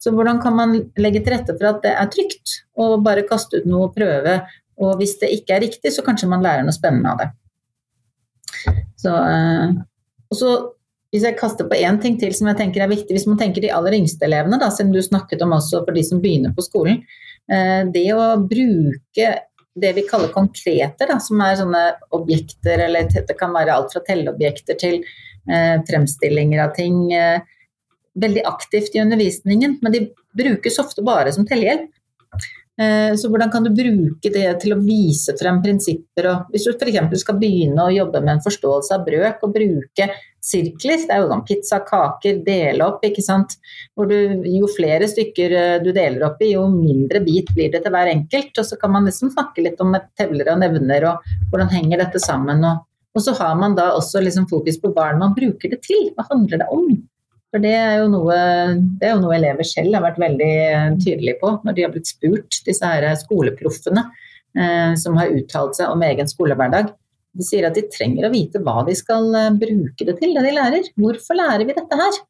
Så 0.00 0.14
hvordan 0.16 0.40
kan 0.42 0.56
man 0.56 0.74
legge 0.98 1.20
til 1.22 1.36
rette 1.36 1.54
for 1.54 1.70
at 1.70 1.82
det 1.84 1.92
er 1.92 2.10
trygt, 2.10 2.62
å 2.74 2.96
bare 3.04 3.26
kaste 3.28 3.60
ut 3.60 3.68
noe 3.68 3.90
og 3.90 3.94
prøve. 3.94 4.40
Og 4.80 4.96
hvis 4.98 5.18
det 5.20 5.30
ikke 5.36 5.58
er 5.58 5.64
riktig, 5.66 5.92
så 5.92 6.04
kanskje 6.04 6.30
man 6.30 6.42
lærer 6.44 6.64
noe 6.64 6.74
spennende 6.74 7.12
av 7.12 7.20
det. 7.20 7.30
Så, 9.00 9.12
eh, 9.12 9.74
og 10.32 10.38
så 10.38 10.54
hvis 11.10 11.24
jeg 11.26 11.38
kaster 11.38 11.66
på 11.66 11.78
én 11.78 11.98
ting 12.02 12.16
til 12.20 12.32
som 12.36 12.48
jeg 12.50 12.58
tenker 12.60 12.84
er 12.84 12.90
viktig, 12.90 13.12
hvis 13.16 13.26
man 13.26 13.38
tenker 13.38 13.64
de 13.64 13.72
aller 13.74 13.96
yngste 13.98 14.26
elevene, 14.28 14.60
da, 14.62 14.70
siden 14.70 14.92
du 14.94 15.00
snakket 15.02 15.42
om 15.42 15.56
også 15.56 15.82
for 15.84 15.96
de 15.96 16.04
som 16.06 16.20
begynner 16.22 16.54
på 16.54 16.64
skolen. 16.64 17.00
Eh, 17.50 17.82
det 17.90 18.06
å 18.14 18.36
bruke 18.38 19.32
det 19.80 19.92
vi 19.96 20.06
kaller 20.08 20.32
konkreter, 20.34 21.08
da, 21.10 21.18
som 21.22 21.40
er 21.44 21.58
sånne 21.58 21.84
objekter, 22.16 22.84
eller 22.86 23.08
det 23.10 23.36
kan 23.38 23.54
være 23.54 23.74
alt 23.74 23.94
fra 23.94 24.02
telleobjekter 24.06 24.78
til 24.80 25.00
eh, 25.00 25.76
fremstillinger 25.88 26.64
av 26.66 26.74
ting. 26.76 27.06
Eh, 27.14 27.40
veldig 28.20 28.42
aktivt 28.48 28.96
i 28.96 29.00
undervisningen, 29.02 29.78
men 29.82 29.94
de 29.94 30.06
brukes 30.36 30.78
ofte 30.82 31.04
bare 31.06 31.32
som 31.32 31.46
tellehjelp. 31.46 31.88
Eh, 32.80 33.12
så 33.18 33.28
hvordan 33.28 33.50
kan 33.52 33.66
du 33.66 33.70
bruke 33.74 34.32
det 34.32 34.48
til 34.62 34.74
å 34.74 34.80
vise 34.80 35.34
frem 35.36 35.58
prinsipper 35.64 36.28
og 36.30 36.52
Hvis 36.52 36.64
du 36.64 36.72
f.eks. 36.72 37.20
skal 37.20 37.40
begynne 37.40 37.84
å 37.84 37.92
jobbe 37.92 38.22
med 38.24 38.36
en 38.36 38.44
forståelse 38.44 38.96
av 38.96 39.04
brøk 39.04 39.42
og 39.44 39.54
bruke 39.56 40.06
sirkler, 40.40 41.02
det 41.04 41.14
er 41.14 41.22
jo 41.22 41.30
sånn 41.30 41.44
pizza, 41.46 41.78
kaker, 41.84 42.40
dele 42.46 42.86
opp, 42.86 43.04
ikke 43.04 43.22
sant. 43.24 43.56
Du, 43.96 44.16
jo 44.48 44.68
flere 44.72 45.08
stykker 45.10 45.56
eh, 45.56 45.76
du 45.84 45.90
deler 45.96 46.24
opp 46.30 46.40
i, 46.42 46.54
jo 46.54 46.66
mindre 46.72 47.22
bit 47.24 47.52
blir 47.56 47.72
det 47.72 47.82
til 47.84 47.94
hver 47.94 48.12
enkelt. 48.12 48.52
Og 48.56 48.66
så 48.66 48.78
kan 48.80 48.94
man 48.96 49.08
liksom 49.08 49.32
snakke 49.34 49.64
litt 49.66 49.80
om 49.84 49.96
tevler 50.18 50.52
og 50.54 50.62
nevner 50.64 51.08
og 51.12 51.32
hvordan 51.52 51.72
henger 51.74 52.04
dette 52.04 52.22
sammen. 52.22 52.64
Og, 52.66 52.84
og 53.16 53.24
så 53.24 53.36
har 53.38 53.56
man 53.60 53.76
da 53.78 53.90
også 53.96 54.24
liksom 54.24 54.48
fokus 54.50 54.80
på 54.80 54.92
hva 54.96 55.12
man 55.20 55.36
bruker 55.36 55.74
det 55.74 55.82
til. 55.86 56.08
Hva 56.16 56.28
handler 56.32 56.64
det 56.64 56.70
om? 56.72 56.88
For 57.50 57.62
det 57.62 57.74
er, 57.74 57.96
jo 57.98 58.10
noe, 58.12 58.34
det 59.00 59.08
er 59.08 59.16
jo 59.16 59.22
noe 59.24 59.34
elever 59.34 59.66
selv 59.66 59.96
har 59.96 60.04
vært 60.04 60.20
veldig 60.22 60.52
tydelige 61.02 61.40
på 61.40 61.56
når 61.66 61.74
de 61.76 61.82
har 61.82 61.90
blitt 61.90 62.06
spurt, 62.06 62.60
disse 62.66 62.86
her 62.86 63.08
skoleproffene 63.18 64.04
eh, 64.54 64.92
som 65.00 65.18
har 65.18 65.32
uttalt 65.34 65.74
seg 65.80 65.90
om 65.90 66.04
egen 66.06 66.30
skolehverdag. 66.30 66.92
De 67.36 67.46
sier 67.46 67.66
at 67.68 67.76
de 67.78 67.86
trenger 67.92 68.26
å 68.26 68.32
vite 68.32 68.62
hva 68.64 68.80
de 68.86 68.96
skal 68.98 69.30
eh, 69.38 69.54
bruke 69.60 70.06
det 70.06 70.16
til, 70.18 70.34
det 70.34 70.44
de 70.48 70.56
lærer. 70.56 70.90
Hvorfor 70.98 71.38
lærer 71.38 71.66
vi 71.68 71.76
dette 71.76 71.98
her? 72.02 72.20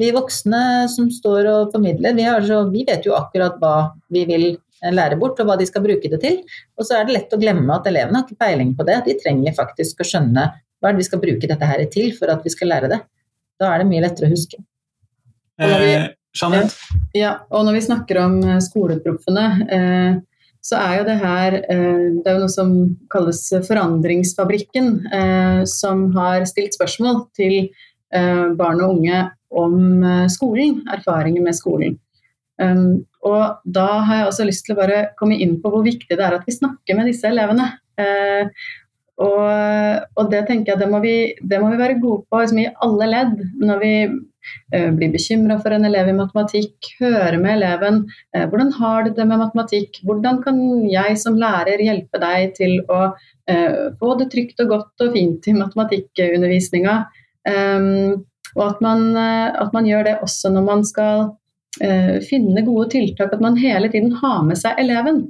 Vi 0.00 0.08
voksne 0.14 0.62
som 0.88 1.10
står 1.12 1.48
og 1.50 1.72
formidler, 1.74 2.16
vi, 2.16 2.24
så, 2.48 2.62
vi 2.72 2.84
vet 2.88 3.04
jo 3.06 3.16
akkurat 3.18 3.58
hva 3.60 3.76
vi 4.12 4.24
vil 4.28 4.46
lære 4.90 5.18
bort, 5.20 5.38
og 5.38 5.46
hva 5.46 5.58
de 5.60 5.66
skal 5.68 5.84
bruke 5.84 6.10
det 6.10 6.18
til. 6.24 6.40
Og 6.80 6.88
så 6.88 6.96
er 6.98 7.06
det 7.06 7.16
lett 7.18 7.34
å 7.36 7.38
glemme 7.38 7.76
at 7.76 7.86
elevene 7.86 8.18
har 8.18 8.26
ikke 8.26 8.40
peiling 8.40 8.72
på 8.78 8.86
det. 8.88 8.98
De 9.06 9.18
trenger 9.20 9.54
faktisk 9.54 10.00
å 10.02 10.08
skjønne 10.08 10.48
hva 10.82 10.90
er 10.90 10.96
det 10.96 11.04
vi 11.04 11.06
skal 11.06 11.22
bruke 11.22 11.50
dette 11.50 11.68
her 11.68 11.84
til 11.92 12.10
for 12.16 12.32
at 12.32 12.42
vi 12.42 12.50
skal 12.50 12.72
lære 12.72 12.90
det. 12.90 12.98
Da 13.62 13.70
er 13.70 13.82
det 13.82 13.88
mye 13.92 14.02
lettere 14.02 14.26
å 14.26 14.32
huske. 14.32 14.58
Eh, 15.62 16.08
Jeanette? 16.34 16.98
Ja, 17.14 17.36
og 17.52 17.66
når 17.68 17.78
vi 17.78 17.86
snakker 17.86 18.18
om 18.24 18.38
eh, 18.42 18.58
skoleproffene, 18.64 19.46
eh, 19.76 20.12
så 20.62 20.78
er 20.78 20.98
jo 21.00 21.06
det 21.08 21.18
her 21.18 21.56
eh, 21.58 22.04
Det 22.22 22.28
er 22.28 22.36
jo 22.36 22.44
noe 22.44 22.52
som 22.52 22.74
kalles 23.12 23.42
Forandringsfabrikken, 23.66 24.92
eh, 25.10 25.62
som 25.68 26.06
har 26.16 26.46
stilt 26.50 26.76
spørsmål 26.78 27.24
til 27.38 27.56
eh, 28.14 28.46
barn 28.58 28.82
og 28.84 28.98
unge 28.98 29.24
om 29.52 30.04
skolen, 30.32 30.78
erfaringer 30.88 31.42
med 31.44 31.52
skolen. 31.52 31.98
Um, 32.56 33.02
og 33.20 33.58
da 33.68 33.84
har 34.06 34.16
jeg 34.16 34.28
også 34.30 34.46
lyst 34.48 34.64
til 34.64 34.72
å 34.72 34.78
bare 34.78 35.00
komme 35.18 35.36
inn 35.44 35.58
på 35.60 35.68
hvor 35.68 35.82
viktig 35.84 36.08
det 36.08 36.24
er 36.24 36.38
at 36.38 36.46
vi 36.48 36.54
snakker 36.56 36.96
med 36.96 37.10
disse 37.10 37.28
elevene. 37.28 37.66
Og, 39.20 39.44
og, 40.16 40.22
det 40.32 40.40
tenker 40.48 40.72
jeg 40.72 40.80
det 40.80 40.88
må, 40.88 41.02
vi, 41.04 41.34
det 41.44 41.60
må 41.60 41.68
vi 41.68 41.82
være 41.82 41.98
gode 42.00 42.24
på 42.32 42.40
liksom, 42.40 42.62
i 42.62 42.70
alle 42.86 43.10
ledd. 43.12 43.44
Når 43.60 43.82
vi 43.82 43.92
uh, 44.74 44.90
blir 44.96 45.12
bekymra 45.12 45.58
for 45.62 45.74
en 45.74 45.86
elev 45.88 46.10
i 46.10 46.16
matematikk, 46.16 46.90
høre 47.00 47.38
med 47.40 47.56
eleven 47.58 48.02
uh, 48.36 48.46
hvordan 48.50 48.72
har 48.78 49.06
du 49.06 49.12
det 49.16 49.26
med 49.28 49.42
matematikk, 49.42 50.00
hvordan 50.08 50.40
kan 50.44 50.58
jeg 50.90 51.18
som 51.20 51.38
lærer 51.40 51.82
hjelpe 51.82 52.20
deg 52.22 52.54
til 52.58 52.78
å 52.88 53.02
uh, 53.12 53.84
få 53.98 54.14
det 54.20 54.30
trygt 54.34 54.62
og 54.64 54.74
godt 54.76 55.06
og 55.06 55.16
fint 55.16 55.48
i 55.48 55.56
matematikkundervisninga. 55.58 56.98
Um, 57.48 58.22
og 58.52 58.64
at 58.66 58.82
man, 58.84 59.16
at 59.16 59.70
man, 59.72 59.86
gjør 59.88 60.02
det 60.04 60.18
også 60.20 60.50
når 60.52 60.64
man 60.66 60.82
skal 60.84 61.30
finne 62.28 62.60
gode 62.66 62.90
tiltak, 62.92 63.30
at 63.32 63.40
man 63.40 63.54
hele 63.56 63.88
tiden 63.88 64.10
har 64.20 64.42
med 64.44 64.58
seg 64.60 64.76
eleven. 64.76 65.22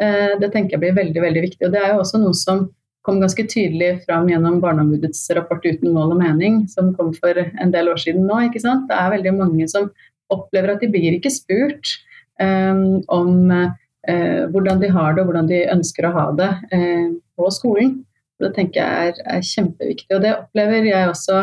det 0.00 0.48
tenker 0.54 0.78
jeg 0.78 0.80
blir 0.80 0.94
veldig, 0.96 1.20
veldig 1.20 1.42
viktig. 1.44 1.66
og 1.66 1.74
Det 1.74 1.82
er 1.82 1.90
jo 1.92 1.98
også 2.00 2.22
noe 2.22 2.38
som 2.40 2.62
kom 3.06 3.20
ganske 3.22 3.46
tydelig 3.48 4.04
fram 4.04 4.28
gjennom 4.28 4.60
Barneombudets 4.60 5.22
rapport 5.36 5.64
'Uten 5.64 5.92
mål 5.92 6.14
og 6.14 6.20
mening', 6.20 6.66
som 6.68 6.94
kom 6.94 7.12
for 7.14 7.34
en 7.36 7.70
del 7.70 7.88
år 7.88 7.96
siden 7.96 8.26
nå. 8.26 8.40
ikke 8.48 8.60
sant? 8.60 8.88
Det 8.88 8.96
er 8.96 9.14
veldig 9.16 9.34
mange 9.38 9.68
som 9.68 9.90
opplever 10.30 10.74
at 10.74 10.80
de 10.80 10.88
blir 10.88 11.16
ikke 11.16 11.32
spurt 11.32 11.96
um, 12.40 13.02
om 13.08 13.50
uh, 13.50 14.44
hvordan 14.52 14.80
de 14.80 14.88
har 14.88 15.14
det 15.14 15.22
og 15.22 15.30
hvordan 15.30 15.48
de 15.48 15.64
ønsker 15.72 16.06
å 16.06 16.12
ha 16.12 16.26
det 16.36 16.50
uh, 16.72 17.08
på 17.36 17.50
skolen. 17.50 18.04
Det 18.40 18.54
tenker 18.54 18.80
jeg 18.80 19.08
er, 19.08 19.24
er, 19.26 19.40
kjempeviktig. 19.44 20.14
Og 20.16 20.22
det 20.22 20.36
opplever 20.36 20.86
jeg 20.88 21.08
også 21.08 21.40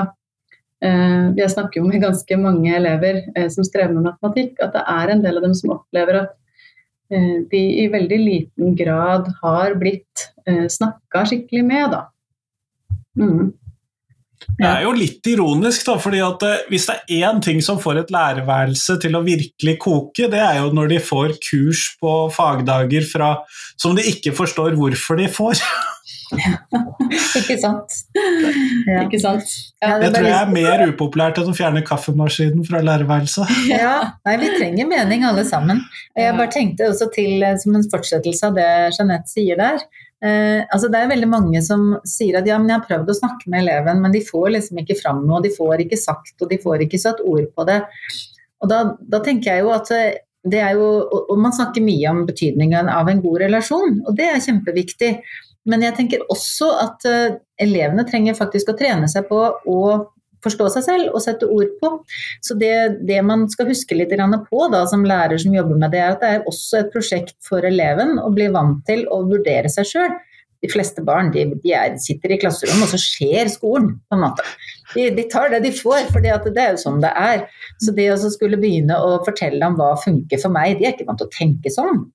uh, 0.86 1.26
Jeg 1.38 1.52
snakker 1.52 1.82
jo 1.82 1.88
med 1.90 2.02
ganske 2.02 2.38
mange 2.38 2.74
elever 2.76 3.26
som 3.50 3.66
strever 3.66 3.94
med 3.94 4.14
matematikk, 4.14 4.58
at 4.62 4.74
det 4.74 4.86
er 4.88 5.14
en 5.14 5.26
del 5.26 5.38
av 5.38 5.44
dem 5.50 5.58
som 5.58 5.76
opplever 5.76 6.22
at 6.24 6.38
Eh, 7.10 7.38
de 7.52 7.60
i 7.84 7.88
veldig 7.88 8.18
liten 8.20 8.74
grad 8.76 9.30
har 9.42 9.78
blitt 9.80 10.26
eh, 10.36 10.37
snakka 10.72 11.26
skikkelig 11.28 11.64
med, 11.68 11.96
da. 11.96 12.04
Mm. 13.18 13.50
Det 14.58 14.66
er 14.66 14.86
jo 14.86 14.94
litt 14.96 15.28
ironisk, 15.30 15.84
da, 15.86 15.98
fordi 16.02 16.22
at 16.24 16.44
eh, 16.48 16.64
hvis 16.72 16.88
det 16.90 16.96
er 16.98 17.28
én 17.30 17.42
ting 17.44 17.60
som 17.64 17.78
får 17.82 18.02
et 18.02 18.14
lærerværelse 18.14 18.96
til 19.04 19.18
å 19.18 19.26
virkelig 19.26 19.76
koke, 19.84 20.30
det 20.32 20.40
er 20.42 20.62
jo 20.62 20.72
når 20.74 20.94
de 20.96 21.04
får 21.04 21.36
kurs 21.44 21.84
på 22.02 22.14
fagdager 22.34 23.06
fra, 23.06 23.36
som 23.78 23.98
de 23.98 24.06
ikke 24.10 24.34
forstår 24.38 24.78
hvorfor 24.80 25.22
de 25.22 25.30
får. 25.30 25.62
Ikke 27.38 27.56
sant. 27.62 27.94
Ja. 28.18 29.04
Ikke 29.06 29.20
sant? 29.22 29.52
Ja, 29.80 29.94
det, 29.96 30.08
det 30.08 30.18
tror 30.18 30.28
jeg 30.28 30.40
er 30.40 30.50
mer 30.52 30.84
upopulært 30.90 31.38
enn 31.40 31.52
å 31.52 31.56
fjerne 31.56 31.84
kaffemaskinen 31.88 32.66
fra 32.68 32.82
lærerværelset. 32.84 33.54
Ja, 33.72 33.94
nei, 34.28 34.36
vi 34.42 34.52
trenger 34.58 34.90
mening 34.90 35.24
alle 35.28 35.46
sammen. 35.48 35.86
Jeg 36.18 36.36
bare 36.36 36.52
tenkte 36.52 36.90
også 36.92 37.12
til, 37.14 37.38
eh, 37.46 37.56
som 37.62 37.78
en 37.78 37.86
fortsettelse 37.94 38.50
av 38.50 38.58
det 38.58 38.70
Jeanette 38.98 39.32
sier 39.32 39.60
der. 39.60 39.86
Eh, 40.18 40.64
altså 40.74 40.90
det 40.90 41.00
er 41.00 41.12
veldig 41.12 41.28
mange 41.30 41.60
som 41.62 41.92
sier 42.08 42.40
at 42.40 42.48
ja, 42.50 42.58
men 42.58 42.72
jeg 42.72 42.80
har 42.80 42.88
prøvd 42.88 43.12
å 43.14 43.18
snakke 43.20 43.52
med 43.54 43.66
eleven, 43.66 44.02
men 44.02 44.14
de 44.16 44.24
får 44.26 44.50
liksom 44.56 44.82
ikke 44.82 44.98
fram 45.02 45.22
noe, 45.30 45.44
de 45.46 45.54
får 45.54 45.84
ikke 45.86 46.00
sagt 46.02 46.42
og 46.42 46.50
de 46.50 46.58
får 46.62 46.88
ikke 46.88 47.02
satt 47.02 47.22
ord 47.22 47.46
på 47.54 47.68
det. 47.70 47.84
Og 48.64 48.72
da, 48.72 48.80
da 48.98 49.22
tenker 49.26 49.54
jeg 49.54 49.66
jo 49.66 49.74
at 49.76 49.92
eh, 49.94 50.24
det 50.48 50.62
er 50.64 50.78
jo, 50.80 50.88
og 51.28 51.40
Man 51.42 51.52
snakker 51.52 51.84
mye 51.84 52.08
om 52.08 52.22
betydningen 52.28 52.88
av 52.90 53.10
en 53.12 53.22
god 53.22 53.42
relasjon, 53.44 53.98
og 54.08 54.16
det 54.16 54.30
er 54.32 54.44
kjempeviktig. 54.46 55.10
Men 55.68 55.84
jeg 55.84 55.98
tenker 55.98 56.24
også 56.32 56.70
at 56.80 57.08
uh, 57.10 57.36
elevene 57.60 58.06
trenger 58.08 58.38
faktisk 58.38 58.72
å 58.72 58.78
trene 58.80 59.10
seg 59.12 59.26
på 59.28 59.42
å 59.68 59.82
forstå 60.48 60.70
seg 60.74 60.86
selv 60.88 61.12
og 61.14 61.24
sette 61.24 61.50
ord 61.52 61.74
på. 61.82 61.94
Så 62.44 62.58
det, 62.60 62.74
det 63.08 63.20
man 63.28 63.46
skal 63.52 63.70
huske 63.70 63.98
litt 63.98 64.16
på 64.50 64.70
da, 64.74 64.86
som 64.90 65.06
lærer 65.08 65.38
som 65.42 65.56
jobber 65.56 65.78
med 65.78 65.94
det, 65.94 66.02
er 66.02 66.16
at 66.16 66.24
det 66.24 66.32
er 66.36 66.48
også 66.50 66.82
et 66.82 66.94
prosjekt 66.96 67.36
for 67.46 67.66
eleven 67.68 68.18
å 68.24 68.32
bli 68.34 68.50
vant 68.54 68.82
til 68.88 69.06
å 69.14 69.24
vurdere 69.28 69.70
seg 69.72 69.92
sjøl 69.92 70.18
de 70.62 70.70
fleste 70.72 71.04
barn 71.06 71.30
de, 71.34 71.46
de 71.62 71.74
er, 71.76 71.96
sitter 72.02 72.34
i 72.34 72.40
klasserommet, 72.42 72.88
og 72.88 72.96
så 72.96 73.00
skjer 73.02 73.50
skolen, 73.54 73.92
på 74.10 74.18
en 74.18 74.24
måte. 74.24 74.46
De, 74.96 75.08
de 75.14 75.26
tar 75.30 75.52
det 75.54 75.62
de 75.68 75.74
får, 75.76 76.08
for 76.12 76.24
det 76.24 76.34
er 76.34 76.74
jo 76.74 76.82
sånn 76.82 77.02
det 77.04 77.14
er. 77.14 77.46
Så 77.84 77.94
det 77.98 78.08
å 78.14 78.18
skulle 78.24 78.60
begynne 78.62 78.98
å 78.98 79.20
fortelle 79.26 79.70
om 79.70 79.78
hva 79.78 79.94
funker 80.02 80.42
for 80.42 80.54
meg, 80.54 80.80
de 80.80 80.88
er 80.88 80.96
ikke 80.96 81.08
vant 81.10 81.22
til 81.22 81.30
å 81.30 81.36
tenke 81.36 81.74
sånn. 81.74 82.06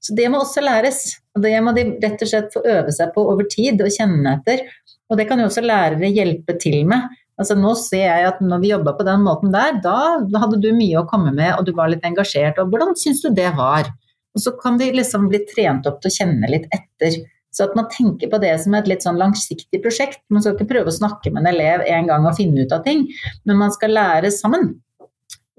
Så 0.00 0.16
det 0.16 0.30
må 0.32 0.40
også 0.40 0.64
læres. 0.64 1.02
Og 1.36 1.44
det 1.44 1.52
må 1.62 1.74
de 1.76 1.84
rett 2.00 2.22
og 2.24 2.30
slett 2.30 2.54
få 2.54 2.62
øve 2.64 2.92
seg 2.94 3.12
på 3.14 3.24
over 3.32 3.46
tid 3.50 3.82
og 3.84 3.92
kjenne 3.92 4.38
etter. 4.38 4.64
Og 5.10 5.18
det 5.20 5.26
kan 5.28 5.42
jo 5.42 5.50
også 5.50 5.64
lærere 5.64 6.08
hjelpe 6.08 6.56
til 6.62 6.86
med. 6.88 7.10
Altså 7.40 7.56
nå 7.56 7.72
ser 7.80 8.04
jeg 8.04 8.28
at 8.28 8.40
når 8.44 8.60
vi 8.60 8.72
jobba 8.74 8.92
på 8.98 9.06
den 9.08 9.24
måten 9.24 9.52
der, 9.54 9.78
da 9.80 10.20
hadde 10.42 10.60
du 10.60 10.68
mye 10.76 11.00
å 11.00 11.08
komme 11.08 11.32
med, 11.32 11.54
og 11.56 11.64
du 11.64 11.72
var 11.76 11.88
litt 11.88 12.04
engasjert. 12.04 12.60
Og 12.60 12.68
hvordan 12.72 12.92
syns 13.00 13.22
du 13.24 13.30
det 13.36 13.48
var? 13.56 13.88
Og 14.36 14.44
så 14.44 14.52
kan 14.60 14.76
de 14.78 14.90
liksom 14.94 15.30
bli 15.30 15.40
trent 15.48 15.88
opp 15.88 16.02
til 16.02 16.12
å 16.12 16.16
kjenne 16.18 16.50
litt 16.52 16.68
etter. 16.76 17.16
Så 17.50 17.64
at 17.66 17.72
man 17.78 17.88
tenker 17.90 18.30
på 18.30 18.38
det 18.42 18.52
som 18.62 18.76
et 18.78 18.86
litt 18.90 19.02
sånn 19.02 19.18
langsiktig 19.18 19.80
prosjekt. 19.82 20.20
Man 20.30 20.44
skal 20.44 20.54
ikke 20.54 20.68
prøve 20.70 20.92
å 20.92 20.94
snakke 20.94 21.32
med 21.32 21.42
en 21.42 21.50
elev 21.50 21.82
en 21.88 22.12
gang 22.12 22.28
og 22.28 22.36
finne 22.38 22.62
ut 22.62 22.76
av 22.76 22.84
ting, 22.84 23.08
men 23.48 23.58
man 23.58 23.74
skal 23.74 23.96
lære 23.96 24.30
sammen 24.34 24.74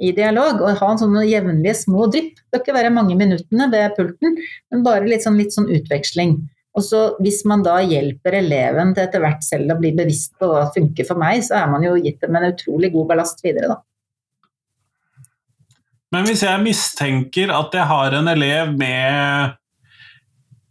i 0.02 0.14
dialog 0.18 0.64
og 0.64 0.80
ha 0.80 0.94
en 0.94 1.02
sånne 1.02 1.26
jevnlige 1.28 1.76
små 1.84 2.08
drypp. 2.14 2.38
Det 2.38 2.62
skal 2.62 2.64
ikke 2.64 2.78
være 2.78 2.94
mange 2.96 3.18
minuttene 3.20 3.68
ved 3.74 3.98
pulten, 3.98 4.38
men 4.72 4.86
bare 4.86 5.10
litt 5.10 5.26
sånn, 5.26 5.38
litt 5.42 5.54
sånn 5.54 5.70
utveksling. 5.70 6.38
Og 6.78 6.84
så 6.88 7.00
Hvis 7.20 7.42
man 7.46 7.64
da 7.66 7.80
hjelper 7.84 8.38
eleven 8.40 8.94
til 8.96 9.04
etter 9.04 9.24
hvert 9.24 9.44
selv 9.44 9.74
å 9.74 9.80
bli 9.80 9.92
bevisst 9.96 10.38
på 10.40 10.48
hva 10.48 10.66
som 10.68 10.76
funker 10.78 11.08
for 11.08 11.20
meg, 11.20 11.44
så 11.44 11.60
er 11.60 11.72
man 11.72 11.84
jo 11.84 11.98
gitt 12.00 12.22
dem 12.24 12.38
en 12.40 12.52
utrolig 12.52 12.92
god 12.94 13.10
ballast 13.12 13.44
videre, 13.44 13.74
da. 13.74 13.82
Men 16.12 16.28
hvis 16.28 16.44
jeg 16.44 16.64
mistenker 16.64 17.52
at 17.56 17.76
jeg 17.76 17.88
har 17.88 18.16
en 18.18 18.28
elev 18.28 18.74
med 18.76 19.58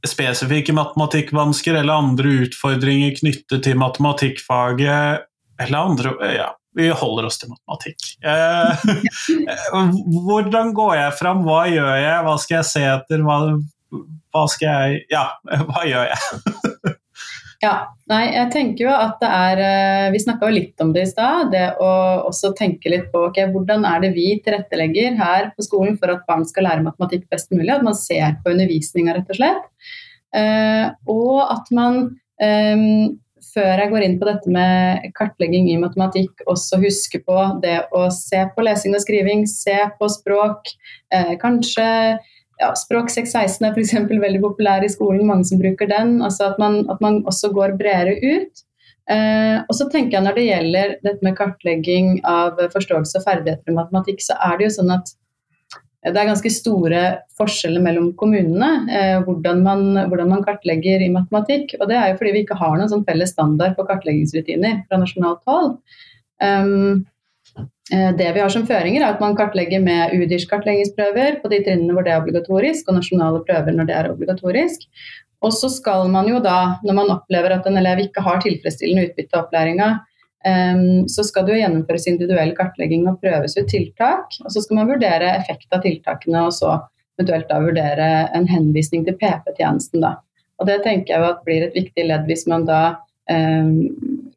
spesifikke 0.04 0.72
matematikkvansker 0.76 1.76
eller 1.80 1.96
andre 1.96 2.32
utfordringer 2.46 3.16
knyttet 3.18 3.64
til 3.64 3.78
matematikkfaget 3.80 5.26
eller 5.60 5.78
andre 5.80 6.12
Ja, 6.36 6.48
vi 6.76 6.88
holder 6.94 7.26
oss 7.28 7.40
til 7.40 7.50
matematikk. 7.52 8.04
Eh, 8.24 8.84
hvordan 10.28 10.72
går 10.76 10.94
jeg 11.00 11.16
fram? 11.18 11.42
Hva 11.48 11.64
gjør 11.72 11.96
jeg? 11.98 12.24
Hva 12.26 12.36
skal 12.40 12.60
jeg 12.60 12.68
se 12.70 12.84
etter? 12.92 13.24
Hva, 13.26 13.40
hva 13.90 14.46
skal 14.50 14.68
jeg 14.68 15.04
Ja, 15.12 15.26
hva 15.68 15.84
gjør 15.88 16.10
jeg? 16.10 16.94
ja, 17.64 17.74
nei, 18.10 18.22
jeg 18.34 18.50
tenker 18.54 18.86
jo 18.86 18.92
at 18.94 19.22
det 19.22 19.30
er 19.38 19.62
eh, 19.66 20.10
Vi 20.14 20.22
snakka 20.24 20.50
jo 20.50 20.56
litt 20.58 20.84
om 20.84 20.92
det 20.96 21.06
i 21.06 21.10
stad. 21.10 21.50
Det 21.54 21.66
å 21.82 21.90
også 22.30 22.52
tenke 22.58 22.92
litt 22.92 23.08
på 23.12 23.26
ok, 23.28 23.42
hvordan 23.54 23.86
er 23.88 24.04
det 24.04 24.12
vi 24.16 24.28
tilrettelegger 24.44 25.18
her 25.20 25.50
på 25.56 25.66
skolen 25.66 25.98
for 26.00 26.14
at 26.14 26.26
barn 26.28 26.46
skal 26.48 26.68
lære 26.68 26.86
matematikk 26.86 27.26
best 27.32 27.50
mulig. 27.54 27.72
At 27.74 27.86
man 27.86 27.98
ser 27.98 28.38
på 28.44 28.54
undervisninga, 28.54 29.18
rett 29.18 29.34
og 29.34 29.40
slett. 29.40 29.66
Eh, 30.36 30.86
og 31.10 31.40
at 31.50 31.74
man 31.74 32.04
um, 32.38 33.18
før 33.50 33.82
jeg 33.82 33.90
går 33.92 34.04
inn 34.06 34.16
på 34.20 34.28
dette 34.28 34.52
med 34.52 35.10
kartlegging 35.16 35.70
i 35.72 35.78
matematikk, 35.80 36.44
også 36.50 36.80
huske 36.84 37.20
på 37.24 37.38
det 37.64 37.78
å 37.96 38.06
se 38.14 38.42
på 38.54 38.64
lesing 38.64 38.94
og 38.96 39.02
skriving, 39.04 39.46
se 39.50 39.76
på 39.98 40.10
språk. 40.12 40.70
Eh, 41.14 41.34
kanskje 41.40 41.86
ja, 42.60 42.70
Språk 42.76 43.08
616 43.12 43.66
er 43.66 43.76
f.eks. 43.76 43.94
veldig 44.10 44.40
populær 44.42 44.84
i 44.84 44.90
skolen, 44.92 45.26
mange 45.28 45.48
som 45.48 45.60
bruker 45.60 45.88
den. 45.90 46.18
altså 46.24 46.50
At 46.50 46.58
man, 46.60 46.82
at 46.92 47.00
man 47.04 47.22
også 47.28 47.52
går 47.56 47.78
bredere 47.80 48.18
ut. 48.20 48.64
Eh, 49.10 49.56
og 49.64 49.74
så 49.74 49.88
tenker 49.90 50.18
jeg 50.18 50.22
Når 50.22 50.36
det 50.36 50.44
gjelder 50.46 50.92
dette 51.02 51.26
med 51.26 51.34
kartlegging 51.38 52.20
av 52.28 52.60
forståelse 52.70 53.18
og 53.18 53.24
ferdigheter 53.24 53.72
i 53.72 53.78
matematikk, 53.78 54.20
så 54.22 54.36
er 54.46 54.58
det 54.58 54.68
jo 54.68 54.76
sånn 54.76 54.92
at 54.94 55.10
det 56.00 56.16
er 56.16 56.30
ganske 56.30 56.48
store 56.48 57.00
forskjeller 57.36 57.82
mellom 57.84 58.06
kommunene 58.16 58.68
eh, 58.88 59.18
hvordan, 59.26 59.58
man, 59.64 59.82
hvordan, 60.08 60.30
man, 60.32 60.44
kartlegger 60.46 61.02
i 61.04 61.10
matematikk. 61.12 61.74
Og 61.76 61.90
det 61.90 61.98
er 61.98 62.12
jo 62.12 62.20
fordi 62.20 62.32
vi 62.36 62.44
ikke 62.46 62.56
har 62.60 62.78
noen 62.78 62.88
sånn 62.92 63.04
felles 63.08 63.34
standard 63.34 63.76
på 63.76 63.84
kartleggingsrutiner 63.88 64.78
fra 64.88 65.00
nasjonalt 65.02 65.42
hold. 65.50 65.74
Um, 66.40 67.02
det 67.90 68.28
vi 68.36 68.38
har 68.38 68.52
som 68.54 68.62
føringer, 68.68 69.02
er 69.02 69.16
at 69.16 69.22
man 69.22 69.34
kartlegger 69.34 69.80
med 69.82 70.12
UDIRs 70.14 70.44
kartleggingsprøver 70.50 71.40
på 71.42 71.50
de 71.50 71.58
trinnene 71.66 71.96
hvor 71.96 72.04
det 72.06 72.12
er 72.14 72.20
obligatorisk, 72.20 72.86
og 72.86 73.00
nasjonale 73.00 73.40
prøver 73.48 73.74
når 73.74 73.88
det 73.88 73.96
er 73.98 74.10
obligatorisk. 74.12 74.84
Og 75.42 75.56
så 75.56 75.70
skal 75.72 76.06
man 76.12 76.28
jo 76.30 76.38
da, 76.44 76.76
når 76.86 76.96
man 77.00 77.10
opplever 77.16 77.56
at 77.56 77.66
en 77.66 77.80
elev 77.80 78.04
ikke 78.04 78.22
har 78.22 78.38
tilfredsstillende 78.44 79.08
utbytte 79.08 79.34
av 79.34 79.48
opplæringa, 79.48 79.90
Um, 80.40 81.04
så 81.08 81.20
skal 81.28 81.44
det 81.44 81.52
jo 81.52 81.60
gjennomføres 81.60 82.06
individuell 82.08 82.54
kartlegging 82.56 83.04
og 83.10 83.18
prøves 83.20 83.58
ut 83.58 83.68
tiltak. 83.68 84.38
Og 84.44 84.54
så 84.54 84.62
skal 84.64 84.80
man 84.80 84.88
vurdere 84.88 85.34
effekt 85.36 85.68
av 85.76 85.84
tiltakene, 85.84 86.46
og 86.48 86.54
så 86.56 86.78
eventuelt 87.18 87.50
da 87.50 87.60
vurdere 87.60 88.08
en 88.36 88.48
henvisning 88.48 89.04
til 89.04 89.18
PP-tjenesten. 89.20 90.00
da. 90.00 90.16
Og 90.60 90.66
Det 90.66 90.80
tenker 90.84 91.14
jeg 91.14 91.20
jo 91.20 91.28
at 91.34 91.44
blir 91.44 91.66
et 91.66 91.76
viktig 91.76 92.06
ledd 92.08 92.24
hvis 92.28 92.46
man 92.48 92.64
da 92.68 92.80
um, 93.28 93.90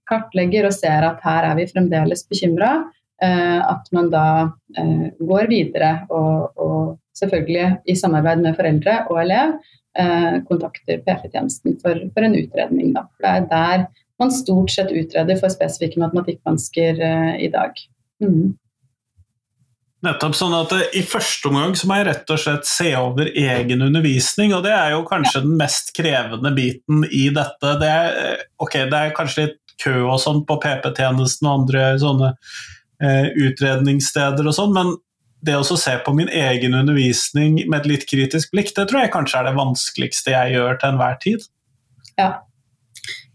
kartlegger 0.09 0.67
og 0.67 0.75
ser 0.75 1.07
at 1.07 1.23
her 1.23 1.47
er 1.47 1.55
vi 1.61 1.71
fremdeles 1.71 2.27
bekymra. 2.27 2.73
Eh, 3.21 3.59
at 3.61 3.87
man 3.95 4.09
da 4.11 4.27
uh, 4.49 5.05
går 5.21 5.47
videre 5.47 5.91
og, 6.09 6.57
og, 6.59 6.97
selvfølgelig 7.13 7.67
i 7.87 7.93
samarbeid 7.95 8.41
med 8.41 8.55
foreldre 8.57 8.95
og 9.13 9.19
elev 9.21 9.51
uh, 9.53 10.39
kontakter 10.49 11.03
PP-tjenesten 11.05 11.77
for, 11.79 12.01
for, 12.15 12.25
en 12.25 12.35
utredning. 12.39 12.89
Da. 12.95 13.05
For 13.13 13.27
det 13.27 13.35
er 13.35 13.45
der 13.51 13.85
man 14.19 14.33
stort 14.33 14.73
sett 14.73 14.91
utreder 14.91 15.37
for 15.39 15.53
spesifikke 15.53 16.01
matematikkvansker 16.01 16.99
i 17.37 17.47
dag. 17.53 17.79
Mm. 18.23 18.55
Nettopp, 20.03 20.35
sånn 20.35 20.53
at 20.57 20.73
eh, 20.75 20.87
I 20.99 21.01
første 21.07 21.47
omgang 21.47 21.77
så 21.79 21.87
må 21.87 21.97
jeg 21.99 22.09
rett 22.09 22.31
og 22.33 22.39
slett 22.43 22.67
se 22.67 22.89
over 22.99 23.29
egen 23.29 23.85
undervisning, 23.85 24.51
og 24.55 24.65
det 24.65 24.73
er 24.75 24.91
jo 24.97 25.05
kanskje 25.07 25.39
ja. 25.39 25.43
den 25.45 25.55
mest 25.61 25.93
krevende 25.95 26.51
biten 26.55 27.05
i 27.07 27.29
dette. 27.33 27.75
Det 27.79 27.91
er, 27.91 28.17
eh, 28.19 28.41
okay, 28.63 28.89
det 28.91 28.99
er 28.99 29.15
kanskje 29.15 29.47
litt 29.47 29.59
kø 29.79 29.95
og 30.03 30.19
sånn 30.21 30.43
på 30.47 30.59
PP-tjenesten 30.63 31.47
og 31.47 31.61
andre 31.61 31.85
sånne 32.01 32.33
eh, 32.33 32.59
utredningssteder 33.03 34.47
og 34.47 34.55
sånn, 34.55 34.73
men 34.75 34.93
det 35.43 35.57
å 35.59 35.65
se 35.65 35.97
på 36.05 36.13
min 36.15 36.29
egen 36.31 36.77
undervisning 36.77 37.57
med 37.67 37.81
et 37.81 37.89
litt 37.91 38.05
kritisk 38.07 38.53
blikk, 38.55 38.71
det 38.77 38.87
tror 38.87 39.03
jeg 39.03 39.11
kanskje 39.11 39.41
er 39.41 39.49
det 39.49 39.57
vanskeligste 39.57 40.31
jeg 40.31 40.55
gjør 40.55 40.79
til 40.79 40.93
enhver 40.93 41.17
tid. 41.23 41.47
Ja, 42.15 42.29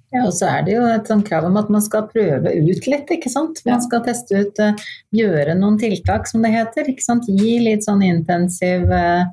ja, 0.08 0.22
og 0.24 0.32
så 0.32 0.46
er 0.48 0.62
det 0.64 0.72
jo 0.72 0.84
et 0.88 1.08
sånt 1.10 1.26
krav 1.28 1.44
om 1.44 1.58
at 1.60 1.68
man 1.72 1.82
skal 1.84 2.06
prøve 2.08 2.54
ut 2.56 2.86
litt, 2.88 3.10
ikke 3.12 3.28
sant. 3.28 3.60
Man 3.68 3.82
skal 3.84 4.00
teste 4.06 4.40
ut, 4.40 4.60
uh, 4.62 4.86
gjøre 5.12 5.56
noen 5.58 5.76
tiltak, 5.80 6.30
som 6.30 6.44
det 6.44 6.54
heter. 6.54 6.88
ikke 6.88 7.04
sant? 7.04 7.28
Gi 7.28 7.58
litt 7.60 7.84
sånn 7.84 8.00
intensiv 8.06 8.88
uh, 8.88 9.28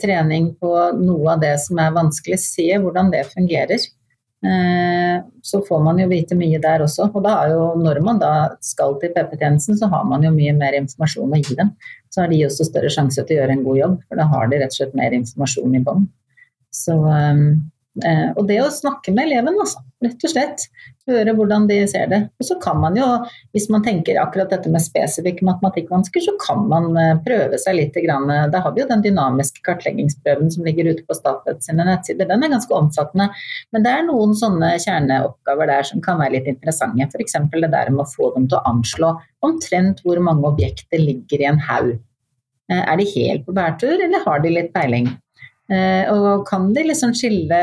trening 0.00 0.54
på 0.56 0.72
noe 1.02 1.34
av 1.34 1.44
det 1.44 1.52
som 1.60 1.82
er 1.84 1.92
vanskelig. 1.98 2.40
Se 2.40 2.70
hvordan 2.80 3.12
det 3.12 3.26
fungerer. 3.34 3.84
Uh, 4.44 5.22
så 5.42 5.62
får 5.64 5.80
man 5.82 6.00
jo 6.02 6.08
vite 6.10 6.36
mye 6.38 6.60
der 6.62 6.84
også. 6.84 7.08
Og 7.12 7.24
da 7.24 7.36
har 7.38 7.54
jo, 7.54 7.68
når 7.80 8.02
man 8.04 8.20
da 8.22 8.32
skal 8.64 8.98
til 9.00 9.14
PP-tjenesten, 9.14 9.78
så 9.80 9.88
har 9.92 10.04
man 10.08 10.26
jo 10.26 10.34
mye 10.34 10.52
mer 10.56 10.76
informasjon 10.78 11.32
å 11.32 11.40
gi 11.40 11.56
dem. 11.58 11.72
Så 12.12 12.24
har 12.24 12.32
de 12.32 12.42
også 12.46 12.68
større 12.68 12.92
sjanse 12.92 13.22
til 13.22 13.36
å 13.36 13.40
gjøre 13.42 13.56
en 13.56 13.64
god 13.64 13.80
jobb, 13.80 13.96
for 14.08 14.20
da 14.20 14.28
har 14.32 14.52
de 14.52 14.60
rett 14.60 14.74
og 14.74 14.80
slett 14.80 14.98
mer 14.98 15.16
informasjon 15.16 15.78
i 15.78 15.82
bånn. 15.86 16.04
Så 16.74 16.96
um, 17.00 17.48
Eh, 17.56 17.75
og 18.36 18.44
det 18.48 18.58
å 18.60 18.68
snakke 18.72 19.14
med 19.14 19.30
eleven, 19.30 19.56
altså, 19.62 19.80
rett 20.04 20.24
og 20.26 20.32
slett. 20.32 20.66
Høre 21.06 21.32
hvordan 21.38 21.68
de 21.70 21.78
ser 21.88 22.08
det. 22.10 22.18
Og 22.40 22.48
så 22.48 22.56
kan 22.62 22.80
man 22.82 22.96
jo, 22.98 23.06
hvis 23.54 23.68
man 23.70 23.84
tenker 23.86 24.18
akkurat 24.18 24.50
dette 24.50 24.70
med 24.72 24.82
spesifikke 24.82 25.46
matematikkvansker, 25.46 26.24
så 26.24 26.34
kan 26.42 26.64
man 26.70 26.88
eh, 26.98 27.12
prøve 27.24 27.60
seg 27.62 27.78
litt. 27.78 27.94
Grann. 27.96 28.28
Da 28.52 28.60
har 28.60 28.74
vi 28.74 28.82
jo 28.82 28.88
den 28.90 29.04
dynamiske 29.04 29.62
kartleggingsprøven 29.64 30.50
som 30.52 30.66
ligger 30.66 30.90
ute 30.90 31.04
på 31.06 31.14
Statped 31.16 31.62
sine 31.64 31.86
nettsider. 31.86 32.28
Den 32.28 32.44
er 32.44 32.52
ganske 32.52 32.74
omfattende. 32.76 33.30
Men 33.72 33.86
det 33.86 33.92
er 33.94 34.04
noen 34.08 34.34
sånne 34.36 34.74
kjerneoppgaver 34.82 35.70
der 35.70 35.86
som 35.88 36.02
kan 36.04 36.18
være 36.20 36.34
litt 36.36 36.50
interessante. 36.50 37.06
F.eks. 37.06 37.38
det 37.54 37.70
der 37.72 37.92
med 37.94 38.02
å 38.04 38.10
få 38.10 38.32
dem 38.34 38.50
til 38.50 38.58
å 38.58 38.64
anslå 38.68 39.14
omtrent 39.46 40.02
hvor 40.04 40.20
mange 40.26 40.50
objekter 40.50 41.00
ligger 41.00 41.40
i 41.40 41.48
en 41.48 41.62
haug. 41.70 41.94
Eh, 42.66 42.82
er 42.82 42.98
de 43.00 43.08
helt 43.14 43.46
på 43.46 43.54
bærtur, 43.56 43.94
eller 43.94 44.26
har 44.26 44.42
de 44.44 44.52
litt 44.58 44.74
peiling? 44.74 45.08
Eh, 45.72 46.12
og 46.12 46.46
kan 46.46 46.68
de 46.74 46.84
liksom 46.86 47.14
skille 47.16 47.62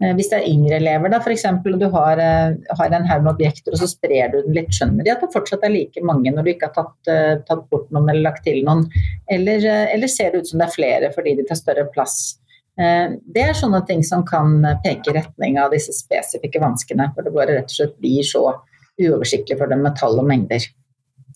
Eh, 0.00 0.14
hvis 0.16 0.30
det 0.32 0.38
er 0.38 0.48
yngre 0.48 0.78
elever, 0.80 1.12
da 1.12 1.18
f.eks., 1.20 1.44
og 1.60 1.76
du 1.80 1.86
har, 1.92 2.20
eh, 2.24 2.56
har 2.78 2.94
en 2.96 3.08
haug 3.08 3.24
med 3.26 3.34
objekter 3.34 3.74
og 3.74 3.82
så 3.82 3.88
sprer 3.90 4.32
du 4.32 4.38
den 4.40 4.56
litt, 4.56 4.72
skjønner 4.72 5.04
de 5.04 5.12
at 5.12 5.20
det 5.20 5.32
fortsatt 5.34 5.66
er 5.66 5.74
like 5.74 6.00
mange 6.00 6.32
når 6.32 6.46
du 6.46 6.52
ikke 6.54 6.70
har 6.70 6.76
tatt, 6.78 7.44
tatt 7.48 7.66
bort 7.68 7.90
noen 7.92 8.08
eller 8.08 8.30
lagt 8.30 8.46
til 8.48 8.62
noen? 8.64 8.86
Eller, 9.30 9.66
eller, 9.92 10.08
ser 10.08 10.32
det 10.32 10.40
ut 10.40 10.52
som 10.52 10.62
det 10.62 10.70
er 10.70 10.76
flere 10.78 11.12
fordi 11.12 11.36
de 11.36 11.44
tar 11.48 11.60
større 11.60 11.84
plass? 11.92 12.38
Det 12.80 13.42
er 13.42 13.52
sånne 13.52 13.82
ting 13.84 14.00
som 14.06 14.22
kan 14.24 14.62
peke 14.80 15.10
i 15.10 15.14
retning 15.18 15.58
av 15.60 15.74
disse 15.74 15.92
spesifikke 15.92 16.62
vanskene. 16.62 17.10
For 17.12 17.26
det 17.26 17.32
bare 17.34 17.58
rett 17.58 17.68
og 17.68 17.74
slett 17.74 17.98
blir 18.00 18.24
så 18.24 18.44
uoversiktlig 18.96 19.58
for 19.60 19.68
dem 19.68 19.82
med 19.84 19.98
tall 20.00 20.16
og 20.22 20.24
mengder. 20.30 20.64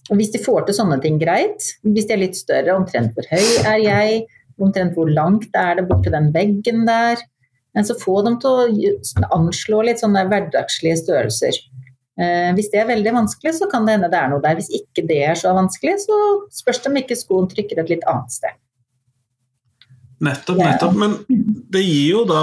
Og 0.09 0.17
hvis 0.17 0.33
de 0.33 0.41
får 0.41 0.65
til 0.65 0.79
sånne 0.79 0.97
ting 1.05 1.19
greit, 1.21 1.69
hvis 1.85 2.09
de 2.09 2.17
er 2.17 2.23
litt 2.23 2.39
større, 2.39 2.79
omtrent 2.79 3.13
hvor 3.13 3.29
høy 3.29 3.45
er 3.75 3.83
jeg, 3.83 4.25
omtrent 4.63 4.97
hvor 4.97 5.11
langt 5.11 5.55
er 5.59 5.79
det 5.79 5.87
borti 5.89 6.13
den 6.15 6.31
veggen 6.35 6.85
der, 6.89 7.23
men 7.75 7.87
så 7.87 7.97
få 7.99 8.21
dem 8.27 8.39
til 8.43 8.51
å 8.55 9.31
anslå 9.35 9.83
litt 9.89 10.03
sånne 10.03 10.27
hverdagslige 10.31 11.01
størrelser. 11.03 11.59
Eh, 12.15 12.51
hvis 12.55 12.71
det 12.71 12.83
er 12.83 12.91
veldig 12.93 13.15
vanskelig, 13.17 13.57
så 13.57 13.67
kan 13.71 13.87
det 13.87 13.97
hende 13.97 14.11
det 14.13 14.21
er 14.21 14.31
noe 14.31 14.43
der. 14.45 14.59
Hvis 14.61 14.71
ikke 14.77 15.03
det 15.09 15.21
er 15.27 15.39
så 15.39 15.55
vanskelig, 15.57 15.97
så 16.05 16.19
spørs 16.55 16.85
det 16.85 16.93
om 16.93 17.01
ikke 17.01 17.19
skoen 17.19 17.51
trykker 17.51 17.83
et 17.83 17.91
litt 17.97 18.07
annet 18.11 18.37
sted. 18.37 18.61
Nettopp, 20.25 20.59
nettopp. 20.61 20.99
Men 20.99 21.17
det 21.75 21.83
gir 21.85 22.11
jo 22.15 22.25
da 22.29 22.43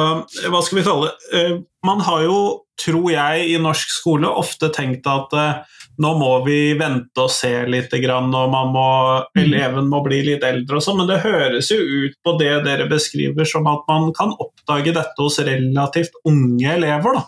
Hva 0.51 0.61
skal 0.65 0.81
vi 0.81 0.85
kalle 0.85 1.09
det? 1.09 1.29
Eh, 1.39 1.53
man 1.87 2.03
har 2.05 2.25
jo, 2.27 2.39
tror 2.81 3.07
jeg, 3.09 3.45
i 3.49 3.61
norsk 3.61 3.93
skole 3.93 4.29
ofte 4.29 4.69
tenkt 4.73 5.07
at 5.09 5.33
eh, 5.37 5.79
nå 6.01 6.11
må 6.17 6.29
vi 6.45 6.73
vente 6.79 7.23
og 7.23 7.31
se 7.33 7.51
litt, 7.69 7.93
og 7.93 8.29
må, 8.73 8.87
mm. 9.35 9.41
eleven 9.43 9.89
må 9.91 10.01
bli 10.05 10.21
litt 10.31 10.45
eldre 10.47 10.79
og 10.79 10.85
sånn, 10.85 11.01
men 11.01 11.09
det 11.09 11.21
høres 11.25 11.71
jo 11.73 11.77
ut 11.77 12.15
på 12.23 12.35
det 12.39 12.53
dere 12.65 12.87
beskriver 12.89 13.47
som 13.49 13.67
at 13.69 13.83
man 13.89 14.09
kan 14.17 14.33
oppdage 14.33 14.95
dette 14.95 15.19
hos 15.19 15.39
relativt 15.45 16.15
unge 16.25 16.77
elever, 16.77 17.19
da? 17.19 17.25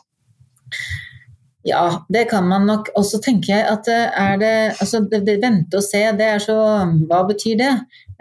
Ja, 1.66 2.06
det 2.10 2.26
kan 2.26 2.48
man 2.48 2.66
nok. 2.68 2.90
Og 2.96 3.06
så 3.08 3.20
tenker 3.24 3.54
jeg 3.54 3.68
at 3.72 3.88
eh, 3.88 4.18
er 4.20 4.40
det 4.42 4.56
Altså, 4.84 5.00
det, 5.08 5.22
det, 5.28 5.38
vente 5.44 5.80
og 5.80 5.86
se, 5.86 6.02
det 6.20 6.28
er 6.36 6.42
så 6.44 6.58
Hva 7.08 7.22
betyr 7.30 7.56
det? 7.62 7.72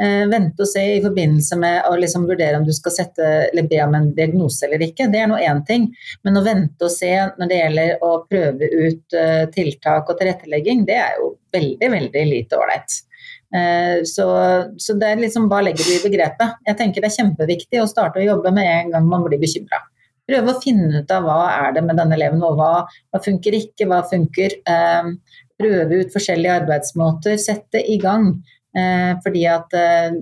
Eh, 0.03 0.22
vente 0.30 0.62
og 0.62 0.70
se 0.70 0.82
i 0.95 1.03
forbindelse 1.03 1.59
med 1.59 1.88
å 1.90 1.97
liksom 1.99 2.28
vurdere 2.30 2.61
om 2.61 2.66
du 2.66 2.72
skal 2.74 2.95
sette, 2.95 3.26
eller 3.51 3.66
be 3.70 3.82
om 3.84 3.95
en 3.99 4.09
diagnose 4.16 4.66
eller 4.66 4.82
ikke, 4.86 5.09
det 5.12 5.20
er 5.20 5.30
nå 5.30 5.38
én 5.43 5.62
ting. 5.66 5.90
Men 6.22 6.38
å 6.38 6.45
vente 6.47 6.86
og 6.86 6.95
se 6.95 7.11
når 7.38 7.51
det 7.51 7.61
gjelder 7.61 8.07
å 8.07 8.12
prøve 8.30 8.70
ut 8.72 9.18
eh, 9.18 9.45
tiltak 9.55 10.11
og 10.11 10.18
tilrettelegging, 10.18 10.86
det 10.88 10.99
er 11.03 11.18
jo 11.18 11.34
veldig, 11.55 11.90
veldig 11.99 12.26
lite 12.30 12.59
ålreit. 12.59 13.03
Uh, 13.53 14.01
så, 14.09 14.24
så, 14.80 14.95
det 14.97 15.11
er 15.12 15.18
liksom, 15.20 15.45
hva 15.53 15.59
legger 15.61 15.84
du 15.84 15.93
i 15.93 16.05
begrepet? 16.07 16.55
Jeg 16.64 16.78
tenker 16.78 17.05
det 17.05 17.11
er 17.11 17.18
kjempeviktig 17.18 17.82
å 17.82 17.88
starte 17.90 18.22
å 18.22 18.24
jobbe 18.24 18.49
med 18.57 18.64
en 18.64 18.95
gang 18.95 19.11
man 19.11 19.26
blir 19.26 19.43
bekymra. 19.43 19.82
Prøve 20.33 20.55
å 20.55 20.61
finne 20.62 21.03
ut 21.03 21.12
av 21.12 21.28
hva 21.28 21.39
er 21.53 21.76
det 21.76 21.85
med 21.85 22.01
denne 22.01 22.16
eleven, 22.16 22.41
og 22.47 22.57
hva, 22.57 22.72
hva 23.12 23.20
funker 23.22 23.59
ikke, 23.59 23.89
hva 23.91 24.01
funker. 24.09 24.57
Uh, 24.64 25.12
prøve 25.61 26.03
ut 26.03 26.14
forskjellige 26.14 26.59
arbeidsmåter, 26.62 27.37
sette 27.39 27.85
i 27.85 28.01
gang. 28.01 28.33
Eh, 28.72 29.11
fordi 29.20 29.43
at 29.53 29.74
eh, 29.76 30.14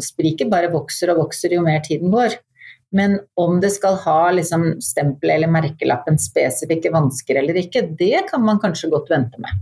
spriket 0.00 0.48
bare 0.52 0.70
vokser 0.72 1.12
og 1.12 1.26
vokser 1.26 1.52
jo 1.52 1.64
mer 1.66 1.82
tiden 1.84 2.12
går. 2.14 2.38
Men 2.96 3.18
om 3.38 3.60
det 3.62 3.70
skal 3.76 3.98
ha 4.02 4.20
liksom, 4.34 4.72
stempel 4.82 5.34
eller 5.36 5.52
merkelappen 5.52 6.16
spesifikke 6.18 6.90
vansker 6.94 7.38
eller 7.38 7.60
ikke, 7.60 7.84
det 7.98 8.24
kan 8.30 8.42
man 8.42 8.58
kanskje 8.62 8.90
godt 8.90 9.12
vente 9.12 9.42
med. 9.42 9.52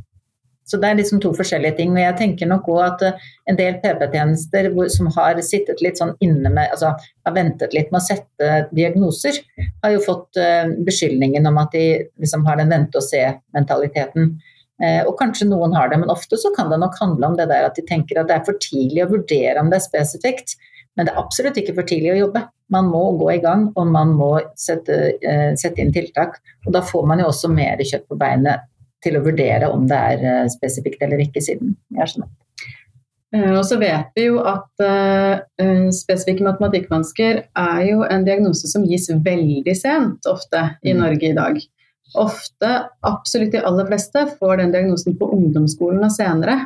Så 0.68 0.76
det 0.80 0.90
er 0.90 0.98
liksom 0.98 1.22
to 1.24 1.32
forskjellige 1.36 1.78
ting. 1.78 1.94
Og 1.96 2.02
jeg 2.02 2.16
tenker 2.18 2.50
nok 2.50 2.68
òg 2.72 2.82
at 2.84 3.06
eh, 3.08 3.28
en 3.48 3.58
del 3.58 3.78
PP-tjenester 3.82 4.68
som 4.92 5.08
har 5.16 5.40
sittet 5.44 5.80
litt 5.84 6.00
sånn 6.00 6.14
inne 6.24 6.52
med 6.52 6.74
Altså 6.74 6.92
har 6.94 7.34
ventet 7.36 7.74
litt 7.76 7.90
med 7.92 8.02
å 8.02 8.04
sette 8.04 8.52
diagnoser, 8.76 9.40
har 9.82 9.92
jo 9.92 10.04
fått 10.04 10.38
beskyldningen 10.86 11.44
om 11.48 11.58
at 11.60 11.74
de 11.74 11.82
liksom 12.20 12.46
har 12.48 12.60
den 12.60 12.70
vente-og-se-mentaliteten. 12.72 14.30
Eh, 14.78 15.00
og 15.02 15.16
kanskje 15.18 15.48
noen 15.50 15.74
har 15.74 15.90
det, 15.90 15.98
men 15.98 16.12
ofte 16.12 16.38
så 16.38 16.52
kan 16.54 16.70
det 16.70 16.78
nok 16.78 16.96
handle 17.00 17.32
om 17.32 17.36
det 17.38 17.48
der 17.50 17.66
at 17.66 17.78
de 17.78 17.82
tenker 17.86 18.20
at 18.20 18.28
det 18.30 18.36
er 18.36 18.46
for 18.46 18.58
tidlig 18.62 19.04
å 19.04 19.10
vurdere 19.10 19.58
om 19.60 19.72
det 19.72 19.80
er 19.80 19.86
spesifikt. 19.88 20.54
Men 20.96 21.06
det 21.06 21.14
er 21.14 21.20
absolutt 21.20 21.58
ikke 21.60 21.74
for 21.76 21.88
tidlig 21.88 22.14
å 22.14 22.20
jobbe. 22.24 22.44
Man 22.74 22.88
må 22.92 23.02
gå 23.18 23.32
i 23.34 23.42
gang, 23.42 23.68
og 23.78 23.90
man 23.94 24.14
må 24.18 24.32
sette, 24.58 24.96
sette 25.60 25.78
inn 25.78 25.92
tiltak. 25.94 26.40
Og 26.66 26.72
da 26.74 26.82
får 26.82 27.06
man 27.06 27.22
jo 27.22 27.28
også 27.30 27.50
mer 27.52 27.78
kjøtt 27.86 28.08
på 28.10 28.18
beinet 28.18 28.66
til 29.08 29.18
å 29.18 29.24
vurdere 29.24 29.72
om 29.72 29.88
det 29.90 30.02
er 30.12 30.28
uh, 30.44 30.50
spesifikt 30.52 31.02
eller 31.06 31.24
ikke, 31.24 31.42
siden 31.44 31.74
jeg 31.96 32.04
er 32.04 32.12
sånn. 32.12 32.28
Og 33.28 33.60
så 33.68 33.76
vet 33.76 34.14
vi 34.16 34.22
jo 34.24 34.38
at 34.40 34.80
uh, 34.80 35.90
spesifikke 35.92 36.46
matematikkvansker 36.46 37.42
er 37.44 37.82
jo 37.84 38.06
en 38.06 38.22
diagnose 38.24 38.70
som 38.70 38.86
gis 38.88 39.10
veldig 39.12 39.74
sent 39.76 40.28
ofte 40.30 40.62
i 40.80 40.94
mm. 40.94 41.02
Norge 41.02 41.28
i 41.28 41.34
dag 41.36 41.58
ofte, 42.14 42.88
absolutt 43.00 43.52
de 43.52 43.62
aller 43.64 43.86
fleste, 43.86 44.26
får 44.38 44.56
den 44.56 44.72
diagnosen 44.72 45.16
på 45.18 45.30
ungdomsskolen 45.34 46.04
og 46.04 46.12
senere. 46.14 46.58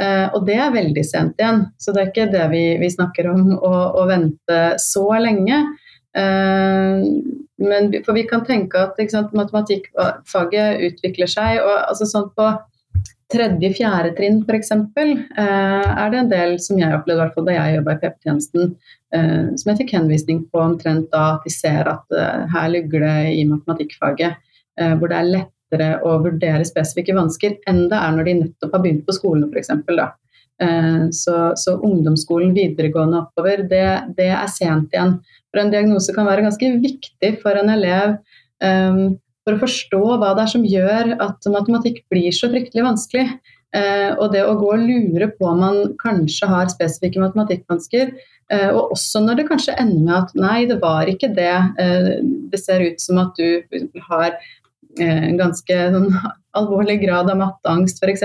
Uh, 0.00 0.26
og 0.34 0.42
det 0.48 0.58
er 0.58 0.74
veldig 0.74 1.04
sent 1.06 1.38
igjen, 1.38 1.68
så 1.78 1.94
det 1.94 2.02
er 2.02 2.10
ikke 2.10 2.30
det 2.32 2.46
vi, 2.50 2.64
vi 2.82 2.90
snakker 2.90 3.30
om 3.30 3.52
å, 3.54 3.74
å, 3.94 4.06
vente 4.10 4.60
så 4.82 5.06
lenge. 5.22 5.60
Uh, 6.18 7.06
men, 7.62 7.90
for 8.06 8.16
vi 8.16 8.24
kan 8.28 8.44
tenke 8.46 8.80
at 8.80 9.00
sant, 9.10 9.34
matematikkfaget 9.36 10.86
utvikler 10.88 11.30
seg, 11.30 11.60
og 11.62 11.74
altså 11.90 12.08
sånn 12.10 12.30
på 12.34 12.48
tredje-fjerde 13.34 14.14
trinn 14.18 14.42
f.eks. 14.44 14.70
Eh, 14.74 15.44
er 15.44 16.10
det 16.12 16.18
en 16.20 16.32
del 16.32 16.56
som 16.62 16.78
jeg 16.78 16.94
opplevde 16.94 17.22
hvert 17.22 17.36
fall 17.38 17.46
da 17.48 17.54
jeg 17.56 17.78
jobba 17.78 17.94
i 17.94 18.00
PP-tjenesten, 18.02 18.74
eh, 19.16 19.44
som 19.58 19.70
jeg 19.70 19.80
fikk 19.82 19.94
henvisning 19.96 20.42
på 20.52 20.60
omtrent 20.62 21.08
da 21.14 21.34
at 21.36 21.46
de 21.46 21.54
ser 21.54 21.88
at 21.90 22.18
eh, 22.18 22.44
her 22.54 22.68
ligger 22.74 23.06
det 23.06 23.16
i 23.38 23.46
matematikkfaget 23.48 24.42
Eh, 24.80 24.94
hvor 24.98 25.10
det 25.10 25.18
er 25.20 25.30
lettere 25.30 25.88
å 26.02 26.16
vurdere 26.24 26.66
spesifikke 26.66 27.14
vansker 27.14 27.60
enn 27.70 27.84
det 27.90 27.98
er 27.98 28.14
når 28.14 28.26
de 28.26 28.36
nettopp 28.40 28.72
har 28.74 28.82
begynt 28.82 29.04
på 29.06 29.14
skolen 29.14 29.46
f.eks. 29.52 29.70
Eh, 30.62 31.10
så, 31.10 31.52
så 31.56 31.76
ungdomsskolen, 31.82 32.54
videregående 32.54 33.24
oppover, 33.24 33.64
det, 33.70 33.86
det, 34.18 34.30
er 34.30 34.50
sent 34.52 34.94
igjen. 34.94 35.16
For 35.50 35.62
en 35.62 35.72
diagnose 35.72 36.14
kan 36.14 36.28
være 36.28 36.46
ganske 36.46 36.70
viktig 36.82 37.32
for 37.42 37.58
en 37.58 37.72
elev 37.74 38.16
um, 38.62 39.16
for 39.44 39.56
å 39.56 39.60
forstå 39.60 40.02
hva 40.18 40.32
det 40.34 40.44
er 40.44 40.52
som 40.54 40.66
gjør 40.66 41.12
at 41.22 41.50
matematikk 41.52 42.00
blir 42.10 42.34
så 42.34 42.50
fryktelig 42.52 42.86
vanskelig. 42.86 43.26
Uh, 43.74 44.14
og 44.22 44.30
det 44.34 44.44
å 44.46 44.54
gå 44.58 44.70
og 44.76 44.84
lure 44.86 45.28
på 45.34 45.48
om 45.50 45.62
man 45.62 45.78
kanskje 46.02 46.46
har 46.50 46.70
spesifikke 46.70 47.22
matematikkvansker, 47.22 48.12
uh, 48.54 48.70
og 48.70 48.94
også 48.94 49.24
når 49.24 49.40
det 49.40 49.48
kanskje 49.50 49.74
ender 49.82 50.04
med 50.06 50.14
at 50.20 50.36
nei, 50.38 50.58
det 50.70 50.78
var 50.82 51.10
ikke 51.10 51.32
det. 51.34 51.54
Uh, 51.78 52.12
det 52.52 52.62
ser 52.62 52.86
ut 52.86 53.02
som 53.02 53.18
at 53.24 53.34
du 53.38 53.98
har 54.10 54.38
en 55.02 55.34
ganske 55.34 55.76
sånn, 55.90 56.12
alvorlig 56.54 57.00
grad 57.00 57.26
av 57.32 57.40
matteangst 57.40 57.98
f.eks. 57.98 58.22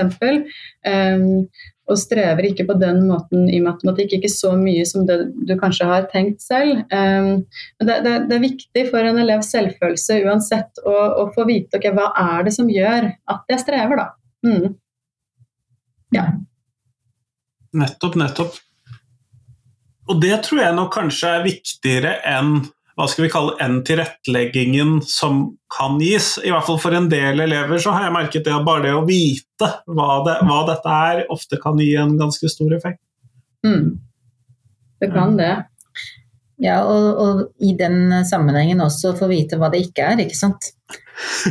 Um, 0.85 1.47
og 1.89 1.97
strever 1.99 2.45
ikke 2.49 2.65
på 2.69 2.75
den 2.79 3.01
måten 3.09 3.47
i 3.49 3.59
matematikk, 3.63 4.17
ikke 4.17 4.31
så 4.31 4.53
mye 4.57 4.85
som 4.87 5.07
det 5.09 5.17
du 5.49 5.55
kanskje 5.59 5.87
har 5.89 6.07
tenkt 6.11 6.43
selv. 6.43 6.83
Um, 6.93 7.45
det, 7.81 7.99
det, 8.05 8.13
det, 8.29 8.37
er 8.37 8.45
viktig 8.45 8.85
for 8.91 9.09
en 9.09 9.19
elevs 9.23 9.51
selvfølelse 9.55 10.21
uansett 10.29 10.83
å, 10.85 10.95
å 11.23 11.27
få 11.35 11.47
vite 11.49 11.79
okay, 11.79 11.93
hva 11.95 12.11
er 12.13 12.47
det 12.47 12.55
som 12.55 12.69
gjør 12.69 13.09
at 13.33 13.53
jeg 13.53 13.63
strever, 13.63 14.03
da. 14.03 14.07
Mm. 14.45 14.75
Ja. 16.15 16.25
Nettopp, 17.79 18.17
nettopp. 18.19 18.57
Og 20.09 20.21
det 20.21 20.35
tror 20.45 20.63
jeg 20.63 20.77
nok 20.77 20.93
kanskje 20.95 21.33
er 21.37 21.45
viktigere 21.45 22.15
enn 22.25 22.63
hva 22.99 23.05
skal 23.07 23.23
vi 23.23 23.31
kalle 23.31 23.53
enn 23.63 23.77
tilretteleggingen 23.87 24.97
som 25.07 25.45
kan 25.71 25.95
gis. 26.03 26.33
I 26.43 26.51
hvert 26.51 26.65
fall 26.67 26.79
for 26.83 26.95
en 26.97 27.07
del 27.07 27.39
elever 27.45 27.79
så 27.79 27.93
har 27.95 28.09
jeg 28.09 28.15
merket 28.17 28.43
det 28.43 28.51
at 28.51 28.65
bare 28.67 28.83
det 28.89 28.91
å 28.97 29.05
vite 29.07 29.69
hva, 29.87 30.17
det, 30.25 30.33
hva 30.43 30.57
dette 30.67 30.95
er, 31.07 31.21
ofte 31.31 31.59
kan 31.63 31.79
gi 31.79 31.93
en 31.95 32.17
ganske 32.19 32.51
stor 32.51 32.73
effekt. 32.75 32.99
Mm. 33.63 33.93
Det 34.99 35.09
kan 35.13 35.37
det. 35.39 35.53
Ja, 36.59 36.81
og, 36.83 37.21
og, 37.23 37.39
i 37.63 37.71
den 37.79 38.11
sammenhengen 38.27 38.83
også 38.83 39.13
få 39.15 39.29
vite 39.31 39.55
hva 39.59 39.69
det 39.71 39.79
ikke 39.85 40.11
er, 40.11 40.25
ikke 40.25 40.39
sant. 40.39 40.73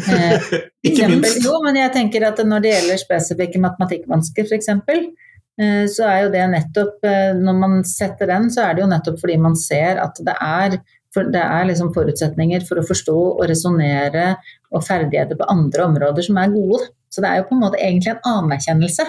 Eh, 0.09 0.47
ikke 0.89 1.11
minst. 1.11 1.43
Jo, 1.45 1.59
men 1.61 1.77
jeg 1.77 1.93
tenker 1.93 2.25
at 2.25 2.39
når 2.41 2.63
det 2.65 2.71
gjelder 2.71 3.01
spesifikke 3.03 3.61
matematikkvansker 3.61 4.47
f.eks., 4.49 4.71
eh, 4.73 5.83
så 5.93 6.07
er 6.09 6.23
jo 6.23 6.31
det 6.33 6.47
nettopp 6.55 7.05
eh, 7.05 7.35
Når 7.37 7.59
man 7.61 7.75
setter 7.85 8.31
den, 8.33 8.49
så 8.49 8.65
er 8.65 8.73
det 8.73 8.83
jo 8.87 8.89
nettopp 8.89 9.21
fordi 9.21 9.37
man 9.45 9.59
ser 9.61 10.01
at 10.01 10.17
det 10.25 10.35
er 10.41 10.79
for 11.15 11.29
det 11.33 11.41
er 11.41 11.69
liksom 11.69 11.93
forutsetninger 11.95 12.65
for 12.69 12.81
å 12.81 12.87
forstå 12.87 13.17
og 13.17 13.47
resonnere 13.49 14.35
og 14.75 14.85
ferdigheter 14.85 15.39
på 15.39 15.49
andre 15.49 15.87
områder 15.89 16.27
som 16.27 16.41
er 16.41 16.53
gode. 16.53 16.83
Så 17.09 17.25
det 17.25 17.31
er 17.31 17.41
jo 17.41 17.49
på 17.49 17.57
en 17.57 17.65
måte 17.65 17.81
egentlig 17.81 18.13
en 18.13 18.27
anerkjennelse 18.35 19.07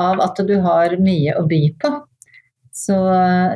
av 0.00 0.22
at 0.24 0.38
du 0.46 0.54
har 0.64 0.94
mye 1.02 1.34
å 1.38 1.42
by 1.48 1.62
på. 1.82 1.90
Så 2.72 2.96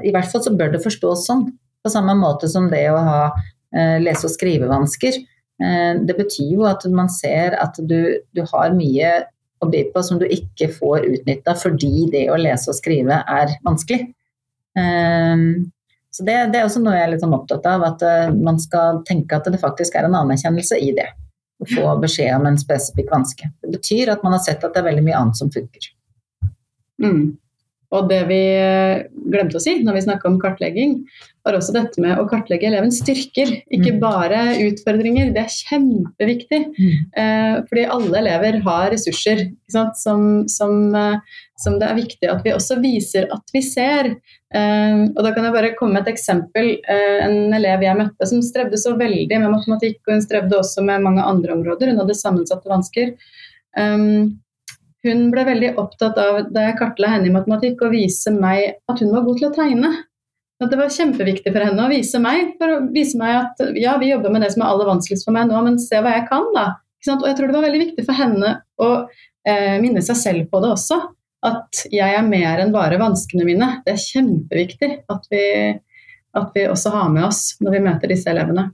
i 0.05 0.12
hvert 0.12 0.28
fall 0.32 0.43
så 0.45 0.53
bør 0.57 0.74
det 0.74 0.82
forstås 0.84 1.24
sånn. 1.28 1.47
På 1.87 1.93
samme 1.93 2.16
måte 2.18 2.51
som 2.51 2.66
det 2.72 2.82
å 2.91 2.99
ha 2.99 3.20
eh, 3.30 3.97
lese- 4.03 4.26
og 4.26 4.34
skrivevansker. 4.34 5.20
Eh, 5.62 5.93
det 6.03 6.18
betyr 6.18 6.57
jo 6.59 6.66
at 6.68 6.84
man 6.93 7.09
ser 7.12 7.57
at 7.62 7.78
du, 7.78 8.18
du 8.34 8.43
har 8.51 8.74
mye 8.76 9.14
å 9.62 9.70
by 9.72 9.87
på 9.95 10.03
som 10.05 10.18
du 10.20 10.26
ikke 10.26 10.68
får 10.74 11.07
utnytta 11.07 11.55
fordi 11.57 12.09
det 12.12 12.26
å 12.28 12.37
lese 12.41 12.72
og 12.72 12.76
skrive 12.76 13.22
er 13.22 13.55
vanskelig. 13.64 14.11
Eh, 14.76 15.47
Så 16.17 16.25
det, 16.25 16.35
det, 16.53 16.61
er 16.61 16.64
også 16.64 16.81
noe 16.81 16.95
jeg 16.97 17.05
er 17.05 17.11
litt 17.12 17.21
sånn 17.21 17.37
opptatt 17.37 17.67
av, 17.69 17.83
at 17.85 18.03
uh, 18.07 18.33
man 18.33 18.57
skal 18.62 19.03
tenke 19.05 19.37
at 19.37 19.49
det 19.53 19.61
faktisk 19.61 19.99
er 19.99 20.09
en 20.09 20.17
anerkjennelse 20.17 20.79
i 20.81 20.95
det. 20.97 21.11
Å 21.61 21.67
få 21.69 21.91
beskjed 22.01 22.33
om 22.39 22.47
en 22.49 22.57
spesifikk 22.61 23.11
vanske. 23.12 23.51
Det 23.64 23.73
betyr 23.75 24.12
at 24.12 24.25
man 24.25 24.37
har 24.37 24.41
sett 24.45 24.64
at 24.64 24.73
det 24.73 24.81
er 24.81 24.89
veldig 24.89 25.05
mye 25.05 25.19
annet 25.19 25.41
som 25.41 25.53
funker. 25.53 25.91
Mm. 27.05 27.37
Og 27.97 28.09
det 28.11 28.23
vi 28.31 28.41
eh, 28.57 29.05
glemte 29.31 29.61
å 29.61 29.62
si 29.62 29.77
når 29.85 29.99
vi 29.99 30.05
snakka 30.07 30.29
om 30.29 30.41
kartlegging, 30.43 30.99
var 31.47 31.57
også 31.59 31.74
dette 31.76 32.03
med 32.03 32.18
å 32.18 32.26
kartlegge 32.30 32.68
elevens 32.68 32.99
styrker, 33.03 33.53
ikke 33.72 33.94
mm. 33.97 34.01
bare 34.03 34.40
utfordringer. 34.66 35.32
Det 35.34 35.42
er 35.44 35.55
kjempeviktig. 35.55 36.61
Mm. 36.76 36.94
Eh, 37.22 37.59
fordi 37.68 37.84
alle 37.97 38.22
elever 38.22 38.61
har 38.66 38.88
ressurser 38.94 39.44
som, 39.70 40.47
som, 40.51 40.78
eh, 40.94 41.36
som, 41.62 41.78
det 41.80 41.88
er 41.88 42.01
viktig 42.01 42.30
at 42.32 42.42
vi 42.47 42.55
også 42.57 42.80
viser 42.82 43.28
at 43.34 43.55
vi 43.55 43.62
ser. 43.64 44.12
Eh, 44.55 45.03
og 45.12 45.20
da 45.22 45.32
kan 45.34 45.47
jeg 45.47 45.57
bare 45.57 45.74
komme 45.78 45.99
med 45.99 46.07
et 46.07 46.14
eksempel. 46.16 46.72
Eh, 46.82 47.18
en 47.26 47.55
elev 47.57 47.84
jeg 47.86 48.01
møtte 48.01 48.30
som 48.30 48.42
strevde 48.44 48.80
så 48.80 48.97
veldig 48.99 49.42
med 49.44 49.53
matematikk, 49.55 50.01
og 50.07 50.16
hun 50.16 50.26
strevde 50.26 50.59
også 50.59 50.84
med 50.86 51.05
mange 51.07 51.24
andre 51.26 51.55
områder. 51.59 51.92
Hun 51.92 52.03
hadde 52.03 52.18
sammensatte 52.18 52.72
vansker. 52.72 53.14
Um, 53.76 54.38
hun 55.07 55.28
ble 55.30 55.44
veldig 55.47 55.74
opptatt 55.78 56.18
av, 56.18 56.40
da 56.51 56.68
jeg 56.68 56.78
kartla 56.80 57.12
henne 57.12 57.28
i 57.30 57.34
matematikk, 57.34 57.84
å 57.84 57.92
vise 57.92 58.32
meg 58.34 58.80
at 58.90 59.03
hun 59.03 59.12
var 59.14 59.26
god 59.26 59.40
til 59.40 59.49
å 59.51 59.55
tegne. 59.55 59.92
At 60.63 60.73
det 60.73 60.79
var 60.81 60.93
kjempeviktig 60.93 61.53
for 61.53 61.61
henne 61.67 61.85
å 61.85 61.93
vise 61.93 62.21
meg, 62.23 62.55
for 62.57 62.73
å 62.73 62.77
vise 62.93 63.19
meg 63.21 63.35
at 63.43 63.61
ja, 63.77 63.97
vi 64.01 64.09
jobber 64.13 64.33
med 64.33 64.45
det 64.45 64.55
som 64.55 64.65
er 64.65 64.71
aller 64.71 64.89
vanskeligst 64.89 65.27
for 65.29 65.37
meg 65.37 65.51
nå, 65.51 65.59
men 65.67 65.77
se 65.83 66.01
hva 66.01 66.15
jeg 66.17 66.29
kan, 66.31 66.47
da. 66.57 66.69
Og 67.07 67.27
jeg 67.29 67.37
tror 67.39 67.51
det 67.51 67.59
var 67.59 67.67
veldig 67.69 67.83
viktig 67.83 68.05
for 68.07 68.19
henne 68.19 68.55
å 68.83 68.89
eh, 69.47 69.77
minne 69.83 70.03
seg 70.03 70.19
selv 70.19 70.49
på 70.51 70.63
det 70.65 70.73
også. 70.75 70.99
At 71.47 71.85
jeg 71.93 72.17
er 72.17 72.25
mer 72.27 72.63
enn 72.63 72.73
bare 72.75 72.99
vanskene 72.99 73.45
mine. 73.47 73.69
Det 73.85 73.95
er 73.95 74.03
kjempeviktig 74.03 74.91
at 75.13 75.29
vi, 75.31 75.45
at 76.41 76.57
vi 76.57 76.65
også 76.73 76.95
har 76.97 77.13
med 77.13 77.29
oss 77.29 77.45
når 77.61 77.77
vi 77.77 77.85
møter 77.85 78.11
disse 78.11 78.33
elevene. 78.33 78.71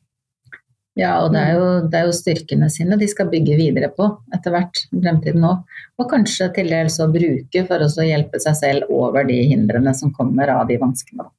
Ja, 0.97 1.17
og 1.25 1.33
det 1.33 1.41
er, 1.41 1.53
jo, 1.57 1.69
det 1.89 1.99
er, 1.99 2.09
jo, 2.09 2.17
styrkene 2.17 2.67
sine 2.73 2.99
de 3.01 3.07
skal 3.09 3.31
bygge 3.33 3.57
videre 3.57 3.89
på 3.97 4.11
etter 4.37 4.53
hvert 4.53 4.83
fremtiden 4.93 5.45
òg. 5.49 5.63
Og 5.99 6.09
kanskje 6.11 6.51
til 6.57 6.69
dels 6.73 6.99
å 7.01 7.09
bruke 7.13 7.65
for 7.69 7.85
å 7.85 8.07
hjelpe 8.07 8.41
seg 8.45 8.59
selv 8.59 8.93
over 8.93 9.25
de 9.29 9.39
hindrene 9.55 9.97
som 9.97 10.13
kommer 10.13 10.53
av 10.53 10.67
de 10.69 10.77
vanskene. 10.81 11.31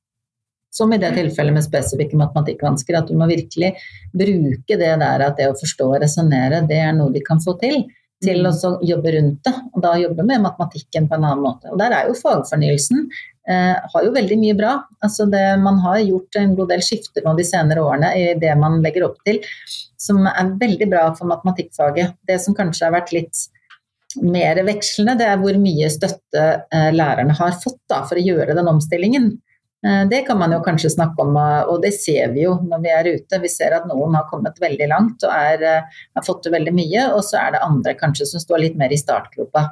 Som 0.74 0.94
i 0.94 0.98
det 1.02 1.12
tilfellet 1.14 1.54
med 1.54 1.66
spesifikke 1.66 2.18
matematikkvansker, 2.18 2.98
at 2.98 3.10
du 3.10 3.18
må 3.18 3.28
virkelig 3.30 3.76
bruke 4.10 4.78
det 4.80 4.94
der 5.04 5.26
at 5.28 5.38
det 5.38 5.52
å 5.52 5.60
forstå 5.60 5.92
og 5.92 6.00
resonnere, 6.02 6.64
det 6.70 6.80
er 6.82 6.96
noe 6.98 7.14
de 7.14 7.22
kan 7.26 7.42
få 7.44 7.54
til. 7.62 7.84
Til 8.24 8.40
mm. 8.42 8.50
å 8.50 8.72
jobbe 8.88 9.12
rundt 9.18 9.46
det, 9.46 9.54
og 9.76 9.84
da 9.84 9.98
jobbe 10.00 10.26
med 10.26 10.42
matematikken 10.46 11.10
på 11.12 11.18
en 11.18 11.28
annen 11.28 11.44
måte. 11.44 11.70
Og 11.74 11.78
der 11.82 11.94
er 11.94 12.08
jo 12.08 12.18
fagfornyelsen 12.18 13.06
eh, 13.50 13.76
har 13.94 14.06
jo 14.06 14.14
veldig 14.16 14.38
mye 14.40 14.58
bra. 14.58 14.74
Altså 15.04 15.28
det, 15.30 15.44
man 15.62 15.80
har 15.84 16.00
gjort 16.02 16.40
en 16.40 16.56
god 16.58 16.72
del 16.74 16.86
skifter 16.86 17.26
nå 17.26 17.36
de 17.38 17.46
senere 17.48 17.84
årene 17.84 18.14
i 18.18 18.28
det 18.40 18.54
man 18.60 18.80
legger 18.86 19.10
opp 19.10 19.20
til, 19.28 19.42
som 20.00 20.24
er 20.30 20.56
veldig 20.60 20.90
bra 20.92 21.10
for 21.18 21.30
matematikkfaget. 21.30 22.16
Det 22.28 22.40
som 22.42 22.56
kanskje 22.58 22.88
har 22.88 22.96
vært 22.96 23.14
litt 23.16 23.46
mer 24.22 24.60
vekslende, 24.66 25.18
det 25.20 25.28
er 25.30 25.40
hvor 25.42 25.58
mye 25.60 25.90
støtte 25.92 26.44
eh, 26.64 26.92
lærerne 26.94 27.36
har 27.38 27.56
fått 27.62 27.82
da, 27.90 28.04
for 28.08 28.20
å 28.20 28.26
gjøre 28.26 28.56
den 28.58 28.70
omstillingen. 28.70 29.34
Eh, 29.88 30.08
det 30.10 30.22
kan 30.28 30.40
man 30.40 30.52
jo 30.52 30.62
kanskje 30.64 30.94
snakke 30.94 31.22
om, 31.22 31.36
eh, 31.36 31.62
og 31.68 31.82
det 31.84 31.92
ser 31.94 32.32
vi 32.32 32.46
jo 32.46 32.56
når 32.64 32.84
vi 32.84 32.92
er 32.96 33.10
ute. 33.18 33.40
Vi 33.44 33.52
ser 33.52 33.76
at 33.76 33.88
noen 33.90 34.16
har 34.16 34.30
kommet 34.30 34.60
veldig 34.64 34.88
langt 34.88 35.24
og 35.28 35.32
er, 35.36 35.64
eh, 35.64 36.04
har 36.16 36.24
fått 36.24 36.44
til 36.44 36.54
veldig 36.54 36.74
mye, 36.74 37.08
og 37.14 37.24
så 37.28 37.40
er 37.42 37.52
det 37.52 37.66
andre 37.68 37.94
kanskje 37.94 38.28
som 38.28 38.40
står 38.40 38.60
litt 38.60 38.78
mer 38.78 38.94
i 38.94 39.02
startgropa. 39.02 39.72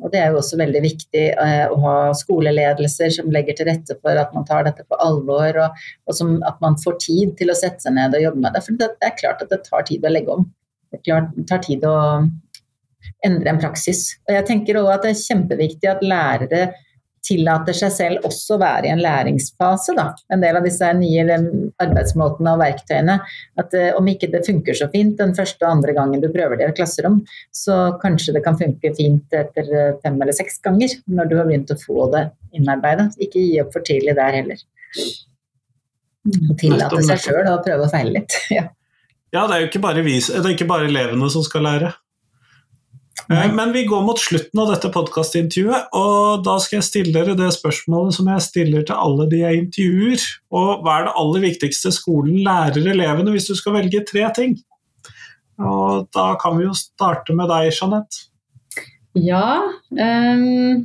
Og 0.00 0.12
Det 0.12 0.20
er 0.20 0.30
jo 0.30 0.38
også 0.38 0.56
veldig 0.56 0.80
viktig 0.80 1.22
å 1.36 1.76
ha 1.82 2.12
skoleledelser 2.14 3.10
som 3.10 3.32
legger 3.32 3.56
til 3.56 3.66
rette 3.66 3.96
for 4.00 4.14
at 4.16 4.32
man 4.32 4.44
tar 4.44 4.62
dette 4.62 4.84
på 4.86 4.94
alvor, 4.94 5.58
og, 5.58 5.70
og 6.06 6.14
som, 6.14 6.40
at 6.46 6.60
man 6.60 6.76
får 6.76 7.00
tid 7.00 7.36
til 7.36 7.50
å 7.50 7.56
sette 7.58 7.82
seg 7.82 7.94
ned 7.94 8.14
og 8.14 8.22
jobbe 8.22 8.38
med 8.38 8.54
det. 8.54 8.62
For 8.62 8.78
det, 8.78 8.92
det 9.00 9.08
er 9.08 9.18
klart 9.18 9.42
at 9.42 9.50
det 9.50 9.64
tar 9.64 9.82
tid 9.82 10.06
å 10.06 10.08
legge 10.08 10.30
om. 10.30 10.46
Det, 10.92 11.02
klart, 11.02 11.34
det 11.34 11.48
tar 11.48 11.58
tid 11.58 11.82
å 11.82 12.22
endre 13.26 13.50
en 13.50 13.58
praksis. 13.58 14.14
Og 14.28 14.36
jeg 14.36 14.46
tenker 14.46 14.78
også 14.78 14.94
at 14.94 15.02
det 15.02 15.10
er 15.10 15.26
kjempeviktig 15.26 15.90
at 15.90 16.06
lærere 16.06 16.62
tillater 17.24 17.76
seg 17.76 17.92
selv 17.94 18.26
også 18.28 18.56
å 18.56 18.60
være 18.62 18.88
i 18.88 18.92
en 18.92 19.02
læringsfase. 19.02 19.94
Da. 19.98 20.08
En 20.32 20.42
del 20.42 20.58
av 20.58 20.66
disse 20.66 20.88
nye 20.98 21.24
arbeidsmåtene 21.82 22.54
og 22.54 22.62
verktøyene. 22.62 23.18
At 23.60 23.76
uh, 23.76 23.90
om 23.98 24.08
ikke 24.10 24.30
det 24.32 24.44
funker 24.46 24.78
så 24.78 24.90
fint 24.92 25.18
den 25.20 25.34
første 25.36 25.64
og 25.64 25.78
andre 25.78 25.94
gangen 25.96 26.22
du 26.24 26.30
prøver 26.32 26.58
det 26.58 26.66
i 26.66 26.70
et 26.72 26.80
klasserom, 26.80 27.20
så 27.54 27.78
kanskje 28.02 28.36
det 28.38 28.44
kan 28.46 28.58
funke 28.60 28.92
fint 28.96 29.36
etter 29.36 29.70
uh, 29.74 29.94
fem 30.04 30.18
eller 30.18 30.36
seks 30.36 30.60
ganger 30.64 30.98
når 31.06 31.30
du 31.30 31.38
har 31.40 31.48
begynt 31.48 31.74
å 31.74 31.78
få 31.80 32.10
det 32.14 32.28
innarbeidet. 32.56 33.10
Ikke 33.22 33.42
gi 33.44 33.60
opp 33.62 33.74
for 33.76 33.86
tidlig 33.86 34.16
der 34.18 34.40
heller. 34.40 34.66
Og 36.48 36.58
tillate 36.60 37.04
seg 37.06 37.22
sjøl 37.22 37.46
å 37.52 37.60
prøve 37.64 37.86
å 37.86 37.92
feile 37.92 38.20
litt. 38.20 38.36
ja. 38.58 38.66
ja, 39.34 39.46
det 39.46 39.56
er 39.56 39.64
jo 39.64 39.70
ikke 39.72 39.84
bare, 39.84 40.04
vi, 40.06 40.18
det 40.20 40.44
er 40.44 40.54
ikke 40.56 40.68
bare 40.70 40.90
elevene 40.90 41.30
som 41.32 41.44
skal 41.46 41.66
lære. 41.68 41.94
Eh, 43.32 43.48
men 43.52 43.72
vi 43.72 43.84
går 43.84 44.04
mot 44.06 44.20
slutten 44.20 44.60
av 44.62 44.70
dette 44.72 44.88
podkastintervjuet, 44.92 45.90
og 45.96 46.44
da 46.46 46.54
skal 46.64 46.78
jeg 46.78 46.86
stille 46.86 47.12
dere 47.12 47.36
det 47.36 47.50
spørsmålet 47.56 48.16
som 48.16 48.30
jeg 48.32 48.44
stiller 48.46 48.86
til 48.88 48.96
alle 48.96 49.26
de 49.28 49.42
jeg 49.42 49.64
intervjuer. 49.64 50.24
Og 50.56 50.70
hva 50.84 50.94
er 50.94 51.08
det 51.08 51.18
aller 51.22 51.44
viktigste 51.44 51.92
skolen 51.92 52.40
lærer 52.46 52.88
elevene, 52.94 53.34
hvis 53.34 53.50
du 53.50 53.54
skal 53.58 53.76
velge 53.76 54.00
tre 54.08 54.24
ting? 54.36 54.56
Og 55.60 56.08
da 56.14 56.30
kan 56.40 56.56
vi 56.56 56.68
jo 56.68 56.72
starte 56.78 57.36
med 57.36 57.50
deg, 57.52 57.68
Jeanette. 57.74 58.24
Ja 59.18 59.58
um, 59.90 60.84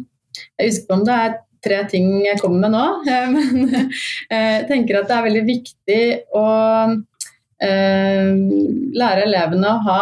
Jeg 0.57 0.65
husker 0.65 0.87
på 0.87 0.95
om 0.95 1.03
det 1.05 1.13
er 1.13 1.35
tre 1.63 1.81
ting 1.91 2.07
jeg 2.23 2.39
kommer 2.41 2.63
med 2.63 2.73
nå, 2.73 2.85
men 3.35 3.75
jeg 3.77 4.63
tenker 4.71 4.99
at 4.99 5.11
det 5.11 5.15
er 5.15 5.27
veldig 5.27 5.43
viktig 5.47 5.99
å 6.35 6.45
Eh, 6.83 6.93
lære 7.63 9.23
elevene 9.27 9.69
å 9.69 9.81
ha 9.85 10.01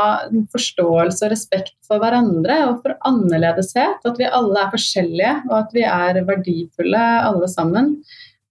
forståelse 0.53 1.27
og 1.27 1.31
respekt 1.33 1.75
for 1.85 2.01
hverandre 2.01 2.57
og 2.69 2.81
for 2.83 2.95
annerledeshet. 3.07 4.01
At 4.07 4.19
vi 4.19 4.29
alle 4.29 4.65
er 4.65 4.73
forskjellige 4.73 5.35
og 5.49 5.55
at 5.59 5.75
vi 5.75 5.85
er 5.87 6.21
verdifulle 6.27 7.05
alle 7.21 7.49
sammen. 7.51 7.95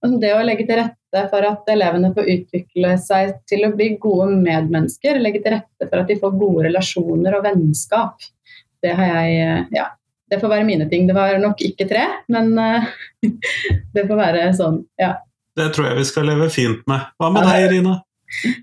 Og 0.00 0.16
det 0.22 0.32
å 0.32 0.42
legge 0.46 0.64
til 0.68 0.80
rette 0.80 1.24
for 1.32 1.44
at 1.44 1.68
elevene 1.72 2.12
får 2.16 2.28
utvikle 2.34 2.94
seg 3.02 3.34
til 3.50 3.66
å 3.66 3.72
bli 3.76 3.92
gode 4.00 4.30
medmennesker, 4.40 5.20
legge 5.20 5.42
til 5.44 5.58
rette 5.58 5.88
for 5.88 6.00
at 6.00 6.08
de 6.08 6.18
får 6.20 6.36
gode 6.40 6.68
relasjoner 6.70 7.36
og 7.36 7.44
vennskap, 7.48 8.28
det 8.80 8.94
har 8.96 9.16
jeg 9.16 9.66
Ja. 9.76 9.88
Det 10.30 10.38
får 10.38 10.48
være 10.48 10.64
mine 10.64 10.84
ting. 10.86 11.08
Det 11.08 11.14
var 11.14 11.34
nok 11.42 11.58
ikke 11.58 11.88
tre, 11.90 12.04
men 12.30 12.52
eh, 12.54 12.84
det 13.94 14.04
får 14.06 14.14
være 14.14 14.44
sånn, 14.54 14.76
ja. 14.94 15.16
Det 15.58 15.72
tror 15.74 15.88
jeg 15.88 15.96
vi 15.98 16.04
skal 16.06 16.28
leve 16.30 16.46
fint 16.54 16.84
med. 16.86 17.08
Hva 17.18 17.32
med 17.34 17.48
deg, 17.48 17.64
Irina? 17.66 17.96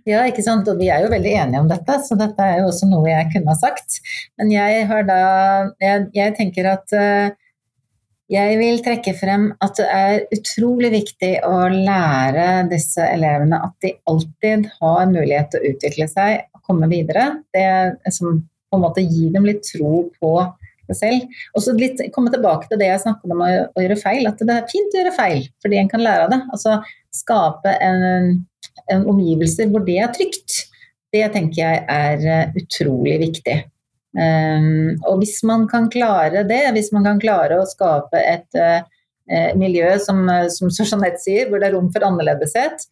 Ja, 0.07 0.23
ikke 0.27 0.45
sant. 0.45 0.67
Og 0.71 0.79
vi 0.79 0.91
er 0.93 1.03
jo 1.03 1.11
veldig 1.11 1.33
enige 1.41 1.63
om 1.63 1.71
dette, 1.71 1.99
så 2.05 2.17
dette 2.19 2.43
er 2.43 2.61
jo 2.61 2.69
også 2.71 2.89
noe 2.89 3.09
jeg 3.09 3.31
kunne 3.33 3.53
ha 3.53 3.59
sagt. 3.59 3.99
Men 4.39 4.53
jeg 4.53 4.87
har 4.91 5.07
da 5.07 5.19
Jeg, 5.81 6.07
jeg 6.15 6.35
tenker 6.37 6.69
at 6.71 6.93
uh, 6.95 7.35
jeg 8.27 8.57
vil 8.59 8.81
trekke 8.83 9.13
frem 9.15 9.49
at 9.63 9.77
det 9.79 9.87
er 9.87 10.25
utrolig 10.35 10.89
viktig 10.91 11.31
å 11.47 11.67
lære 11.71 12.67
disse 12.71 13.03
elevene 13.07 13.59
at 13.63 13.75
de 13.83 13.93
alltid 14.11 14.67
har 14.81 15.07
mulighet 15.13 15.53
til 15.53 15.63
å 15.63 15.71
utvikle 15.71 16.07
seg 16.11 16.41
og 16.51 16.63
komme 16.67 16.89
videre. 16.91 17.29
Det 17.55 18.11
som 18.11 18.41
på 18.67 18.79
en 18.79 18.83
måte 18.83 19.05
gir 19.05 19.31
dem 19.31 19.47
litt 19.47 19.63
tro 19.63 20.09
på 20.19 20.33
det 20.87 20.97
selv. 20.99 21.39
Og 21.55 21.63
så 21.63 21.75
komme 22.15 22.31
tilbake 22.33 22.67
til 22.67 22.79
det 22.81 22.91
jeg 22.91 23.03
snakket 23.05 23.31
om 23.31 23.43
å, 23.43 23.49
å 23.71 23.83
gjøre 23.83 23.99
feil. 24.01 24.27
At 24.27 24.43
det 24.43 24.53
er 24.53 24.69
fint 24.71 24.91
å 24.91 25.01
gjøre 25.01 25.15
feil, 25.15 25.47
fordi 25.63 25.79
en 25.79 25.91
kan 25.91 26.03
lære 26.03 26.27
av 26.27 26.33
det. 26.33 26.41
Altså 26.51 26.77
skape 27.15 27.73
en 27.83 28.41
omgivelser 28.95 29.71
hvor 29.71 29.85
det 29.87 29.97
er 30.01 30.11
trygt, 30.15 30.67
det 31.13 31.25
tenker 31.33 31.61
jeg 31.61 31.83
er 31.87 32.27
eh, 32.27 32.53
utrolig 32.59 33.17
viktig. 33.23 33.57
Um, 34.17 34.95
og 35.05 35.19
hvis 35.21 35.43
man 35.45 35.67
kan 35.69 35.91
klare 35.93 36.41
det, 36.47 36.63
hvis 36.73 36.89
man 36.95 37.05
kan 37.05 37.19
klare 37.21 37.59
å 37.59 37.67
skape 37.69 38.17
et 38.17 38.57
uh, 38.57 38.81
miljø 39.59 39.91
som, 40.01 40.23
som 40.53 40.71
Jeanette 40.71 41.21
sier, 41.21 41.49
hvor 41.49 41.61
det 41.61 41.69
er 41.69 41.75
rom 41.75 41.89
for 41.91 42.05
annerledeshet, 42.07 42.85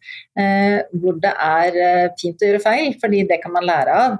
hvor 1.00 1.16
det 1.22 1.30
er 1.32 2.10
fint 2.20 2.44
å 2.44 2.50
gjøre 2.50 2.60
feil, 2.60 2.90
fordi 3.00 3.22
det 3.30 3.38
kan 3.40 3.54
man 3.54 3.64
lære 3.64 3.94
av, 3.96 4.18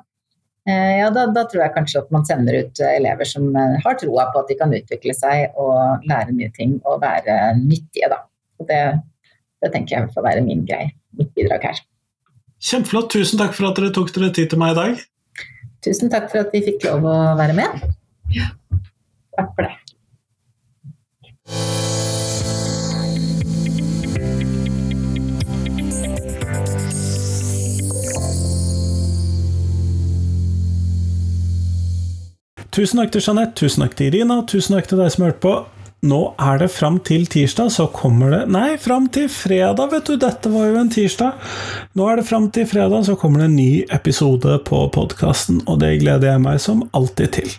ja, 0.64 1.10
da, 1.12 1.26
da, 1.36 1.42
tror 1.44 1.66
jeg 1.66 1.74
kanskje 1.74 2.00
at 2.00 2.14
man 2.16 2.24
sender 2.24 2.56
ut 2.64 2.80
elever 2.88 3.28
som 3.28 3.52
har 3.52 3.98
troa 4.00 4.30
på 4.32 4.40
at 4.40 4.48
de 4.48 4.56
kan 4.56 4.72
utvikle 4.72 5.12
seg 5.12 5.60
og 5.60 6.08
lære 6.08 6.32
nye 6.32 6.48
ting 6.56 6.78
og 6.88 7.04
være 7.04 7.36
nyttige, 7.60 8.08
da. 8.08 8.22
Det, 8.64 8.80
det 9.60 9.74
tenker 9.76 9.98
jeg 9.98 10.14
får 10.16 10.30
være 10.30 10.46
min 10.48 10.64
greie 10.64 10.96
mitt 11.18 11.32
bidrag 11.36 11.64
her. 11.70 11.82
Kjempeflott. 12.62 13.10
Tusen 13.12 13.40
takk 13.40 13.56
for 13.56 13.70
at 13.70 13.78
dere 13.78 13.92
tok 13.94 14.12
dere 14.14 14.32
tid 14.34 14.52
til 14.52 14.60
meg 14.60 14.74
i 14.74 14.78
dag. 14.80 15.02
Tusen 15.86 16.10
takk 16.12 16.30
for 16.32 16.42
at 16.42 16.54
vi 16.54 16.64
fikk 16.66 16.86
lov 16.88 17.04
å 17.06 17.16
være 17.38 17.56
med. 17.56 17.84
Ja, 18.34 18.50
takk 19.36 19.52
for 19.54 19.68
det. 19.68 19.74
Tusen 32.76 32.98
takk 33.00 33.14
til 33.14 33.22
Jeanette, 33.24 33.54
tusen 33.56 33.86
takk 33.86 33.94
til 33.96 34.10
Irina, 34.10 34.42
tusen 34.44 34.74
takk 34.76 34.90
til 34.90 35.00
deg 35.00 35.14
som 35.14 35.24
hørte 35.24 35.40
på. 35.40 35.54
Nå 36.06 36.20
er 36.42 36.60
det 36.62 36.70
fram 36.74 36.98
til 37.04 37.26
tirsdag, 37.30 37.70
så 37.74 37.88
kommer 37.92 38.32
det 38.32 38.42
Nei, 38.52 38.76
fram 38.80 39.08
til 39.12 39.28
fredag, 39.32 39.90
vet 39.92 40.08
du. 40.08 40.16
Dette 40.20 40.50
var 40.52 40.68
jo 40.70 40.80
en 40.80 40.92
tirsdag. 40.92 41.36
Nå 41.98 42.08
er 42.10 42.20
det 42.20 42.26
fram 42.28 42.48
til 42.54 42.68
fredag, 42.70 43.06
så 43.08 43.16
kommer 43.18 43.42
det 43.42 43.50
en 43.50 43.58
ny 43.58 43.70
episode 43.94 44.58
på 44.66 44.82
podkasten, 44.94 45.62
og 45.66 45.80
det 45.82 45.96
gleder 46.02 46.32
jeg 46.32 46.44
meg 46.44 46.62
som 46.62 46.84
alltid 46.96 47.34
til. 47.38 47.56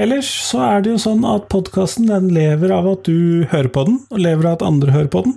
Ellers 0.00 0.28
så 0.46 0.62
er 0.64 0.84
det 0.84 0.94
jo 0.94 1.00
sånn 1.02 1.26
at 1.28 1.50
podkasten 1.52 2.08
den 2.08 2.30
lever 2.32 2.72
av 2.72 2.88
at 2.94 3.04
du 3.08 3.44
hører 3.52 3.68
på 3.74 3.84
den, 3.88 3.98
og 4.08 4.22
lever 4.24 4.48
av 4.48 4.56
at 4.56 4.66
andre 4.70 4.94
hører 4.94 5.10
på 5.12 5.24
den. 5.26 5.36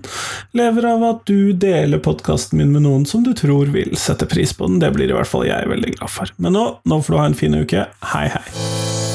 Lever 0.56 0.88
av 0.94 1.04
at 1.10 1.26
du 1.28 1.52
deler 1.52 2.02
podkasten 2.04 2.62
min 2.62 2.72
med 2.76 2.86
noen 2.88 3.04
som 3.10 3.26
du 3.26 3.34
tror 3.36 3.74
vil 3.76 3.98
sette 4.00 4.30
pris 4.32 4.56
på 4.56 4.70
den. 4.70 4.80
Det 4.84 4.94
blir 4.96 5.12
i 5.12 5.18
hvert 5.18 5.30
fall 5.30 5.48
jeg 5.50 5.72
veldig 5.72 5.98
glad 5.98 6.16
for. 6.16 6.32
Men 6.40 6.56
nå, 6.56 6.66
nå 6.88 7.02
får 7.04 7.14
du 7.14 7.22
ha 7.22 7.28
en 7.32 7.40
fin 7.44 7.62
uke. 7.62 7.90
Hei, 8.16 8.30
hei. 8.32 9.15